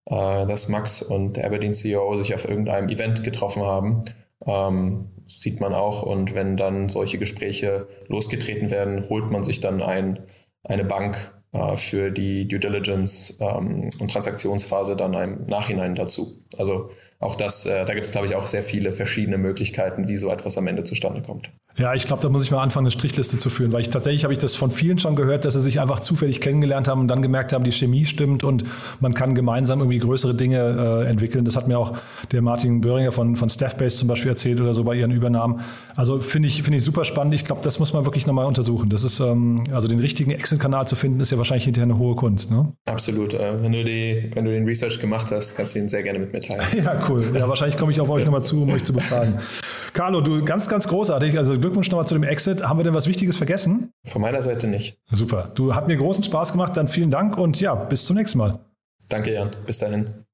äh, 0.06 0.46
dass 0.48 0.70
Max 0.70 1.02
und 1.02 1.34
der 1.36 1.46
Aberdeen 1.46 1.74
CEO 1.74 2.16
sich 2.16 2.34
auf 2.34 2.48
irgendeinem 2.48 2.88
Event 2.90 3.24
getroffen 3.26 3.64
haben. 3.64 4.06
Ähm, 4.46 5.10
sieht 5.28 5.60
man 5.60 5.74
auch. 5.74 6.04
Und 6.04 6.34
wenn 6.34 6.56
dann 6.58 6.88
solche 6.90 7.18
Gespräche 7.18 7.88
losgetreten 8.08 8.70
werden, 8.72 9.10
holt 9.10 9.30
man 9.32 9.44
sich 9.44 9.60
dann 9.60 9.82
ein, 9.82 10.20
eine 10.64 10.86
Bank 10.86 11.34
äh, 11.52 11.76
für 11.78 12.12
die 12.12 12.48
Due 12.48 12.60
Diligence 12.60 13.38
ähm, 13.42 13.90
und 14.00 14.12
Transaktionsphase 14.12 14.96
dann 14.96 15.14
im 15.14 15.46
Nachhinein 15.48 15.96
dazu. 15.96 16.44
Also 16.58 16.90
auch 17.24 17.36
das, 17.36 17.66
äh, 17.66 17.86
da 17.86 17.94
gibt 17.94 18.06
es, 18.06 18.12
glaube 18.12 18.28
ich, 18.28 18.36
auch 18.36 18.48
sehr 18.48 18.64
viele 18.64 18.92
verschiedene 18.92 19.38
Möglichkeiten, 19.38 20.08
wie 20.08 20.16
so 20.16 20.30
etwas 20.32 20.58
am 20.58 20.68
Ende 20.68 20.84
zustande 20.84 21.22
kommt. 21.22 21.50
Ja, 21.76 21.96
ich 21.96 22.06
glaube, 22.06 22.22
da 22.22 22.30
muss 22.30 22.44
ich 22.44 22.52
mal 22.52 22.62
anfangen, 22.62 22.86
eine 22.86 22.92
Strichliste 22.92 23.40
zu 23.40 23.50
führen, 23.50 23.74
weil 23.74 23.82
ich 23.82 23.90
tatsächlich 23.90 24.24
habe 24.24 24.34
ich 24.34 24.38
das 24.38 24.56
von 24.56 24.70
vielen 24.70 25.00
schon 25.00 25.16
gehört, 25.16 25.44
dass 25.44 25.56
sie 25.56 25.60
sich 25.60 25.82
einfach 25.82 26.02
zufällig 26.02 26.40
kennengelernt 26.40 26.88
haben 26.88 27.02
und 27.02 27.08
dann 27.08 27.24
gemerkt 27.24 27.52
haben, 27.52 27.64
die 27.64 27.72
Chemie 27.72 28.06
stimmt 28.06 28.44
und 28.44 28.64
man 29.00 29.16
kann 29.16 29.34
gemeinsam 29.34 29.80
irgendwie 29.80 29.98
größere 29.98 30.36
Dinge 30.36 31.04
äh, 31.06 31.10
entwickeln. 31.10 31.46
Das 31.46 31.56
hat 31.56 31.68
mir 31.68 31.80
auch 31.80 31.98
der 32.32 32.44
Martin 32.44 32.82
Böhringer 32.82 33.12
von, 33.12 33.36
von 33.36 33.50
Staffbase 33.50 33.98
zum 33.98 34.08
Beispiel 34.08 34.30
erzählt 34.30 34.62
oder 34.62 34.76
so 34.76 34.84
bei 34.84 34.94
ihren 34.94 35.10
Übernahmen. 35.10 35.62
Also 35.96 36.20
finde 36.20 36.48
ich, 36.48 36.62
finde 36.62 36.78
ich 36.78 36.84
super 36.84 37.06
spannend. 37.06 37.34
Ich 37.34 37.44
glaube, 37.44 37.62
das 37.64 37.80
muss 37.80 37.92
man 37.92 38.06
wirklich 38.06 38.28
nochmal 38.28 38.46
untersuchen. 38.46 38.90
Das 38.90 39.04
ist, 39.04 39.20
ähm, 39.20 39.64
also 39.74 39.88
den 39.88 40.00
richtigen 40.00 40.30
Exit-Kanal 40.30 40.88
zu 40.88 40.96
finden, 40.96 41.20
ist 41.22 41.32
ja 41.32 41.40
wahrscheinlich 41.40 41.64
hinterher 41.64 41.86
eine 41.86 41.98
hohe 41.98 42.16
Kunst. 42.16 42.52
Ne? 42.52 42.72
Absolut. 42.86 43.34
Äh, 43.34 43.64
wenn, 43.64 43.72
du 43.72 43.84
die, 43.84 44.30
wenn 44.36 44.46
du 44.46 44.52
den 44.52 44.66
Research 44.66 45.00
gemacht 45.00 45.32
hast, 45.32 45.56
kannst 45.56 45.74
du 45.74 45.80
ihn 45.80 45.90
sehr 45.90 46.04
gerne 46.04 46.20
mit 46.20 46.34
mir 46.34 46.40
teilen. 46.40 46.62
Ja, 46.84 47.02
cool. 47.08 47.24
Ja, 47.34 47.48
wahrscheinlich 47.48 47.78
komme 47.78 47.92
ich 47.94 48.02
auf 48.02 48.10
euch 48.10 48.26
nochmal 48.26 48.44
zu, 48.44 48.62
um 48.62 48.72
euch 48.72 48.84
zu 48.84 48.94
befragen. 48.94 49.40
Carlo, 49.94 50.22
du 50.22 50.44
ganz, 50.44 50.68
ganz 50.68 50.88
großartig. 50.88 51.38
Also 51.38 51.63
Glückwunsch 51.64 51.90
nochmal 51.90 52.06
zu 52.06 52.14
dem 52.14 52.24
Exit. 52.24 52.62
Haben 52.68 52.78
wir 52.78 52.84
denn 52.84 52.94
was 52.94 53.08
Wichtiges 53.08 53.38
vergessen? 53.38 53.94
Von 54.06 54.22
meiner 54.22 54.42
Seite 54.42 54.68
nicht. 54.68 54.98
Super. 55.10 55.50
Du 55.56 55.74
hat 55.74 55.88
mir 55.88 55.96
großen 55.96 56.22
Spaß 56.22 56.52
gemacht. 56.52 56.76
Dann 56.76 56.90
vielen 56.90 57.10
Dank 57.10 57.38
und 57.38 57.58
ja, 57.62 57.74
bis 57.74 58.06
zum 58.06 58.18
nächsten 58.18 58.38
Mal. 58.38 58.60
Danke, 59.08 59.34
Jan. 59.34 59.52
Bis 59.66 59.80
dahin. 59.80 60.26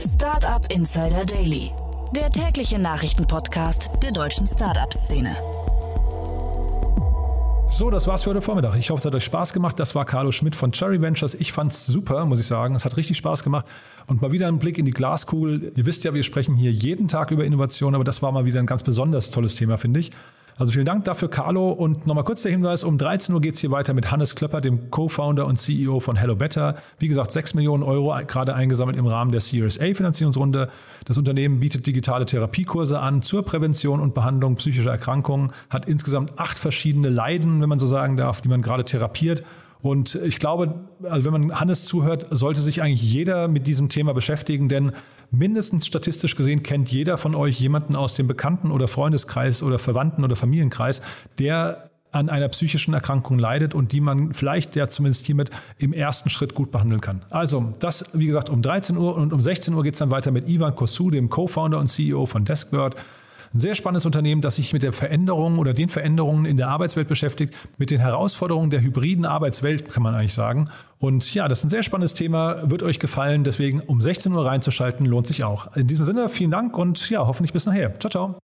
Startup 0.00 0.66
Insider 0.72 1.24
Daily, 1.24 1.70
der 2.16 2.30
tägliche 2.30 2.80
Nachrichtenpodcast 2.80 3.90
der 4.02 4.10
deutschen 4.10 4.48
Startup-Szene. 4.48 5.36
So, 7.76 7.90
das 7.90 8.06
war's 8.06 8.22
für 8.22 8.30
heute 8.30 8.40
Vormittag. 8.40 8.76
Ich 8.78 8.90
hoffe, 8.90 9.00
es 9.00 9.04
hat 9.04 9.16
euch 9.16 9.24
Spaß 9.24 9.52
gemacht. 9.52 9.80
Das 9.80 9.96
war 9.96 10.04
Carlo 10.04 10.30
Schmidt 10.30 10.54
von 10.54 10.70
Cherry 10.70 11.00
Ventures. 11.00 11.34
Ich 11.34 11.52
fand's 11.52 11.84
super, 11.84 12.24
muss 12.24 12.38
ich 12.38 12.46
sagen. 12.46 12.76
Es 12.76 12.84
hat 12.84 12.96
richtig 12.96 13.16
Spaß 13.16 13.42
gemacht. 13.42 13.66
Und 14.06 14.22
mal 14.22 14.30
wieder 14.30 14.46
ein 14.46 14.60
Blick 14.60 14.78
in 14.78 14.84
die 14.84 14.92
Glaskugel. 14.92 15.72
Ihr 15.74 15.84
wisst 15.84 16.04
ja, 16.04 16.14
wir 16.14 16.22
sprechen 16.22 16.54
hier 16.54 16.70
jeden 16.70 17.08
Tag 17.08 17.32
über 17.32 17.44
Innovation, 17.44 17.96
aber 17.96 18.04
das 18.04 18.22
war 18.22 18.30
mal 18.30 18.44
wieder 18.44 18.60
ein 18.60 18.66
ganz 18.66 18.84
besonders 18.84 19.32
tolles 19.32 19.56
Thema, 19.56 19.76
finde 19.76 19.98
ich. 19.98 20.12
Also 20.56 20.70
vielen 20.70 20.86
Dank 20.86 21.04
dafür, 21.04 21.28
Carlo. 21.28 21.72
Und 21.72 22.06
nochmal 22.06 22.22
kurz 22.22 22.42
der 22.42 22.52
Hinweis, 22.52 22.84
um 22.84 22.96
13 22.96 23.34
Uhr 23.34 23.40
geht 23.40 23.54
es 23.54 23.60
hier 23.60 23.72
weiter 23.72 23.92
mit 23.92 24.12
Hannes 24.12 24.36
Klöpper, 24.36 24.60
dem 24.60 24.88
Co-Founder 24.88 25.46
und 25.46 25.56
CEO 25.56 25.98
von 25.98 26.14
Hello 26.14 26.36
Better. 26.36 26.76
Wie 27.00 27.08
gesagt, 27.08 27.32
6 27.32 27.54
Millionen 27.54 27.82
Euro 27.82 28.14
gerade 28.26 28.54
eingesammelt 28.54 28.96
im 28.96 29.06
Rahmen 29.06 29.32
der 29.32 29.40
Series 29.40 29.80
A 29.80 29.92
Finanzierungsrunde. 29.94 30.70
Das 31.06 31.18
Unternehmen 31.18 31.58
bietet 31.58 31.88
digitale 31.88 32.24
Therapiekurse 32.24 33.00
an 33.00 33.20
zur 33.20 33.44
Prävention 33.44 34.00
und 34.00 34.14
Behandlung 34.14 34.54
psychischer 34.56 34.92
Erkrankungen, 34.92 35.50
hat 35.70 35.86
insgesamt 35.86 36.38
acht 36.38 36.56
verschiedene 36.56 37.08
Leiden, 37.08 37.60
wenn 37.60 37.68
man 37.68 37.80
so 37.80 37.86
sagen 37.86 38.16
darf, 38.16 38.40
die 38.40 38.48
man 38.48 38.62
gerade 38.62 38.84
therapiert. 38.84 39.42
Und 39.82 40.14
ich 40.14 40.38
glaube, 40.38 40.86
also 41.02 41.24
wenn 41.26 41.32
man 41.32 41.60
Hannes 41.60 41.84
zuhört, 41.84 42.26
sollte 42.30 42.60
sich 42.60 42.80
eigentlich 42.80 43.02
jeder 43.02 43.48
mit 43.48 43.66
diesem 43.66 43.88
Thema 43.88 44.14
beschäftigen, 44.14 44.68
denn 44.68 44.92
mindestens 45.34 45.86
statistisch 45.86 46.36
gesehen 46.36 46.62
kennt 46.62 46.90
jeder 46.90 47.18
von 47.18 47.34
euch 47.34 47.60
jemanden 47.60 47.96
aus 47.96 48.14
dem 48.14 48.26
Bekannten- 48.26 48.70
oder 48.70 48.88
Freundeskreis 48.88 49.62
oder 49.62 49.78
Verwandten- 49.78 50.24
oder 50.24 50.36
Familienkreis, 50.36 51.02
der 51.38 51.90
an 52.14 52.28
einer 52.28 52.48
psychischen 52.48 52.94
Erkrankung 52.94 53.38
leidet 53.38 53.74
und 53.74 53.90
die 53.90 54.00
man 54.00 54.32
vielleicht 54.32 54.76
ja 54.76 54.88
zumindest 54.88 55.26
hiermit 55.26 55.50
im 55.78 55.92
ersten 55.92 56.30
Schritt 56.30 56.54
gut 56.54 56.70
behandeln 56.70 57.00
kann. 57.00 57.22
Also 57.28 57.74
das, 57.80 58.10
wie 58.12 58.26
gesagt, 58.26 58.48
um 58.48 58.62
13 58.62 58.96
Uhr 58.96 59.16
und 59.16 59.32
um 59.32 59.42
16 59.42 59.74
Uhr 59.74 59.82
geht 59.82 59.94
es 59.94 59.98
dann 59.98 60.10
weiter 60.10 60.30
mit 60.30 60.48
Ivan 60.48 60.76
Kosu, 60.76 61.10
dem 61.10 61.28
Co-Founder 61.28 61.78
und 61.78 61.88
CEO 61.88 62.26
von 62.26 62.44
Deskbird. 62.44 62.94
Ein 63.54 63.60
sehr 63.60 63.76
spannendes 63.76 64.04
Unternehmen, 64.04 64.42
das 64.42 64.56
sich 64.56 64.72
mit 64.72 64.82
der 64.82 64.92
Veränderung 64.92 65.58
oder 65.60 65.74
den 65.74 65.88
Veränderungen 65.88 66.44
in 66.44 66.56
der 66.56 66.68
Arbeitswelt 66.68 67.06
beschäftigt, 67.06 67.54
mit 67.78 67.92
den 67.92 68.00
Herausforderungen 68.00 68.70
der 68.70 68.80
hybriden 68.80 69.24
Arbeitswelt, 69.24 69.92
kann 69.92 70.02
man 70.02 70.12
eigentlich 70.12 70.34
sagen. 70.34 70.68
Und 70.98 71.32
ja, 71.34 71.46
das 71.46 71.58
ist 71.58 71.66
ein 71.66 71.70
sehr 71.70 71.84
spannendes 71.84 72.14
Thema, 72.14 72.68
wird 72.68 72.82
euch 72.82 72.98
gefallen. 72.98 73.44
Deswegen 73.44 73.80
um 73.80 74.02
16 74.02 74.32
Uhr 74.32 74.44
reinzuschalten 74.44 75.06
lohnt 75.06 75.28
sich 75.28 75.44
auch. 75.44 75.76
In 75.76 75.86
diesem 75.86 76.04
Sinne, 76.04 76.28
vielen 76.28 76.50
Dank 76.50 76.76
und 76.76 77.08
ja, 77.10 77.26
hoffentlich 77.26 77.52
bis 77.52 77.64
nachher. 77.66 77.98
Ciao, 78.00 78.10
ciao. 78.10 78.44